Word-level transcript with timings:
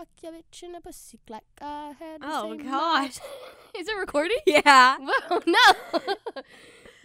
Fuck 0.00 0.08
your 0.22 0.32
bitch 0.32 0.62
in 0.62 0.74
a 0.74 0.80
pussy 0.80 1.18
like 1.28 1.42
uh, 1.60 1.64
I 1.64 1.94
had. 1.98 2.20
Oh 2.22 2.54
gosh. 2.54 3.18
Is 3.78 3.88
it 3.88 3.96
recording? 3.98 4.38
yeah. 4.46 4.96
Whoa, 5.00 5.40
no. 5.46 6.42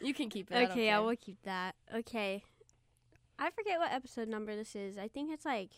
you 0.03 0.13
can 0.13 0.29
keep 0.29 0.51
it. 0.51 0.69
Okay, 0.69 0.89
I 0.89 0.93
care. 0.93 1.01
will 1.01 1.15
keep 1.15 1.41
that. 1.43 1.75
Okay. 1.93 2.43
I 3.37 3.49
forget 3.49 3.79
what 3.79 3.91
episode 3.91 4.27
number 4.29 4.55
this 4.55 4.75
is. 4.75 4.97
I 4.97 5.07
think 5.07 5.31
it's 5.33 5.45
like 5.45 5.71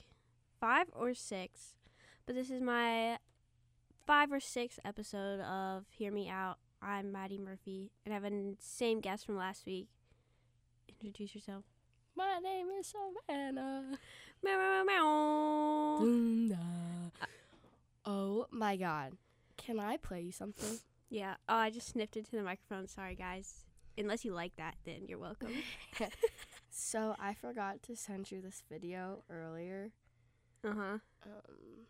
five 0.59 0.87
or 0.93 1.13
six. 1.13 1.73
But 2.25 2.35
this 2.35 2.49
is 2.49 2.61
my 2.61 3.17
five 4.05 4.31
or 4.31 4.39
six 4.39 4.79
episode 4.85 5.39
of 5.39 5.85
Hear 5.89 6.11
Me 6.11 6.29
Out. 6.29 6.57
I'm 6.81 7.11
Maddie 7.11 7.39
Murphy, 7.39 7.91
and 8.05 8.13
I 8.13 8.17
have 8.19 8.25
a 8.25 8.53
same 8.59 8.99
guest 8.99 9.25
from 9.25 9.37
last 9.37 9.65
week. 9.65 9.87
Introduce 10.87 11.33
yourself. 11.33 11.63
My 12.17 12.39
name 12.41 12.67
is 12.79 12.87
Savannah. 12.87 13.83
Meow, 14.43 14.57
meow, 14.57 14.83
meow, 14.85 16.05
meow. 16.05 17.11
Oh 18.05 18.47
my 18.51 18.75
god. 18.75 19.13
Can 19.57 19.79
I 19.79 19.97
play 19.97 20.21
you 20.21 20.31
something? 20.31 20.79
Yeah. 21.09 21.35
Oh, 21.47 21.55
I 21.55 21.69
just 21.69 21.89
sniffed 21.89 22.17
into 22.17 22.31
the 22.31 22.41
microphone. 22.43 22.87
Sorry, 22.87 23.15
guys. 23.15 23.65
Unless 23.97 24.25
you 24.25 24.33
like 24.33 24.55
that, 24.57 24.75
then 24.85 25.05
you're 25.07 25.19
welcome. 25.19 25.51
So 26.69 27.15
I 27.19 27.33
forgot 27.33 27.81
to 27.83 27.95
send 27.95 28.29
you 28.31 28.39
this 28.39 28.61
video 28.71 29.23
earlier, 29.31 29.89
Uh 30.63 30.73
huh. 30.75 30.97
um, 31.25 31.87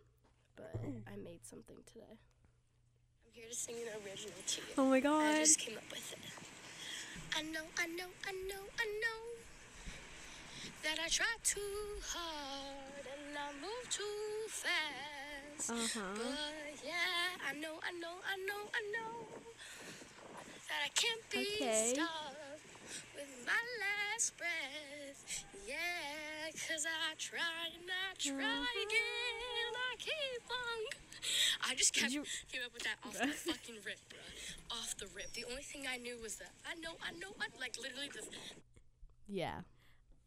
but 0.56 0.72
I 1.12 1.18
made 1.18 1.46
something 1.46 1.76
today. 1.86 2.16
I'm 3.26 3.32
here 3.34 3.50
to 3.50 3.54
sing 3.56 3.76
an 3.76 4.02
original 4.02 4.38
to 4.48 4.62
you. 4.62 4.68
Oh 4.78 4.86
my 4.90 5.02
god. 5.02 5.26
I 5.36 5.40
just 5.40 5.60
came 5.60 5.76
up 5.76 5.84
with 5.92 6.14
it. 6.14 6.20
I 7.38 7.42
know, 7.52 7.64
I 7.78 7.88
know, 7.88 8.06
I 8.26 8.32
know, 8.32 8.64
I 8.80 8.86
know 8.86 9.20
that 10.84 10.98
I 11.04 11.08
try 11.10 11.26
too 11.44 12.02
hard 12.14 13.06
and 13.06 13.38
I 13.38 13.52
move 13.62 13.86
too 13.90 14.48
fast. 14.50 15.70
Uh 15.70 16.00
huh. 16.00 16.14
But 16.16 16.86
yeah, 16.86 17.38
I 17.50 17.54
know, 17.60 17.80
I 17.84 17.92
know, 18.00 18.16
I 18.24 18.36
know, 18.48 18.62
I 18.74 18.82
know 18.96 19.16
that 20.68 20.80
I 20.86 20.90
can't 20.96 21.22
be 21.32 21.46
Okay. 21.56 21.94
stopped 21.96 22.36
with 23.16 23.32
my 23.46 23.62
last 23.84 24.38
breath. 24.38 25.46
Yeah, 25.68 26.52
cause 26.68 26.86
I 26.86 27.16
try 27.18 27.72
and 27.76 27.90
I 27.90 28.14
try 28.18 28.34
Mhm. 28.44 28.84
again. 28.86 29.74
I 29.76 29.96
keep 29.98 30.46
on. 30.52 30.82
I 31.70 31.76
just 31.76 31.94
kept 31.94 32.12
you- 32.14 32.26
came 32.52 32.62
up 32.64 32.72
with 32.74 32.84
that 32.84 32.98
off 33.04 33.14
the 33.14 33.28
fucking 33.28 33.82
rip, 33.84 34.00
bro. 34.10 34.20
Off 34.72 34.96
the 34.98 35.08
rip. 35.08 35.34
The 35.34 35.44
only 35.46 35.64
thing 35.64 35.88
I 35.88 35.98
knew 35.98 36.18
was 36.20 36.36
that 36.38 36.52
I 36.66 36.76
know, 36.76 36.96
I 37.02 37.12
know, 37.12 37.34
I 37.40 37.48
like 37.60 37.78
literally 37.78 38.10
the. 38.10 38.24
Yeah. 39.28 39.62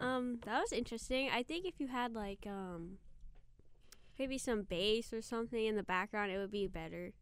Um, 0.01 0.39
that 0.45 0.61
was 0.61 0.73
interesting. 0.73 1.29
I 1.31 1.43
think 1.43 1.67
if 1.67 1.79
you 1.79 1.89
had 1.89 2.15
like 2.15 2.47
um 2.47 2.99
maybe 4.19 4.39
some 4.39 4.63
bass 4.63 5.13
or 5.13 5.23
something 5.23 5.65
in 5.65 5.77
the 5.77 5.83
background, 5.83 6.31
it 6.33 6.39
would 6.39 6.51
be 6.51 6.67
better. 6.67 7.13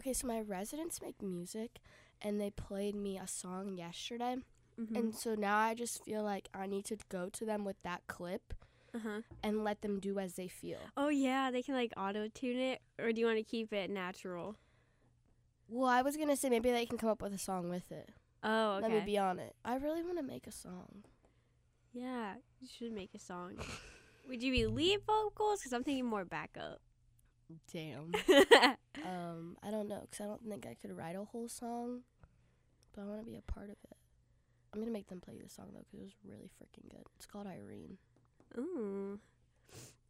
Okay, 0.00 0.12
so 0.12 0.26
my 0.26 0.40
residents 0.40 1.00
make 1.00 1.22
music, 1.22 1.78
and 2.20 2.40
they 2.40 2.50
played 2.50 2.94
me 2.94 3.18
a 3.18 3.26
song 3.26 3.76
yesterday, 3.76 4.36
Mm-hmm. 4.80 4.96
and 4.96 5.14
so 5.14 5.34
now 5.34 5.58
I 5.58 5.74
just 5.74 6.02
feel 6.02 6.22
like 6.22 6.48
I 6.54 6.66
need 6.66 6.86
to 6.86 6.96
go 7.10 7.28
to 7.28 7.44
them 7.44 7.62
with 7.62 7.76
that 7.82 8.06
clip 8.06 8.54
uh 8.94 8.98
huh. 9.04 9.20
and 9.42 9.62
let 9.62 9.82
them 9.82 10.00
do 10.00 10.18
as 10.18 10.34
they 10.36 10.48
feel. 10.48 10.78
Oh 10.96 11.10
yeah, 11.10 11.50
they 11.50 11.62
can 11.62 11.74
like 11.74 11.92
auto 11.94 12.26
tune 12.28 12.56
it, 12.58 12.80
or 12.98 13.12
do 13.12 13.20
you 13.20 13.26
want 13.26 13.36
to 13.36 13.44
keep 13.44 13.70
it 13.74 13.90
natural? 13.90 14.56
Well, 15.68 15.88
I 15.90 16.00
was 16.00 16.16
gonna 16.16 16.36
say 16.36 16.48
maybe 16.48 16.70
they 16.70 16.86
can 16.86 16.96
come 16.96 17.10
up 17.10 17.20
with 17.20 17.34
a 17.34 17.38
song 17.38 17.68
with 17.68 17.92
it. 17.92 18.08
Oh 18.42 18.76
okay. 18.76 18.82
Let 18.88 18.90
me 18.92 19.00
be 19.04 19.18
on 19.18 19.38
it. 19.38 19.54
I 19.62 19.76
really 19.76 20.02
want 20.02 20.16
to 20.16 20.22
make 20.24 20.46
a 20.46 20.52
song. 20.52 21.04
Yeah, 21.92 22.34
you 22.60 22.68
should 22.68 22.92
make 22.92 23.10
a 23.14 23.18
song. 23.18 23.56
Would 24.28 24.42
you 24.42 24.52
be 24.52 24.66
lead 24.66 25.00
vocals? 25.06 25.60
Because 25.60 25.72
I'm 25.72 25.84
thinking 25.84 26.06
more 26.06 26.24
backup. 26.24 26.80
Damn. 27.72 28.12
um, 29.04 29.56
I 29.62 29.70
don't 29.70 29.88
know, 29.88 30.06
cause 30.10 30.20
I 30.20 30.24
don't 30.24 30.42
think 30.48 30.66
I 30.66 30.74
could 30.74 30.96
write 30.96 31.16
a 31.16 31.24
whole 31.24 31.48
song, 31.48 32.00
but 32.94 33.02
I 33.02 33.04
want 33.04 33.20
to 33.20 33.26
be 33.26 33.36
a 33.36 33.52
part 33.52 33.66
of 33.66 33.76
it. 33.90 33.96
I'm 34.72 34.80
gonna 34.80 34.92
make 34.92 35.08
them 35.08 35.20
play 35.20 35.38
the 35.42 35.50
song 35.50 35.66
though, 35.72 35.84
cause 35.90 36.00
it 36.00 36.02
was 36.02 36.14
really 36.26 36.50
freaking 36.58 36.88
good. 36.90 37.04
It's 37.16 37.26
called 37.26 37.46
Irene. 37.46 37.98
Ooh. 38.56 39.18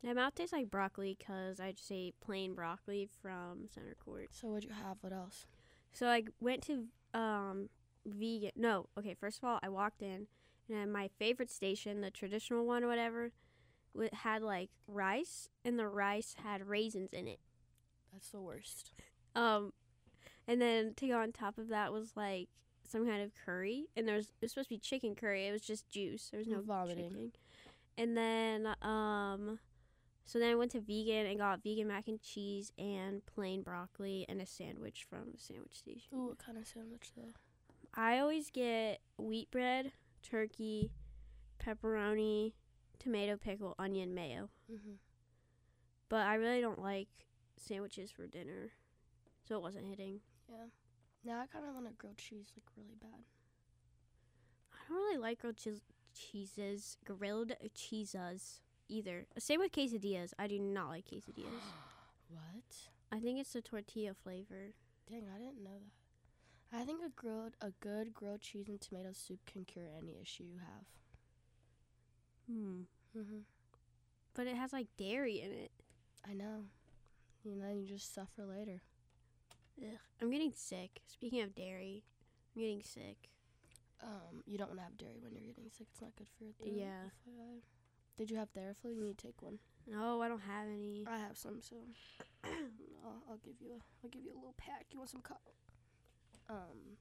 My 0.04 0.12
mouth 0.12 0.34
tastes 0.34 0.52
like 0.52 0.70
broccoli 0.70 1.16
because 1.18 1.60
I 1.60 1.72
just 1.72 1.90
ate 1.90 2.14
plain 2.20 2.54
broccoli 2.54 3.08
from 3.20 3.68
Center 3.72 3.96
Court. 4.04 4.28
So 4.32 4.48
what'd 4.48 4.68
you 4.68 4.74
have? 4.74 4.98
What 5.00 5.12
else? 5.12 5.46
So 5.92 6.08
I 6.08 6.24
went 6.40 6.62
to 6.66 6.86
um 7.14 7.68
vegan. 8.04 8.50
No, 8.56 8.86
okay. 8.98 9.14
First 9.14 9.38
of 9.38 9.44
all, 9.44 9.58
I 9.62 9.68
walked 9.68 10.02
in, 10.02 10.26
and 10.72 10.92
my 10.92 11.08
favorite 11.18 11.50
station, 11.50 12.00
the 12.00 12.10
traditional 12.10 12.64
one 12.66 12.84
or 12.84 12.88
whatever, 12.88 13.30
had 14.12 14.42
like 14.42 14.70
rice, 14.86 15.48
and 15.64 15.78
the 15.78 15.88
rice 15.88 16.36
had 16.42 16.66
raisins 16.68 17.12
in 17.12 17.28
it. 17.28 17.40
That's 18.12 18.30
the 18.30 18.40
worst. 18.40 18.92
Um, 19.34 19.72
and 20.46 20.60
then 20.60 20.92
to 20.96 21.08
go 21.08 21.18
on 21.18 21.32
top 21.32 21.56
of 21.56 21.68
that 21.68 21.90
was 21.90 22.12
like 22.14 22.50
some 22.86 23.06
kind 23.06 23.22
of 23.22 23.30
curry, 23.46 23.86
and 23.96 24.06
there's 24.06 24.26
it 24.26 24.42
was 24.42 24.50
supposed 24.50 24.68
to 24.68 24.74
be 24.74 24.78
chicken 24.78 25.14
curry. 25.14 25.46
It 25.46 25.52
was 25.52 25.62
just 25.62 25.88
juice. 25.88 26.28
There 26.30 26.36
was 26.36 26.48
no 26.48 26.60
vomiting. 26.60 27.08
chicken. 27.08 27.32
And 27.96 28.14
then 28.14 28.74
um, 28.82 29.58
so 30.24 30.38
then 30.38 30.50
I 30.50 30.54
went 30.54 30.70
to 30.72 30.80
vegan 30.80 31.26
and 31.26 31.38
got 31.38 31.62
vegan 31.62 31.88
mac 31.88 32.08
and 32.08 32.20
cheese 32.20 32.72
and 32.78 33.24
plain 33.26 33.62
broccoli 33.62 34.26
and 34.28 34.40
a 34.40 34.46
sandwich 34.46 35.06
from 35.08 35.30
the 35.32 35.38
sandwich 35.38 35.78
station. 35.78 36.08
Ooh, 36.14 36.28
what 36.28 36.38
kind 36.38 36.58
of 36.58 36.66
sandwich 36.66 37.10
though? 37.16 37.32
I 37.94 38.18
always 38.18 38.50
get 38.50 39.00
wheat 39.18 39.50
bread, 39.50 39.92
turkey, 40.22 40.90
pepperoni, 41.64 42.52
tomato 42.98 43.36
pickle, 43.36 43.74
onion, 43.78 44.14
mayo. 44.14 44.48
Mm-hmm. 44.70 44.94
But 46.08 46.26
I 46.26 46.34
really 46.34 46.60
don't 46.60 46.82
like 46.82 47.08
sandwiches 47.56 48.10
for 48.10 48.26
dinner, 48.26 48.72
so 49.46 49.56
it 49.56 49.62
wasn't 49.62 49.88
hitting. 49.88 50.20
Yeah. 50.48 50.66
Now 51.24 51.40
I 51.40 51.46
kind 51.46 51.64
of 51.66 51.74
want 51.74 51.86
a 51.86 51.92
grilled 51.92 52.18
cheese 52.18 52.52
like 52.56 52.64
really 52.76 52.96
bad. 53.00 53.24
I 54.72 54.76
don't 54.88 54.98
really 54.98 55.18
like 55.18 55.40
grilled 55.40 55.56
cheese 55.56 55.80
cheeses, 56.14 56.96
grilled 57.04 57.52
cheeses 57.74 58.60
either. 58.88 59.26
Same 59.38 59.60
with 59.60 59.72
quesadillas. 59.72 60.32
I 60.38 60.46
do 60.46 60.58
not 60.58 60.88
like 60.88 61.06
quesadillas. 61.12 61.62
What? 62.28 62.76
I 63.10 63.20
think 63.20 63.40
it's 63.40 63.52
the 63.52 63.62
tortilla 63.62 64.14
flavor. 64.14 64.74
Dang, 65.08 65.24
I 65.34 65.38
didn't 65.38 65.62
know 65.62 65.78
that. 65.78 66.01
I 66.74 66.84
think 66.84 67.00
a 67.04 67.10
grilled, 67.10 67.52
a 67.60 67.70
good 67.80 68.14
grilled 68.14 68.40
cheese 68.40 68.68
and 68.68 68.80
tomato 68.80 69.10
soup 69.12 69.40
can 69.46 69.64
cure 69.64 69.88
any 69.96 70.16
issue 70.20 70.44
you 70.44 70.58
have. 70.58 70.86
Hmm. 72.50 72.80
Mm-hmm. 73.16 73.38
But 74.34 74.46
it 74.46 74.56
has 74.56 74.72
like 74.72 74.86
dairy 74.96 75.40
in 75.40 75.50
it. 75.52 75.70
I 76.28 76.32
know. 76.32 76.64
You 77.44 77.56
know, 77.56 77.70
you 77.72 77.86
just 77.86 78.14
suffer 78.14 78.44
later. 78.46 78.80
Ugh. 79.82 79.98
I'm 80.20 80.30
getting 80.30 80.52
sick. 80.54 81.00
Speaking 81.06 81.42
of 81.42 81.54
dairy, 81.54 82.04
I'm 82.54 82.62
getting 82.62 82.82
sick. 82.82 83.28
Um, 84.02 84.42
you 84.46 84.58
don't 84.58 84.68
want 84.68 84.80
to 84.80 84.84
have 84.84 84.96
dairy 84.96 85.20
when 85.22 85.32
you're 85.34 85.54
getting 85.54 85.70
sick. 85.70 85.88
It's 85.92 86.00
not 86.00 86.16
good 86.16 86.28
for 86.38 86.44
your 86.44 86.52
throat. 86.54 86.72
Yeah. 86.74 87.10
FYI. 87.28 87.60
Did 88.16 88.30
you 88.30 88.36
have 88.36 88.52
Theraflu? 88.52 88.94
You 88.94 89.02
need 89.04 89.18
to 89.18 89.26
take 89.26 89.42
one. 89.42 89.58
No, 89.86 90.22
I 90.22 90.28
don't 90.28 90.40
have 90.42 90.66
any. 90.68 91.04
I 91.08 91.18
have 91.18 91.36
some, 91.36 91.60
so 91.60 91.76
I'll, 92.44 93.22
I'll 93.30 93.40
give 93.44 93.54
you 93.60 93.70
a 93.72 93.80
I'll 94.02 94.10
give 94.10 94.22
you 94.24 94.32
a 94.32 94.36
little 94.38 94.54
pack. 94.56 94.86
You 94.92 94.98
want 94.98 95.10
some 95.10 95.22
co- 95.22 95.36
Um, 96.48 96.96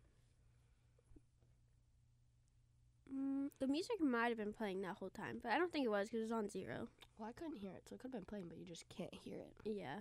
Mm, 3.13 3.49
the 3.59 3.67
music 3.67 3.99
might 3.99 4.29
have 4.29 4.37
been 4.37 4.53
playing 4.53 4.81
that 4.81 4.95
whole 4.97 5.09
time, 5.09 5.39
but 5.43 5.51
I 5.51 5.57
don't 5.57 5.71
think 5.71 5.85
it 5.85 5.89
was 5.89 6.07
because 6.07 6.21
it 6.21 6.23
was 6.23 6.31
on 6.31 6.49
zero. 6.49 6.87
well, 7.17 7.27
I 7.29 7.33
couldn't 7.33 7.57
hear 7.57 7.71
it, 7.71 7.83
so 7.89 7.95
it 7.95 7.99
could 7.99 8.07
have 8.07 8.13
been 8.13 8.25
playing, 8.25 8.45
but 8.47 8.57
you 8.57 8.65
just 8.65 8.85
can't 8.87 9.13
hear 9.13 9.37
it. 9.37 9.53
Yeah. 9.65 9.97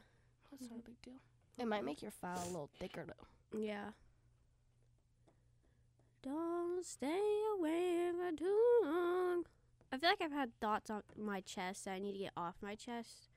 That's 0.50 0.70
not 0.70 0.80
a 0.80 0.82
big 0.82 1.02
deal. 1.02 1.14
It 1.58 1.66
might 1.66 1.84
make 1.84 2.02
your 2.02 2.10
file 2.12 2.40
a 2.42 2.46
little 2.46 2.70
thicker 2.78 3.04
though. 3.04 3.58
Yeah. 3.58 3.90
Don't 6.22 6.84
stay 6.84 7.40
away 7.58 8.10
for 8.16 8.36
too 8.36 8.80
long. 8.84 9.44
I 9.92 9.98
feel 9.98 10.10
like 10.10 10.20
I've 10.22 10.30
had 10.32 10.58
thoughts 10.60 10.90
on 10.90 11.02
my 11.16 11.40
chest 11.40 11.84
that 11.84 11.92
I 11.94 11.98
need 11.98 12.12
to 12.12 12.18
get 12.18 12.32
off 12.36 12.56
my 12.62 12.74
chest. 12.74 13.28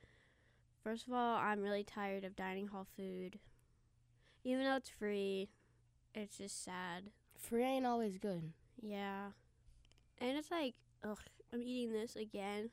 First 0.84 1.08
of 1.08 1.14
all, 1.14 1.38
I'm 1.38 1.62
really 1.62 1.84
tired 1.84 2.24
of 2.24 2.36
dining 2.36 2.68
hall 2.68 2.86
food. 2.96 3.40
Even 4.44 4.66
though 4.66 4.76
it's 4.76 4.90
free, 4.90 5.50
it's 6.14 6.38
just 6.38 6.64
sad. 6.64 7.12
Free 7.38 7.64
ain't 7.64 7.86
always 7.86 8.18
good. 8.18 8.54
Yeah. 8.82 9.28
And 10.20 10.38
it's 10.38 10.52
like, 10.52 10.76
ugh, 11.04 11.20
I'm 11.54 11.62
eating 11.62 11.94
this 11.94 12.16
again. 12.16 12.70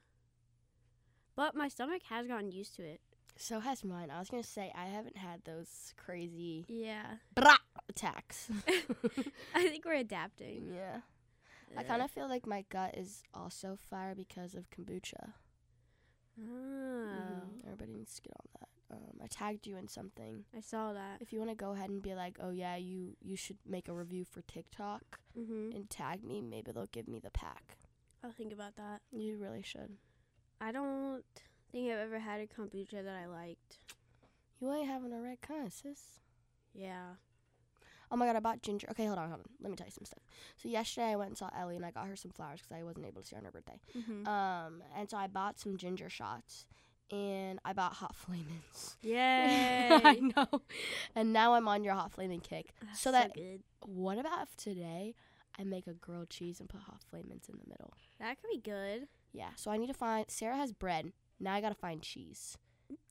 But 1.37 1.55
my 1.55 1.69
stomach 1.69 2.03
has 2.09 2.27
gotten 2.27 2.51
used 2.53 2.77
to 2.77 2.83
it. 2.83 3.01
So 3.37 3.61
has 3.61 3.85
mine. 3.85 4.11
I 4.11 4.19
was 4.19 4.29
gonna 4.29 4.43
say 4.43 4.71
I 4.77 4.87
haven't 4.87 5.17
had 5.17 5.43
those 5.45 5.95
crazy 5.97 6.65
Yeah. 6.69 7.17
blah 7.35 7.57
attacks. 7.89 8.51
I 9.55 9.67
think 9.69 9.85
we're 9.85 9.95
adapting. 9.95 10.73
yeah. 10.75 11.01
I 11.79 11.85
kind 11.85 12.03
of 12.03 12.11
feel 12.11 12.29
like 12.29 12.47
my 12.49 12.65
gut 12.69 12.97
is 12.99 13.23
also 13.33 13.79
fire 13.89 14.15
because 14.17 14.55
of 14.57 14.69
kombucha. 14.71 15.33
Oh. 16.39 16.43
Mhm. 16.43 17.65
Everybody 17.65 17.93
needs 17.93 18.17
to 18.17 18.23
get 18.23 18.33
on 18.41 18.47
that. 18.61 18.69
Um, 18.91 19.21
I 19.23 19.27
tagged 19.29 19.67
you 19.67 19.77
in 19.77 19.87
something. 19.89 20.45
I 20.57 20.61
saw 20.61 20.93
that. 20.93 21.19
If 21.21 21.33
you 21.33 21.39
want 21.39 21.51
to 21.51 21.57
go 21.57 21.73
ahead 21.73 21.91
and 21.91 22.03
be 22.03 22.15
like, 22.15 22.39
oh 22.43 22.51
yeah, 22.51 22.77
you 22.77 23.15
you 23.21 23.37
should 23.37 23.59
make 23.67 23.89
a 23.89 23.93
review 23.95 24.25
for 24.25 24.43
TikTok 24.43 25.03
Mm-hmm. 25.39 25.77
and 25.77 25.89
tag 25.89 26.25
me, 26.25 26.41
maybe 26.43 26.73
they'll 26.73 26.87
give 26.91 27.07
me 27.07 27.21
the 27.21 27.31
pack. 27.31 27.77
I'll 28.25 28.33
think 28.33 28.53
about 28.53 28.75
that. 28.77 29.01
You 29.13 29.37
really 29.39 29.63
should. 29.63 29.97
I 30.61 30.73
don't 30.73 31.23
think 31.71 31.91
I've 31.93 32.01
ever 32.01 32.19
had 32.19 32.41
a 32.41 32.47
kombucha 32.49 33.05
that 33.05 33.15
I 33.17 33.27
liked. 33.27 33.79
You 34.59 34.73
ain't 34.73 34.89
having 34.89 35.11
the 35.11 35.21
right 35.21 35.41
kind, 35.41 35.73
sis. 35.73 36.19
Yeah. 36.75 37.11
Oh 38.11 38.17
my 38.17 38.27
god, 38.27 38.35
I 38.35 38.41
bought 38.41 38.61
ginger. 38.61 38.89
Okay, 38.91 39.07
hold 39.07 39.19
on, 39.19 39.29
hold 39.29 39.41
on. 39.41 39.47
Let 39.63 39.71
me 39.71 39.77
tell 39.77 39.87
you 39.87 39.93
some 39.93 40.05
stuff. 40.05 40.25
So 40.57 40.69
yesterday 40.69 41.13
I 41.13 41.17
went 41.17 41.29
and 41.31 41.39
saw 41.39 41.49
Ellie 41.57 41.77
and 41.77 41.87
I 41.87 41.93
got 41.93 42.09
her 42.09 42.17
some 42.17 42.33
flowers 42.33 42.61
because 42.61 42.77
I 42.77 42.83
wasn't 42.83 43.07
able 43.07 43.23
to 43.23 43.27
see 43.29 43.37
her 43.37 43.39
on 43.39 43.45
her 43.45 43.53
birthday. 43.53 43.79
Mm-hmm. 43.97 44.27
Um, 44.27 44.83
and 44.99 45.09
so 45.09 45.17
I 45.17 45.29
bought 45.29 45.61
some 45.61 45.77
ginger 45.77 46.11
shots 46.11 46.67
and 47.11 47.59
I 47.65 47.73
bought 47.73 47.95
hot 47.95 48.15
flamings. 48.27 48.97
Yay! 49.03 49.89
I 49.91 50.21
know. 50.37 50.63
And 51.15 51.33
now 51.33 51.55
I'm 51.55 51.69
on 51.69 51.83
your 51.85 51.95
hot 51.95 52.13
flamin' 52.13 52.41
kick. 52.41 52.73
That's 52.83 53.01
so 53.01 53.13
that- 53.13 53.35
good. 53.35 53.63
What 53.87 54.19
about 54.19 54.43
if 54.43 54.57
today 54.57 55.15
I 55.59 55.65
make 55.65 55.87
a 55.87 55.95
grilled 55.95 56.31
cheese 56.31 56.61
and 56.61 56.69
put 56.69 56.81
hot 56.83 57.01
flamings 57.11 57.49
in 57.49 57.57
the 57.59 57.69
middle? 57.69 57.93
That 58.19 58.37
could 58.41 58.51
be 58.51 58.59
good. 58.61 59.09
Yeah. 59.33 59.51
So 59.57 59.71
I 59.71 59.77
need 59.79 59.87
to 59.89 59.95
find. 59.95 60.27
Sarah 60.29 60.57
has 60.57 60.73
bread. 60.73 61.13
Now 61.39 61.55
I 61.55 61.61
gotta 61.61 61.75
find 61.75 62.03
cheese. 62.03 62.59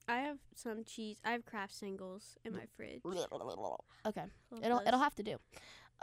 I 0.06 0.18
have 0.20 0.38
some 0.54 0.84
cheese. 0.84 1.16
I 1.24 1.32
have 1.32 1.44
Kraft 1.44 1.74
singles 1.74 2.36
in 2.44 2.52
my 2.52 2.64
fridge. 2.76 3.00
Okay. 4.06 4.22
Love 4.50 4.64
It'll 4.64 4.78
those. 4.78 4.86
it'll 4.88 5.00
have 5.00 5.14
to 5.16 5.22
do. 5.22 5.36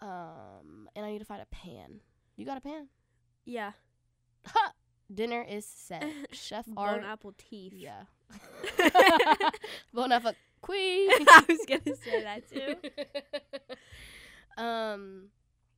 Um, 0.02 0.90
and 0.96 1.06
I 1.06 1.12
need 1.12 1.20
to 1.20 1.26
find 1.26 1.42
a 1.42 1.46
pan. 1.56 2.02
You 2.36 2.46
got 2.46 2.58
a 2.58 2.62
pan? 2.62 2.88
yeah. 3.46 3.72
Ha! 4.46 4.72
Dinner 5.14 5.46
is 5.48 5.66
set. 5.66 6.06
Chef 6.32 6.66
Bone 6.66 6.88
Art. 6.88 7.04
apple 7.04 7.34
teeth. 7.38 7.74
Yeah. 7.74 8.04
bon 9.94 10.12
appetit. 10.12 10.38
I 10.70 11.44
was 11.48 11.60
gonna 11.68 11.96
say 11.96 12.24
that 12.24 12.50
too. 12.52 12.76
um, 14.62 15.30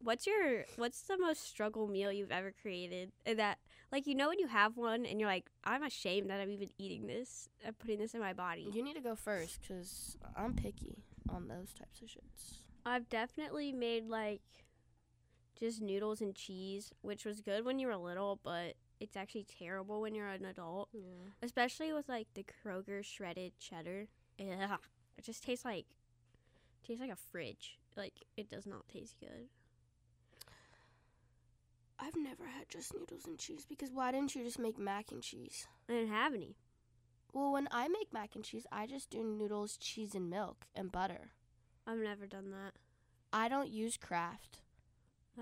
What's 0.01 0.25
your 0.25 0.63
what's 0.77 1.01
the 1.01 1.17
most 1.17 1.45
struggle 1.45 1.87
meal 1.87 2.11
you've 2.11 2.31
ever 2.31 2.53
created? 2.61 3.11
And 3.25 3.37
that 3.37 3.59
like 3.91 4.07
you 4.07 4.15
know 4.15 4.29
when 4.29 4.39
you 4.39 4.47
have 4.47 4.77
one 4.77 5.05
and 5.05 5.19
you're 5.19 5.29
like, 5.29 5.49
I'm 5.65 5.83
ashamed 5.83 6.29
that 6.29 6.39
I'm 6.39 6.49
even 6.49 6.69
eating 6.77 7.05
this 7.05 7.49
I'm 7.67 7.73
putting 7.73 7.99
this 7.99 8.13
in 8.13 8.21
my 8.21 8.31
body. 8.33 8.67
you 8.71 8.81
need 8.81 8.95
to 8.95 9.01
go 9.01 9.15
first 9.15 9.59
because 9.61 10.17
I'm 10.37 10.55
picky 10.55 11.03
on 11.29 11.49
those 11.49 11.73
types 11.73 12.01
of 12.01 12.07
shits. 12.07 12.59
I've 12.85 13.09
definitely 13.09 13.73
made 13.73 14.07
like 14.07 14.41
just 15.59 15.81
noodles 15.81 16.21
and 16.21 16.33
cheese, 16.33 16.93
which 17.01 17.25
was 17.25 17.41
good 17.41 17.65
when 17.65 17.77
you 17.77 17.87
were 17.87 17.97
little, 17.97 18.39
but 18.41 18.75
it's 18.99 19.15
actually 19.15 19.45
terrible 19.59 20.01
when 20.01 20.13
you're 20.13 20.27
an 20.27 20.45
adult. 20.45 20.89
Yeah. 20.93 21.31
Especially 21.41 21.93
with 21.93 22.09
like 22.09 22.27
the 22.33 22.43
Kroger 22.43 23.03
shredded 23.03 23.53
cheddar. 23.59 24.07
Ugh. 24.39 24.79
It 25.17 25.25
just 25.25 25.43
tastes 25.43 25.65
like 25.65 25.85
tastes 26.85 27.01
like 27.01 27.11
a 27.11 27.15
fridge. 27.15 27.77
Like 27.95 28.23
it 28.37 28.49
does 28.49 28.65
not 28.65 28.87
taste 28.87 29.15
good. 29.19 29.47
I've 32.01 32.15
never 32.15 32.45
had 32.45 32.69
just 32.69 32.93
noodles 32.93 33.25
and 33.25 33.37
cheese 33.37 33.65
because 33.67 33.91
why 33.91 34.11
didn't 34.11 34.33
you 34.33 34.43
just 34.43 34.59
make 34.59 34.77
mac 34.77 35.11
and 35.11 35.21
cheese? 35.21 35.67
I 35.89 35.93
didn't 35.93 36.13
have 36.13 36.33
any. 36.33 36.55
Well, 37.33 37.51
when 37.51 37.67
I 37.71 37.87
make 37.89 38.13
mac 38.13 38.35
and 38.35 38.43
cheese, 38.43 38.65
I 38.71 38.87
just 38.87 39.09
do 39.09 39.21
noodles, 39.21 39.77
cheese, 39.77 40.15
and 40.15 40.29
milk 40.29 40.65
and 40.73 40.91
butter. 40.91 41.31
I've 41.85 41.99
never 41.99 42.25
done 42.25 42.51
that. 42.51 42.73
I 43.31 43.49
don't 43.49 43.69
use 43.69 43.97
Kraft. 43.97 44.61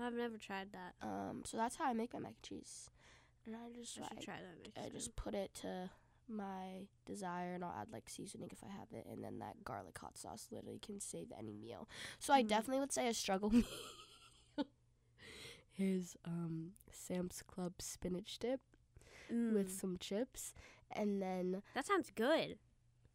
I've 0.00 0.14
never 0.14 0.36
tried 0.36 0.72
that. 0.72 0.94
Um, 1.00 1.42
so 1.44 1.56
that's 1.56 1.76
how 1.76 1.86
I 1.86 1.92
make 1.92 2.12
my 2.12 2.20
mac 2.20 2.34
and 2.34 2.42
cheese. 2.42 2.90
And 3.48 3.56
I 3.56 3.70
just 3.74 3.98
I 3.98 4.14
like 4.16 4.24
try 4.24 4.36
that 4.36 4.62
next 4.62 4.76
I 4.76 4.88
time. 4.90 4.92
just 4.92 5.16
put 5.16 5.34
it 5.34 5.54
to 5.62 5.90
my 6.28 6.86
desire, 7.06 7.54
and 7.54 7.64
I'll 7.64 7.74
add 7.80 7.88
like 7.92 8.08
seasoning 8.08 8.50
if 8.52 8.62
I 8.62 8.68
have 8.78 8.88
it, 8.92 9.06
and 9.10 9.24
then 9.24 9.38
that 9.38 9.64
garlic 9.64 9.98
hot 9.98 10.18
sauce 10.18 10.48
literally 10.50 10.78
can 10.78 11.00
save 11.00 11.32
any 11.38 11.54
meal. 11.54 11.88
So 12.18 12.34
I 12.34 12.42
Mm. 12.42 12.48
definitely 12.48 12.80
would 12.80 12.92
say 12.92 13.08
a 13.08 13.14
struggle 13.14 13.50
meal 13.50 13.64
is 15.78 16.16
um 16.24 16.72
Sam's 16.90 17.42
Club 17.46 17.74
spinach 17.80 18.38
dip 18.38 18.60
with 19.48 19.68
Mm, 19.68 19.80
some 19.80 19.96
chips, 19.98 20.54
and 20.90 21.22
then 21.22 21.62
that 21.74 21.86
sounds 21.86 22.10
good. 22.14 22.58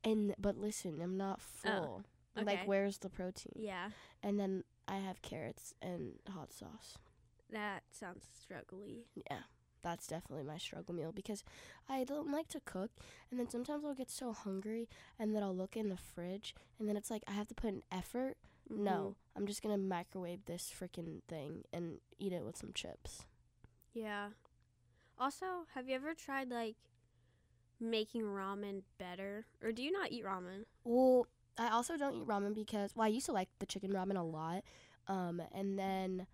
and 0.04 0.36
but 0.40 0.58
listen, 0.58 1.02
I'm 1.02 1.18
not 1.18 1.42
full. 1.42 2.04
okay. 2.38 2.46
Like 2.46 2.68
where's 2.68 3.00
the 3.00 3.10
protein? 3.10 3.54
Yeah, 3.56 3.90
And 4.24 4.40
then 4.40 4.64
I 4.88 4.98
have 4.98 5.22
carrots 5.22 5.74
and 5.82 6.20
hot 6.30 6.54
sauce. 6.54 6.98
that 7.52 7.84
sounds 7.92 8.26
struggly. 8.42 9.06
Yeah, 9.30 9.44
that's 9.84 10.08
definitely 10.08 10.46
my 10.46 10.58
struggle 10.58 10.96
meal 10.96 11.12
because 11.12 11.44
I 11.90 12.04
don't 12.04 12.32
like 12.32 12.48
to 12.50 12.62
cook, 12.62 12.92
and 13.30 13.40
then 13.40 13.50
sometimes 13.50 13.84
I'll 13.86 13.94
get 13.94 14.10
so 14.10 14.34
hungry, 14.34 14.88
and 15.20 15.36
then 15.36 15.44
I'll 15.44 15.56
look 15.56 15.76
in 15.76 15.90
the 15.90 15.98
fridge, 15.98 16.56
and 16.80 16.88
then 16.88 16.98
it's 16.98 17.12
like 17.12 17.24
I 17.28 17.32
have 17.32 17.48
to 17.50 17.54
put 17.54 17.70
an 17.72 17.84
effort. 17.92 18.38
Mm-hmm. 18.72 18.86
No, 18.86 19.16
I'm 19.36 19.46
just 19.46 19.62
gonna 19.62 19.78
microwave 19.78 20.46
this 20.46 20.72
freaking 20.74 21.22
thing 21.28 21.64
and 21.74 22.00
eat 22.18 22.34
it 22.34 22.46
with 22.46 22.58
some 22.58 22.72
chips. 22.74 23.26
Yeah. 23.94 24.30
Also, 25.20 25.46
have 25.76 25.88
you 25.88 25.96
ever 25.96 26.14
tried 26.14 26.50
like 26.50 26.76
making 27.80 28.24
ramen 28.24 28.84
better, 28.98 29.46
or 29.62 29.72
do 29.72 29.84
you 29.84 29.92
not 29.92 30.12
eat 30.12 30.26
ramen? 30.26 30.64
Well, 30.84 31.28
I 31.58 31.70
also 31.70 31.98
don't 31.98 32.16
eat 32.16 32.26
ramen 32.26 32.56
because 32.56 32.96
well, 32.96 33.06
I 33.06 33.10
used 33.10 33.26
to 33.28 33.32
like 33.34 33.50
the 33.60 33.66
chicken 33.66 33.92
ramen 33.92 34.18
a 34.18 34.24
lot, 34.24 34.64
um, 35.08 35.42
and 35.52 35.78
then. 35.78 36.28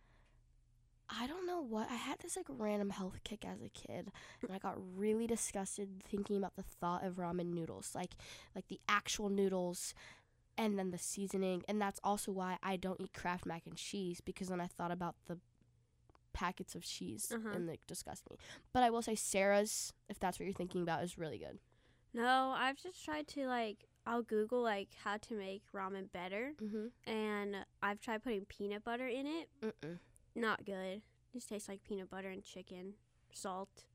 I 1.09 1.25
don't 1.27 1.47
know 1.47 1.59
what 1.61 1.89
I 1.89 1.95
had 1.95 2.19
this 2.19 2.35
like 2.37 2.45
random 2.49 2.91
health 2.91 3.19
kick 3.23 3.43
as 3.45 3.61
a 3.61 3.69
kid, 3.69 4.11
and 4.41 4.51
I 4.53 4.59
got 4.59 4.77
really 4.95 5.25
disgusted 5.27 6.03
thinking 6.07 6.37
about 6.37 6.55
the 6.55 6.63
thought 6.63 7.03
of 7.03 7.15
ramen 7.15 7.53
noodles, 7.53 7.91
like 7.95 8.11
like 8.55 8.67
the 8.67 8.79
actual 8.87 9.29
noodles, 9.29 9.93
and 10.57 10.77
then 10.77 10.91
the 10.91 10.97
seasoning, 10.99 11.63
and 11.67 11.81
that's 11.81 11.99
also 12.03 12.31
why 12.31 12.57
I 12.61 12.75
don't 12.77 13.01
eat 13.01 13.13
Kraft 13.13 13.45
mac 13.45 13.63
and 13.65 13.75
cheese 13.75 14.21
because 14.21 14.49
then 14.49 14.61
I 14.61 14.67
thought 14.67 14.91
about 14.91 15.15
the 15.27 15.39
packets 16.31 16.75
of 16.75 16.83
cheese 16.83 17.31
Uh-huh. 17.33 17.49
and 17.55 17.69
it 17.69 17.79
disgust 17.87 18.29
me. 18.29 18.37
But 18.71 18.83
I 18.83 18.89
will 18.91 19.01
say 19.01 19.15
Sarah's, 19.15 19.93
if 20.09 20.19
that's 20.19 20.39
what 20.39 20.45
you're 20.45 20.53
thinking 20.53 20.83
about, 20.83 21.03
is 21.03 21.17
really 21.17 21.39
good. 21.39 21.57
No, 22.13 22.53
I've 22.55 22.77
just 22.77 23.03
tried 23.03 23.27
to 23.29 23.47
like 23.47 23.85
I'll 24.05 24.21
Google 24.23 24.61
like 24.61 24.89
how 25.03 25.17
to 25.17 25.33
make 25.35 25.63
ramen 25.75 26.11
better, 26.11 26.53
Mm-hmm. 26.61 27.09
and 27.09 27.55
I've 27.81 27.99
tried 27.99 28.23
putting 28.23 28.45
peanut 28.45 28.83
butter 28.83 29.07
in 29.07 29.25
it. 29.27 29.49
Mm-mm. 29.63 29.97
Not 30.35 30.65
good. 30.65 31.01
Just 31.33 31.49
tastes 31.49 31.69
like 31.69 31.83
peanut 31.83 32.09
butter 32.09 32.29
and 32.29 32.43
chicken, 32.43 32.93
salt. 33.31 33.85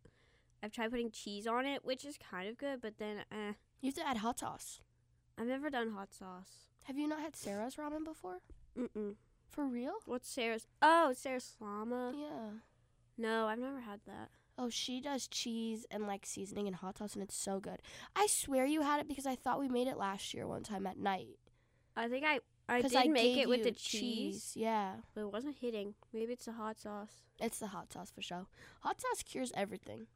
I've 0.63 0.73
tried 0.73 0.91
putting 0.91 1.11
cheese 1.11 1.47
on 1.47 1.67
it, 1.67 1.85
which 1.85 2.05
is 2.05 2.17
kind 2.19 2.49
of 2.49 2.57
good, 2.57 2.81
but 2.81 2.99
then 2.99 3.19
eh. 3.31 3.53
You 3.81 3.89
have 3.89 3.95
to 3.97 4.09
add 4.09 4.17
hot 4.19 4.39
sauce. 4.39 4.81
I've 5.39 5.47
never 5.47 5.69
done 5.69 5.91
hot 5.91 6.15
sauce. 6.15 6.69
Have 6.85 6.97
you 6.97 7.07
not 7.07 7.21
had 7.21 7.37
Sarah's 7.37 7.77
ramen 7.77 8.05
before? 8.05 8.41
Mm-mm. 8.79 9.17
For 9.51 9.67
real? 9.67 9.95
What's 10.07 10.29
Sarah's? 10.29 10.67
Oh, 10.81 11.13
Sarah's 11.15 11.55
Slama. 11.61 12.13
Yeah. 12.15 12.51
No, 13.19 13.47
I've 13.47 13.59
never 13.59 13.81
had 13.81 14.01
that. 14.07 14.31
Oh, 14.57 14.71
she 14.71 15.01
does 15.01 15.27
cheese 15.27 15.85
and 15.91 16.07
like 16.07 16.25
seasoning 16.25 16.67
and 16.67 16.77
hot 16.77 16.99
sauce, 16.99 17.15
and 17.15 17.23
it's 17.23 17.37
so 17.37 17.61
good. 17.61 17.83
I 18.15 18.27
swear 18.29 18.65
you 18.65 18.83
had 18.83 19.01
it 19.01 19.09
because 19.09 19.27
I 19.27 19.35
thought 19.35 19.61
we 19.61 19.69
made 19.69 19.89
it 19.89 19.99
last 19.99 20.33
year 20.33 20.47
one 20.47 20.63
time 20.63 20.87
at 20.87 20.99
night. 20.99 21.39
I 21.97 22.09
think 22.09 22.25
I 22.25 22.41
I 22.69 22.81
did 22.83 23.11
make 23.11 23.37
it 23.37 23.49
with 23.49 23.63
the 23.65 23.73
cheese, 23.73 24.53
Yeah, 24.57 24.95
but 25.15 25.23
it 25.23 25.33
wasn't 25.33 25.57
hitting. 25.61 25.95
Maybe 26.13 26.33
it's 26.33 26.47
the 26.47 26.53
hot 26.53 26.79
sauce. 26.81 27.13
it's 27.41 27.59
the 27.59 27.69
hot 27.69 27.93
sauce 27.93 28.11
for 28.11 28.23
sure. 28.23 28.47
Hot 28.81 29.01
sauce 29.01 29.23
cures 29.23 29.53
everything 29.57 30.07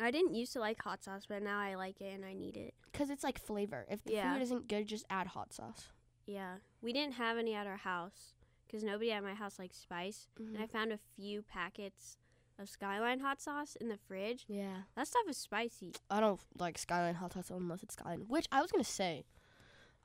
I 0.00 0.10
didn't 0.10 0.34
used 0.34 0.52
to 0.54 0.58
like 0.60 0.82
hot 0.82 1.04
sauce, 1.04 1.22
but 1.28 1.40
now 1.42 1.60
I 1.60 1.76
like 1.76 2.00
it 2.00 2.12
and 2.14 2.24
I 2.24 2.32
need 2.32 2.56
it. 2.56 2.74
because 2.90 3.10
it's 3.10 3.22
like 3.22 3.38
flavor. 3.38 3.86
If 3.88 4.02
the 4.04 4.14
Yeah. 4.14 4.32
food 4.34 4.42
isn't 4.42 4.66
good, 4.68 4.86
just 4.88 5.04
add 5.08 5.28
hot 5.28 5.52
sauce. 5.52 5.88
Yeah, 6.26 6.56
we 6.82 6.92
didn't 6.92 7.14
have 7.14 7.38
any 7.38 7.54
at 7.54 7.66
our 7.68 7.76
house 7.76 8.34
because 8.66 8.82
nobody 8.82 9.12
at 9.12 9.22
my 9.22 9.34
house 9.34 9.58
likes 9.60 9.76
spice. 9.78 10.26
Mm-hmm. 10.40 10.54
And 10.56 10.64
I 10.64 10.66
found 10.66 10.90
a 10.92 10.98
few 11.14 11.42
packets 11.42 12.16
of 12.58 12.68
Skyline 12.68 13.20
hot 13.20 13.40
sauce 13.40 13.76
in 13.80 13.88
the 13.88 13.96
fridge. 13.96 14.44
Yeah, 14.48 14.78
That 14.96 15.06
stuff 15.06 15.22
is 15.28 15.36
spicy. 15.36 15.92
I 16.10 16.18
don't 16.20 16.40
like 16.58 16.76
Skyline 16.78 17.14
hot 17.16 17.32
sauce 17.34 17.50
unless 17.50 17.82
it's 17.84 17.94
Skyline. 17.94 18.24
Which 18.26 18.46
I 18.50 18.62
was 18.62 18.72
gonna 18.72 18.82
say, 18.84 19.24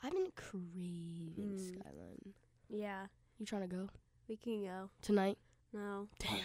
I've 0.02 0.12
been 0.14 0.32
craving 0.36 1.34
Mm. 1.38 1.80
Skyline. 1.82 2.34
Yeah, 2.70 3.08
You 3.38 3.46
trying 3.46 3.68
to 3.70 3.76
go 3.76 3.90
we 4.28 4.38
can 4.38 4.64
go. 4.64 4.90
tonight? 5.02 5.38
No, 5.74 6.08
Damn, 6.20 6.40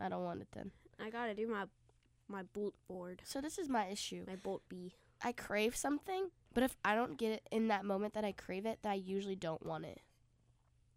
I 0.00 0.08
don't 0.08 0.24
want 0.24 0.40
it 0.42 0.48
then. 0.52 0.70
I 0.98 1.10
gotta 1.10 1.34
do 1.34 1.46
my 1.46 1.66
my 2.28 2.42
bolt 2.42 2.74
board, 2.88 3.22
So 3.24 3.40
this 3.40 3.56
is 3.58 3.68
my 3.68 3.86
issue. 3.86 4.24
my 4.26 4.36
bolt 4.36 4.62
B. 4.68 4.94
I 5.22 5.32
crave 5.32 5.76
something, 5.76 6.30
but 6.52 6.62
if 6.64 6.76
I 6.84 6.94
don't 6.94 7.16
get 7.16 7.32
it 7.32 7.48
in 7.52 7.68
that 7.68 7.84
moment 7.84 8.14
that 8.14 8.24
I 8.24 8.32
crave 8.32 8.66
it, 8.66 8.80
then 8.82 8.92
I 8.92 8.96
usually 8.96 9.36
don't 9.36 9.64
want 9.64 9.84
it. 9.86 10.00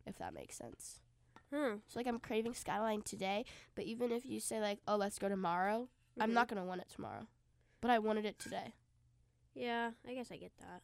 If 0.07 0.17
that 0.17 0.33
makes 0.33 0.57
sense. 0.57 1.01
Hmm. 1.53 1.75
So 1.87 1.99
like 1.99 2.07
I'm 2.07 2.19
craving 2.19 2.53
Skyline 2.55 3.01
today, 3.03 3.45
but 3.75 3.85
even 3.85 4.11
if 4.11 4.25
you 4.25 4.39
say 4.39 4.59
like, 4.59 4.79
"Oh, 4.87 4.95
let's 4.97 5.19
go 5.19 5.29
tomorrow," 5.29 5.89
I'm 6.19 6.31
Mhm. 6.31 6.33
not 6.33 6.49
to 6.49 6.63
want 6.63 6.81
it 6.81 6.89
tomorrow. 6.89 7.27
But 7.81 7.91
I 7.91 7.99
wanted 7.99 8.25
it 8.25 8.39
today. 8.39 8.73
Yeah, 9.53 9.91
I 10.07 10.13
guess 10.15 10.31
I 10.31 10.37
get 10.37 10.55
that. 10.57 10.81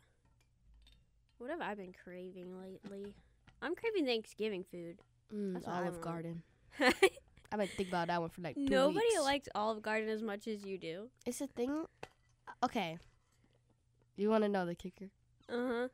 What 1.38 1.50
have 1.50 1.62
I 1.62 1.76
been 1.76 1.94
craving 2.04 2.60
lately? 2.60 3.14
I'm 3.62 3.76
craving 3.76 4.06
Thanksgiving 4.06 4.64
food. 4.70 5.00
Mm, 5.34 5.62
Olive. 5.68 6.02
Garden. 6.02 6.44
I've 6.80 7.60
been 7.60 7.68
thinking 7.68 7.88
about 7.90 8.08
that 8.08 8.20
one 8.22 8.30
for 8.30 8.42
like 8.42 8.56
two 8.56 8.66
Nobody 8.66 9.06
weeks. 9.14 9.22
likes 9.24 9.50
Olive 9.56 9.82
Garden 9.82 10.10
as 10.10 10.22
much 10.22 10.48
as 10.48 10.64
you 10.66 10.78
do. 10.78 11.10
It's 11.26 11.42
a 11.42 11.48
thing. 11.48 11.86
Okay. 12.64 12.98
You 14.16 14.30
want 14.30 14.44
to 14.44 14.50
know 14.50 14.66
the 14.66 14.76
kicker? 14.76 15.10
Uh 15.50 15.68
huh. 15.68 15.88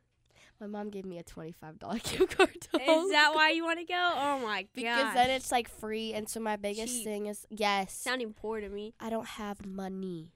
My 0.60 0.66
mom 0.66 0.90
gave 0.90 1.04
me 1.04 1.18
a 1.18 1.22
twenty-five 1.24 1.78
dollar 1.78 1.98
gift 2.04 2.36
card. 2.36 2.56
to 2.72 2.80
Is 2.80 3.10
that 3.10 3.32
why 3.34 3.50
you 3.50 3.64
want 3.64 3.80
to 3.80 3.84
go? 3.84 4.12
Oh 4.14 4.38
my 4.40 4.62
god. 4.62 4.68
Because 4.74 5.14
then 5.14 5.30
it's 5.30 5.50
like 5.50 5.68
free, 5.68 6.12
and 6.14 6.28
so 6.28 6.40
my 6.40 6.56
biggest 6.56 6.94
Cheap. 6.94 7.04
thing 7.04 7.26
is 7.26 7.46
yes. 7.50 7.92
sounding 7.92 8.32
poor 8.32 8.60
to 8.60 8.68
me. 8.68 8.94
I 9.00 9.10
don't 9.10 9.26
have 9.26 9.66
money. 9.66 10.30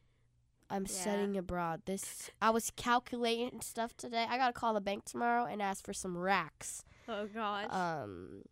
I'm 0.68 0.82
Yeah. 0.82 0.88
studying 1.00 1.36
abroad. 1.36 1.82
This 1.86 2.30
I 2.42 2.50
was 2.50 2.70
calculating 2.76 3.60
stuff 3.60 3.96
today. 3.96 4.26
I 4.28 4.36
gotta 4.36 4.52
call 4.52 4.74
the 4.74 4.80
bank 4.80 5.04
tomorrow 5.04 5.44
and 5.44 5.62
ask 5.62 5.84
for 5.84 5.92
some 5.92 6.16
racks. 6.16 6.84
Oh 7.08 7.26
gosh. 7.26 7.72
Um, 7.72 8.42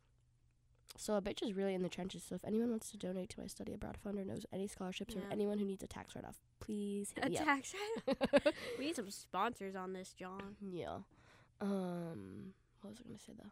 so 0.96 1.16
a 1.16 1.20
bitch 1.22 1.42
is 1.42 1.54
really 1.54 1.74
in 1.74 1.82
the 1.82 1.88
trenches. 1.88 2.22
So 2.22 2.36
if 2.36 2.44
anyone 2.44 2.70
wants 2.70 2.90
to 2.92 2.96
donate 2.96 3.30
to 3.30 3.40
my 3.40 3.48
study 3.48 3.72
abroad 3.74 3.96
fund 3.96 4.16
or 4.18 4.24
knows 4.24 4.46
any 4.52 4.68
scholarships 4.68 5.16
or 5.16 5.22
anyone 5.30 5.58
who 5.58 5.64
needs 5.64 5.82
a 5.82 5.88
tax 5.88 6.14
write 6.14 6.24
off, 6.24 6.38
please 6.60 7.12
hit 7.16 7.24
a 7.24 7.28
me 7.30 7.38
up. 7.38 7.44
tax. 7.44 7.74
we 8.78 8.86
need 8.86 8.94
some 8.96 9.10
sponsors 9.10 9.74
on 9.74 9.92
this, 9.92 10.12
John. 10.12 10.56
yeah. 10.60 10.98
Um, 11.60 12.54
what 12.80 12.90
was 12.90 13.00
I 13.00 13.08
gonna 13.08 13.18
say 13.18 13.32
though? 13.36 13.50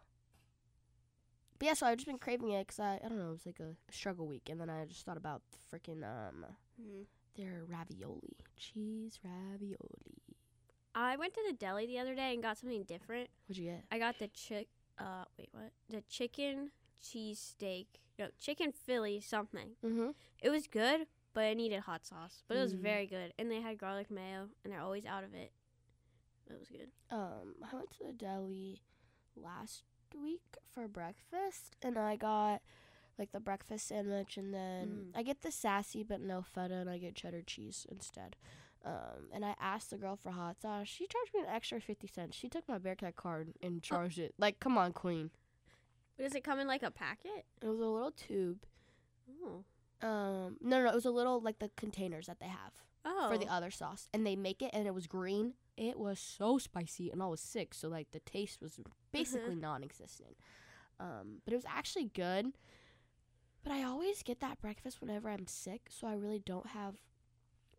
But 1.59 1.67
yeah, 1.67 1.75
so 1.75 1.87
I've 1.87 1.97
just 1.97 2.07
been 2.07 2.19
craving 2.19 2.51
it 2.51 2.67
because 2.67 2.79
I 2.81 3.01
I 3.05 3.09
don't 3.09 3.19
know 3.19 3.29
it 3.29 3.33
was 3.33 3.47
like 3.47 3.61
a 3.61 3.75
struggle 3.93 4.27
week, 4.27 4.49
and 4.49 4.61
then 4.61 4.71
I 4.71 4.85
just 4.85 5.05
thought 5.05 5.17
about 5.17 5.43
freaking 5.73 6.05
um 6.05 6.47
Mhm. 6.81 7.07
Their 7.37 7.63
ravioli, 7.67 8.37
cheese 8.57 9.19
ravioli. 9.25 9.79
I 10.95 11.17
went 11.17 11.33
to 11.35 11.41
the 11.49 11.55
deli 11.55 11.87
the 11.87 11.99
other 11.99 12.15
day 12.15 12.35
and 12.35 12.43
got 12.43 12.59
something 12.59 12.83
different. 12.85 13.29
What'd 13.47 13.63
you 13.63 13.71
get? 13.71 13.85
I 13.91 13.99
got 13.99 14.19
the 14.19 14.29
chick. 14.29 14.69
Uh, 14.99 15.25
wait, 15.39 15.49
what? 15.53 15.73
The 15.89 16.03
chicken 16.09 16.71
cheese 17.01 17.39
steak. 17.39 17.99
No, 18.19 18.29
chicken 18.39 18.73
Philly 18.73 19.21
something. 19.21 19.71
Mm-hmm. 19.85 20.11
It 20.43 20.51
was 20.51 20.67
good, 20.67 21.07
but 21.33 21.45
it 21.45 21.57
needed 21.57 21.81
hot 21.81 22.05
sauce. 22.05 22.43
But 22.47 22.59
it 22.59 22.61
was 22.61 22.75
Mm. 22.75 22.81
very 22.81 23.07
good, 23.07 23.33
and 23.39 23.51
they 23.51 23.61
had 23.63 23.79
garlic 23.79 24.11
mayo, 24.11 24.49
and 24.63 24.73
they're 24.73 24.83
always 24.83 25.07
out 25.07 25.25
of 25.25 25.33
it. 25.35 25.51
It 26.51 26.59
was 26.59 26.69
good. 26.69 26.91
Um, 27.11 27.55
I 27.73 27.75
went 27.75 27.91
to 27.93 28.05
the 28.07 28.13
deli 28.13 28.83
last 29.35 29.85
week 30.15 30.59
for 30.75 30.87
breakfast, 30.89 31.77
and 31.81 31.99
I 31.99 32.17
got 32.17 32.61
like 33.19 33.33
the 33.33 33.41
breakfast 33.41 33.87
sandwich, 33.89 34.37
and 34.37 34.53
then 34.55 34.89
Mm. 35.13 35.19
I 35.19 35.23
get 35.23 35.43
the 35.43 35.51
sassy 35.53 36.03
but 36.03 36.21
no 36.21 36.43
feta, 36.43 36.75
and 36.75 36.91
I 36.91 36.99
get 36.99 37.15
cheddar 37.15 37.43
cheese 37.43 37.87
instead. 37.91 38.37
Um, 38.85 39.29
and 39.33 39.45
I 39.45 39.55
asked 39.61 39.91
the 39.91 39.97
girl 39.97 40.17
for 40.17 40.31
hot 40.33 40.61
sauce. 40.61 40.89
She 40.89 41.07
charged 41.07 41.33
me 41.35 41.41
an 41.41 41.47
extra 41.47 41.81
fifty 41.81 42.07
cents. 42.09 42.37
She 42.37 42.49
took 42.49 42.69
my 42.69 42.79
Bearcat 42.79 43.15
card 43.17 43.55
and 43.63 43.83
charged 43.83 44.19
it. 44.19 44.35
Like, 44.39 44.59
come 44.61 44.77
on, 44.77 44.93
queen. 44.93 45.31
But 46.17 46.25
does 46.25 46.35
it 46.35 46.43
come 46.45 46.59
in 46.59 46.67
like 46.67 46.83
a 46.83 46.91
packet? 46.91 47.45
It 47.61 47.69
was 47.69 47.79
a 47.81 47.85
little 47.85 48.11
tube. 48.11 48.67
Oh. 49.45 49.65
Um, 50.07 50.57
no, 50.61 50.79
no, 50.79 50.85
no, 50.85 50.91
it 50.91 50.95
was 50.95 51.05
a 51.05 51.11
little 51.13 51.41
like 51.41 51.59
the 51.61 51.71
containers 51.77 52.27
that 52.27 52.41
they 52.41 52.49
have. 52.49 52.73
Oh. 53.05 53.29
for 53.31 53.37
the 53.37 53.49
other 53.49 53.73
sauce, 53.73 54.09
and 54.15 54.25
they 54.25 54.37
make 54.37 54.63
it, 54.63 54.71
and 54.73 54.87
it 54.87 54.95
was 54.95 55.09
green. 55.09 55.55
It 55.77 55.99
was 55.99 56.21
so 56.21 56.57
spicy, 56.59 57.11
and 57.11 57.21
I 57.21 57.27
was 57.27 57.41
sick, 57.41 57.75
so 57.75 57.89
like 57.89 58.13
the 58.13 58.21
taste 58.21 58.61
was 58.63 58.79
basically 59.13 59.57
non-existent. 59.57 60.37
Um, 61.01 61.41
but 61.45 61.53
it 61.53 61.57
was 61.57 61.65
actually 61.69 62.05
good. 62.05 62.53
But 63.63 63.73
I 63.73 63.85
always 63.85 64.23
get 64.23 64.41
that 64.41 64.61
breakfast 64.61 65.01
whenever 65.01 65.29
I'm 65.31 65.47
sick, 65.47 65.83
so 65.89 66.07
I 66.07 66.15
really 66.15 66.41
don't 66.45 66.67
have. 66.69 66.97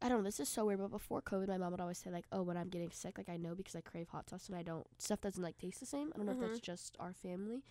I 0.01 0.09
don't 0.09 0.19
know. 0.19 0.23
This 0.25 0.39
is 0.39 0.49
so 0.49 0.65
weird, 0.65 0.79
but 0.79 0.91
before 0.91 1.21
COVID, 1.21 1.47
my 1.47 1.57
mom 1.57 1.71
would 1.71 1.81
always 1.81 1.97
say 1.97 2.09
like, 2.09 2.25
"Oh, 2.31 2.41
when 2.41 2.57
I'm 2.57 2.69
getting 2.69 2.91
sick, 2.91 3.17
like 3.17 3.29
I 3.29 3.37
know 3.37 3.55
because 3.55 3.75
I 3.75 3.81
crave 3.81 4.09
hot 4.09 4.29
sauce, 4.29 4.47
and 4.47 4.57
I 4.57 4.63
don't 4.63 4.85
stuff 4.97 5.21
doesn't 5.21 5.41
like 5.43 5.57
taste 5.57 5.79
the 5.79 5.85
same." 5.85 6.11
I 6.13 6.17
don't 6.17 6.25
know 6.25 6.33
if 6.33 6.39
that's 6.39 6.59
just 6.59 6.95
our 6.99 7.13
family. 7.13 7.63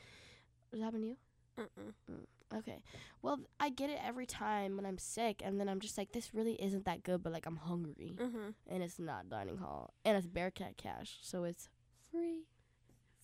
Does 0.70 0.80
that 0.80 0.84
happen 0.84 1.00
to 1.02 1.06
you? 1.08 1.16
Uh-uh. 1.58 2.56
Okay. 2.58 2.82
Well, 3.22 3.40
I 3.60 3.68
get 3.70 3.88
it 3.90 3.98
every 4.02 4.26
time 4.26 4.76
when 4.76 4.84
I'm 4.86 4.98
sick, 4.98 5.42
and 5.44 5.58
then 5.60 5.68
I'm 5.68 5.80
just 5.80 5.96
like, 5.96 6.12
this 6.12 6.34
really 6.34 6.54
isn't 6.62 6.84
that 6.84 7.02
good, 7.02 7.22
but 7.22 7.32
like 7.32 7.46
I'm 7.46 7.56
hungry, 7.56 8.16
Uh-huh. 8.20 8.52
and 8.66 8.82
it's 8.82 8.98
not 8.98 9.28
dining 9.30 9.56
hall, 9.58 9.94
and 10.04 10.16
it's 10.16 10.26
Bearcat 10.26 10.76
Cash, 10.76 11.18
so 11.22 11.44
it's 11.44 11.68
free. 12.10 12.44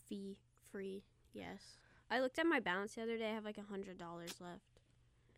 Fee 0.07 0.39
free. 0.71 1.03
Yes. 1.35 1.77
I 2.11 2.21
looked 2.21 2.39
at 2.39 2.47
my 2.47 2.59
balance 2.61 2.95
the 2.95 3.03
other 3.03 3.19
day. 3.19 3.31
I 3.31 3.35
have 3.35 3.45
like 3.45 3.59
a 3.59 3.63
hundred 3.71 3.99
dollars 3.99 4.35
left. 4.41 4.78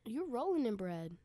You're 0.05 0.27
rolling 0.29 0.67
in 0.67 0.77
bread. 0.77 1.17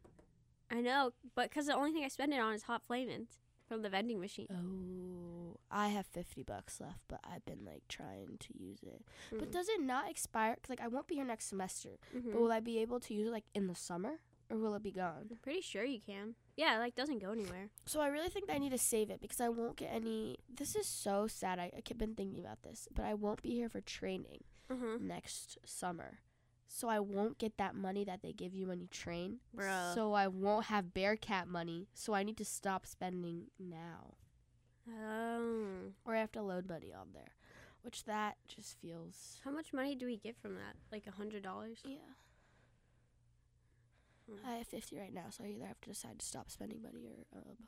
I 0.70 0.82
know, 0.82 1.12
but 1.36 1.50
because 1.50 1.68
the 1.68 1.76
only 1.76 1.92
thing 1.92 2.04
I 2.04 2.08
spend 2.10 2.34
it 2.34 2.40
on 2.40 2.54
is 2.54 2.64
hot 2.64 2.82
flamings 2.84 3.30
from 3.68 3.82
the 3.82 3.90
vending 3.90 4.20
machine. 4.20 4.48
Oh, 4.52 5.58
I 5.72 5.90
have 5.90 6.06
fifty 6.08 6.44
bucks 6.44 6.80
left, 6.82 7.00
but 7.08 7.20
I've 7.24 7.46
been 7.46 7.64
like 7.66 7.84
trying 7.88 8.38
to 8.40 8.48
use 8.58 8.80
it. 8.84 9.04
But 9.32 9.50
Mm. 9.50 9.52
does 9.52 9.70
it 9.70 9.82
not 9.82 10.10
expire? 10.10 10.56
Cause 10.62 10.70
like 10.70 10.82
I 10.82 10.88
won't 10.88 11.08
be 11.08 11.16
here 11.16 11.26
next 11.26 11.46
semester, 11.46 11.98
Mhm. 12.16 12.32
but 12.34 12.42
will 12.42 12.52
I 12.52 12.60
be 12.60 12.80
able 12.80 13.00
to 13.02 13.14
use 13.14 13.28
it 13.28 13.32
like 13.32 13.46
in 13.54 13.68
the 13.68 13.76
summer, 13.76 14.20
or 14.50 14.58
will 14.58 14.76
it 14.76 14.84
be 14.84 14.92
gone? 14.92 15.28
I'm 15.32 15.38
pretty 15.38 15.62
sure 15.62 15.84
you 15.84 16.00
can. 16.02 16.36
Yeah, 16.58 16.78
like 16.80 16.96
doesn't 16.96 17.20
go 17.20 17.32
anywhere. 17.32 17.70
So 17.86 18.02
I 18.02 18.08
really 18.08 18.30
think 18.30 18.50
I 18.50 18.58
need 18.58 18.72
to 18.72 18.78
save 18.78 19.10
it 19.10 19.22
because 19.22 19.40
I 19.42 19.50
won't 19.50 19.78
get 19.78 19.92
any. 19.92 20.38
This 20.50 20.76
is 20.76 20.88
so 20.88 21.28
sad. 21.28 21.60
I, 21.60 21.72
I've 21.76 21.98
been 21.98 22.16
thinking 22.16 22.40
about 22.40 22.64
this, 22.64 22.88
but 22.94 23.06
I 23.06 23.14
won't 23.14 23.42
be 23.42 23.52
here 23.52 23.70
for 23.70 23.82
training. 23.82 24.44
Uh-huh. 24.68 24.98
next 25.00 25.60
summer. 25.64 26.22
So 26.68 26.90
I 26.90 27.00
won't 27.00 27.38
get 27.38 27.58
that 27.58 27.76
money 27.76 28.04
that 28.04 28.22
they 28.22 28.34
give 28.34 28.54
you 28.54 28.68
when 28.68 28.82
you 28.82 28.88
train. 28.88 29.38
Bruh. 29.56 29.94
So 29.94 30.14
I 30.14 30.28
won't 30.28 30.66
have 30.66 30.94
Bearcat 30.94 31.48
money. 31.48 31.88
So 31.94 32.14
I 32.14 32.24
need 32.24 32.38
to 32.38 32.46
stop 32.46 32.86
spending 32.86 33.46
now. 33.60 34.16
Oh. 34.90 35.94
Or 36.06 36.16
I 36.16 36.20
have 36.20 36.32
to 36.34 36.42
load 36.42 36.68
money 36.68 36.94
on 36.94 37.10
there. 37.14 37.32
Which 37.82 38.06
that 38.06 38.38
just 38.48 38.80
feels 38.82 39.40
How 39.44 39.52
much 39.52 39.72
money 39.72 39.96
do 39.96 40.08
we 40.08 40.18
get 40.18 40.36
from 40.42 40.56
that? 40.56 40.76
Like 40.92 41.06
a 41.08 41.12
hundred 41.12 41.44
dollars? 41.44 41.80
Yeah. 41.86 41.98
Mm. 44.30 44.38
I 44.48 44.56
have 44.56 44.68
fifty 44.68 44.98
right 44.98 45.14
now, 45.14 45.26
so 45.30 45.44
I 45.44 45.50
either 45.50 45.68
have 45.68 45.80
to 45.82 45.90
decide 45.90 46.18
to 46.20 46.26
stop 46.26 46.50
spending 46.50 46.82
money 46.82 47.06
or 47.08 47.40
um 47.40 47.68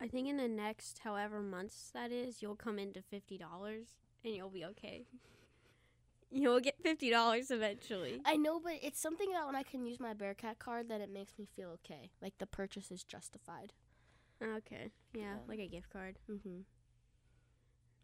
I 0.00 0.08
think 0.08 0.28
in 0.28 0.38
the 0.38 0.48
next 0.48 1.00
however 1.00 1.40
months 1.42 1.90
that 1.92 2.10
is, 2.10 2.40
you'll 2.40 2.56
come 2.56 2.78
into 2.78 3.02
fifty 3.02 3.36
dollars 3.36 3.88
and 4.24 4.34
you'll 4.34 4.48
be 4.48 4.64
okay. 4.64 5.04
You'll 6.32 6.60
get 6.60 6.76
fifty 6.82 7.10
dollars 7.10 7.50
eventually. 7.50 8.20
I 8.24 8.36
know, 8.36 8.60
but 8.60 8.74
it's 8.82 9.00
something 9.00 9.32
that 9.32 9.46
when 9.46 9.56
I 9.56 9.62
can 9.64 9.84
use 9.84 9.98
my 9.98 10.12
Bearcat 10.14 10.58
card 10.58 10.88
that 10.88 11.00
it 11.00 11.10
makes 11.12 11.38
me 11.38 11.46
feel 11.56 11.70
okay. 11.84 12.10
Like 12.22 12.38
the 12.38 12.46
purchase 12.46 12.90
is 12.92 13.02
justified. 13.02 13.72
Okay. 14.42 14.90
Yeah, 15.12 15.22
Yeah. 15.22 15.34
like 15.48 15.58
a 15.58 15.66
gift 15.66 15.90
card. 15.90 16.18
Mm-hmm. 16.30 16.60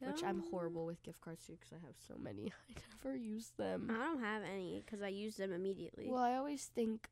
Which 0.01 0.23
I'm 0.23 0.41
horrible 0.51 0.85
with 0.85 1.03
gift 1.03 1.21
cards 1.23 1.47
too 1.47 1.55
because 1.55 1.73
I 1.73 1.87
have 1.87 1.95
so 2.07 2.15
many. 2.19 2.53
I 2.69 2.81
never 3.05 3.17
use 3.17 3.53
them. 3.57 3.91
I 3.91 3.95
don't 4.05 4.21
have 4.21 4.43
any 4.43 4.83
because 4.85 5.03
I 5.03 5.09
use 5.09 5.37
them 5.37 5.53
immediately. 5.53 6.09
Well, 6.11 6.23
I 6.23 6.35
always 6.35 6.65
think 6.67 7.09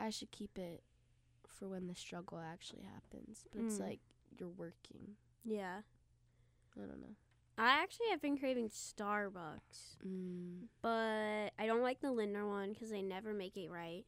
I 0.00 0.10
should 0.10 0.30
keep 0.32 0.58
it 0.58 0.82
for 1.46 1.68
when 1.68 1.86
the 1.86 1.94
struggle 1.94 2.38
actually 2.40 2.82
happens. 2.82 3.44
But 3.52 3.62
it's 3.64 3.76
Mm. 3.78 3.86
like 3.88 4.00
you're 4.38 4.48
working. 4.48 5.16
yeah. 5.44 5.82
I 6.76 6.80
don't 6.86 7.00
know. 7.00 7.16
I 7.58 7.82
actually 7.82 8.06
have 8.10 8.22
been 8.22 8.38
craving 8.38 8.68
Starbucks, 8.68 9.96
Mm. 10.06 10.66
but 10.80 11.50
I 11.58 11.66
don't 11.66 11.82
like 11.82 12.00
the 12.00 12.12
Lindner 12.12 12.46
one 12.46 12.72
because 12.72 12.90
they 12.90 13.02
never 13.02 13.34
make 13.34 13.56
it 13.56 13.68
right. 13.70 14.04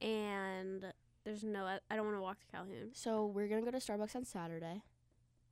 And 0.00 0.92
there's 1.24 1.44
no, 1.44 1.64
I 1.90 1.96
don't 1.96 2.04
want 2.06 2.16
to 2.16 2.22
walk 2.22 2.40
to 2.40 2.46
Calhoun. 2.46 2.90
So 2.94 3.26
we're 3.26 3.46
gonna 3.48 3.62
go 3.62 3.70
to 3.70 3.78
Starbucks 3.78 4.16
on 4.16 4.24
Saturday. 4.24 4.82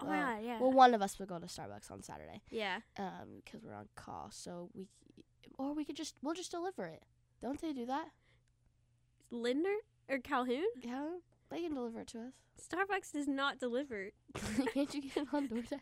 Oh 0.01 0.07
Well, 0.07 0.21
my 0.21 0.41
yeah. 0.41 0.61
Well, 0.61 0.73
one 0.73 0.95
of 0.95 1.03
us 1.03 1.19
will 1.19 1.27
go 1.27 1.39
to 1.39 1.47
Starbucks 1.47 1.91
on 1.91 2.03
Saturday. 2.03 2.43
yeah. 2.51 2.81
Um, 2.97 3.43
because 3.45 3.63
we're 3.65 3.75
on 3.75 3.89
call. 3.95 4.31
So 4.33 4.71
we, 4.75 4.89
or 5.59 5.73
we 5.75 5.85
could 5.85 5.97
just 5.97 6.17
we'll 6.23 6.35
just 6.35 6.51
deliver 6.51 6.87
it. 6.87 7.03
Don't 7.41 7.61
they 7.61 7.73
do 7.73 7.87
that? 7.87 8.09
Lindner 9.31 9.77
or 10.09 10.19
Calhoun? 10.19 10.65
Yeah, 10.83 11.07
they 11.51 11.63
can 11.63 11.75
deliver 11.75 12.01
it 12.01 12.09
to 12.09 12.19
us. 12.19 12.33
Starbucks 12.61 13.13
does 13.13 13.29
not 13.29 13.61
deliver. 13.61 14.11
Can't 14.75 14.93
you 14.93 15.03
get 15.03 15.17
it 15.19 15.29
on 15.33 15.49
DoorDash? 15.49 15.81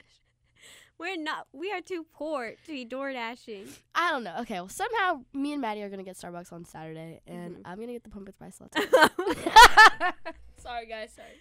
We're 0.98 1.16
not. 1.16 1.46
We 1.52 1.70
are 1.72 1.80
too 1.80 2.04
poor 2.12 2.50
to 2.66 2.72
be 2.72 2.84
door 2.84 3.12
dashing. 3.12 3.66
I 3.94 4.10
don't 4.10 4.24
know. 4.24 4.34
Okay, 4.40 4.54
well 4.54 4.68
somehow 4.68 5.20
me 5.32 5.52
and 5.52 5.60
Maddie 5.62 5.82
are 5.82 5.88
gonna 5.88 6.02
get 6.02 6.16
Starbucks 6.16 6.52
on 6.52 6.64
Saturday, 6.64 7.20
and 7.26 7.56
Mhm. 7.56 7.62
I'm 7.64 7.78
gonna 7.78 7.92
get 7.92 8.02
the 8.04 8.10
pumpkin 8.10 8.34
spice 8.34 8.60
latte. 8.60 8.80
sorry 10.58 10.86
guys, 10.86 11.12
sorry. 11.14 11.38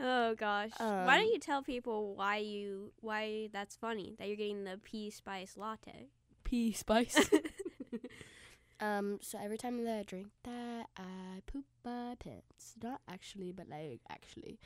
oh 0.00 0.34
gosh. 0.34 0.70
Why 0.78 1.02
Um, 1.02 1.06
don't 1.20 1.32
you 1.32 1.38
tell 1.38 1.62
people 1.62 2.14
why 2.16 2.38
you 2.38 2.92
why 3.00 3.48
that's 3.52 3.76
funny 3.76 4.16
that 4.18 4.26
you're 4.28 4.36
getting 4.36 4.64
the 4.64 4.78
pea 4.82 5.10
spice 5.10 5.56
latte? 5.56 6.08
Pea 6.44 6.72
spice. 6.72 7.30
um, 8.80 9.18
so 9.22 9.38
every 9.42 9.58
time 9.58 9.82
that 9.84 9.98
I 10.00 10.02
drink 10.02 10.28
that, 10.44 10.86
I 10.96 11.40
poop 11.46 11.64
my 11.84 12.16
pants. 12.18 12.74
Not 12.82 13.00
actually, 13.08 13.52
but 13.52 13.68
like 13.68 14.00
actually. 14.10 14.58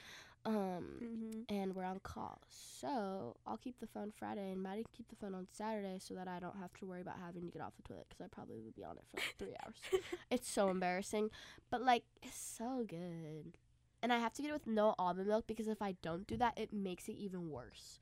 Um, 0.47 0.85
mm-hmm. 1.03 1.41
and 1.49 1.75
we're 1.75 1.85
on 1.85 1.99
call. 1.99 2.41
So 2.49 3.37
I'll 3.47 3.57
keep 3.57 3.81
the 3.81 3.87
phone 3.87 4.13
Friday, 4.17 4.53
and 4.53 4.63
Maddie 4.63 4.85
can 4.85 4.93
keep 4.97 5.09
the 5.09 5.17
phone 5.17 5.35
on 5.35 5.49
Saturday, 5.51 5.99
so 6.01 6.15
that 6.15 6.29
I 6.29 6.39
don't 6.39 6.57
have 6.57 6.73
to 6.75 6.87
worry 6.87 7.01
about 7.01 7.17
having 7.25 7.43
to 7.47 7.51
get 7.51 7.61
off 7.61 7.73
the 7.77 7.83
toilet 7.83 8.07
because 8.09 8.25
I 8.25 8.29
probably 8.33 8.61
would 8.61 8.77
be 8.77 8.85
on 8.85 8.97
it 8.97 9.05
for 9.11 9.17
like 9.17 9.35
three 9.39 9.57
hours. 9.65 10.03
It's 10.31 10.49
so 10.49 10.69
embarrassing, 10.69 11.31
but 11.71 11.83
like 11.83 12.05
it's 12.23 12.39
so 12.39 12.85
good. 12.89 13.59
And 14.03 14.13
I 14.13 14.19
have 14.19 14.35
to 14.35 14.43
get 14.43 14.51
it 14.51 14.55
with 14.55 14.67
no 14.69 14.95
almond 14.99 15.27
milk 15.27 15.47
because 15.49 15.67
if 15.67 15.83
I 15.83 15.97
don't 16.01 16.27
do 16.27 16.37
that, 16.37 16.57
it 16.57 16.73
makes 16.73 17.09
it 17.09 17.15
even 17.15 17.51
worse. 17.51 17.99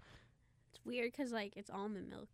It's 0.70 0.84
weird 0.84 1.12
because 1.12 1.32
like 1.32 1.54
it's 1.56 1.70
almond 1.70 2.10
milk. 2.10 2.28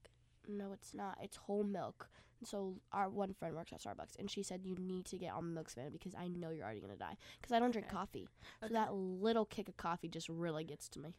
No, 0.48 0.72
it's 0.72 0.92
not. 0.92 1.18
It's 1.22 1.36
whole 1.36 1.62
milk. 1.62 2.08
So 2.42 2.76
our 2.92 3.08
one 3.10 3.34
friend 3.34 3.54
works 3.54 3.72
at 3.72 3.80
Starbucks, 3.82 4.18
and 4.18 4.30
she 4.30 4.42
said 4.42 4.62
you 4.64 4.74
need 4.76 5.04
to 5.06 5.18
get 5.18 5.32
almond 5.32 5.54
milk 5.54 5.68
Savannah 5.68 5.90
because 5.90 6.14
I 6.14 6.28
know 6.28 6.50
you're 6.50 6.64
already 6.64 6.80
gonna 6.80 6.96
die. 6.96 7.16
Because 7.40 7.52
I 7.52 7.58
don't 7.58 7.70
drink 7.70 7.86
Okay. 7.88 7.96
coffee, 7.96 8.28
so 8.60 8.66
Okay. 8.66 8.74
that 8.74 8.94
little 8.94 9.44
kick 9.44 9.68
of 9.68 9.76
coffee 9.76 10.08
just 10.08 10.28
really 10.28 10.64
gets 10.64 10.88
to 10.90 10.98
me. 11.00 11.14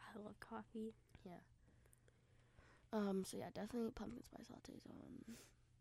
I 0.00 0.18
love 0.18 0.38
coffee. 0.40 0.94
Yeah. 1.24 1.40
Um. 2.92 3.24
So 3.24 3.36
yeah, 3.38 3.50
definitely 3.52 3.90
pumpkin 3.90 4.22
spice 4.22 4.46
lattes 4.52 4.88
on. 4.88 5.36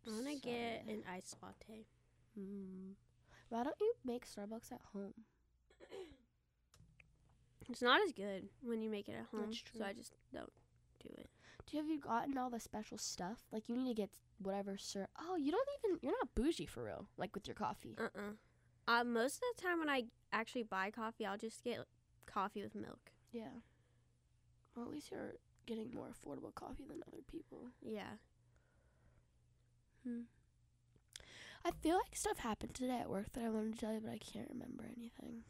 I 0.07 0.09
want 0.11 0.27
to 0.27 0.35
get 0.39 0.85
an 0.87 1.03
iced 1.11 1.35
latte. 1.41 1.85
Mm. 2.37 2.93
Why 3.49 3.63
don't 3.63 3.75
you 3.79 3.93
make 4.03 4.25
Starbucks 4.25 4.71
at 4.71 4.81
home? 4.93 5.13
It's 7.69 7.81
not 7.81 7.99
as 8.05 8.11
good 8.11 8.49
when 8.61 8.81
you 8.81 8.89
make 8.91 9.09
it 9.09 9.13
at 9.15 9.25
home. 9.31 9.45
That's 9.47 9.61
true. 9.61 9.79
So 9.79 9.85
I 9.85 9.93
just 9.93 10.13
don't 10.31 10.51
do 11.01 11.09
it. 11.17 11.29
Do 11.65 11.75
you 11.77 11.81
have 11.83 11.89
you 11.89 11.99
gotten 11.99 12.37
all 12.37 12.49
the 12.51 12.59
special 12.59 12.97
stuff? 12.99 13.39
Like 13.51 13.67
you 13.67 13.75
need 13.75 13.87
to 13.87 13.93
get 14.01 14.11
whatever 14.39 14.77
sir. 14.77 15.07
Oh, 15.19 15.35
you 15.35 15.51
don't 15.51 15.67
even. 15.83 15.99
You're 16.01 16.13
not 16.13 16.35
bougie 16.35 16.65
for 16.65 16.83
real. 16.83 17.07
Like 17.17 17.33
with 17.35 17.47
your 17.47 17.55
coffee. 17.55 17.95
Uh 17.97 18.09
uh 18.15 18.31
Uh, 18.87 19.03
most 19.03 19.37
of 19.37 19.43
the 19.55 19.61
time 19.61 19.79
when 19.79 19.89
I 19.89 20.03
actually 20.31 20.63
buy 20.63 20.91
coffee, 20.91 21.25
I'll 21.25 21.37
just 21.37 21.63
get 21.63 21.79
coffee 22.25 22.61
with 22.61 22.75
milk. 22.75 23.11
Yeah. 23.31 23.61
Well, 24.75 24.85
at 24.85 24.91
least 24.91 25.09
you're 25.11 25.35
getting 25.65 25.91
more 25.93 26.07
affordable 26.07 26.53
coffee 26.53 26.85
than 26.87 27.01
other 27.07 27.23
people. 27.29 27.69
Yeah. 27.81 28.17
Hmm. 30.03 30.21
I 31.63 31.71
feel 31.71 31.95
like 31.95 32.15
stuff 32.15 32.37
happened 32.39 32.75
today 32.75 32.99
at 32.99 33.09
work 33.09 33.33
that 33.33 33.43
I 33.43 33.49
wanted 33.49 33.73
to 33.73 33.79
tell 33.79 33.93
you, 33.93 33.99
but 33.99 34.11
I 34.11 34.19
can't 34.19 34.49
remember 34.51 34.83
anything. 34.85 35.43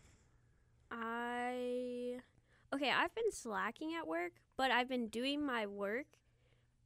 I 0.90 2.20
okay, 2.74 2.90
I've 2.92 3.14
been 3.14 3.32
slacking 3.32 3.94
at 4.00 4.08
work, 4.08 4.34
but 4.56 4.72
I've 4.72 4.88
been 4.88 5.08
doing 5.08 5.46
my 5.46 5.66
work 5.66 6.06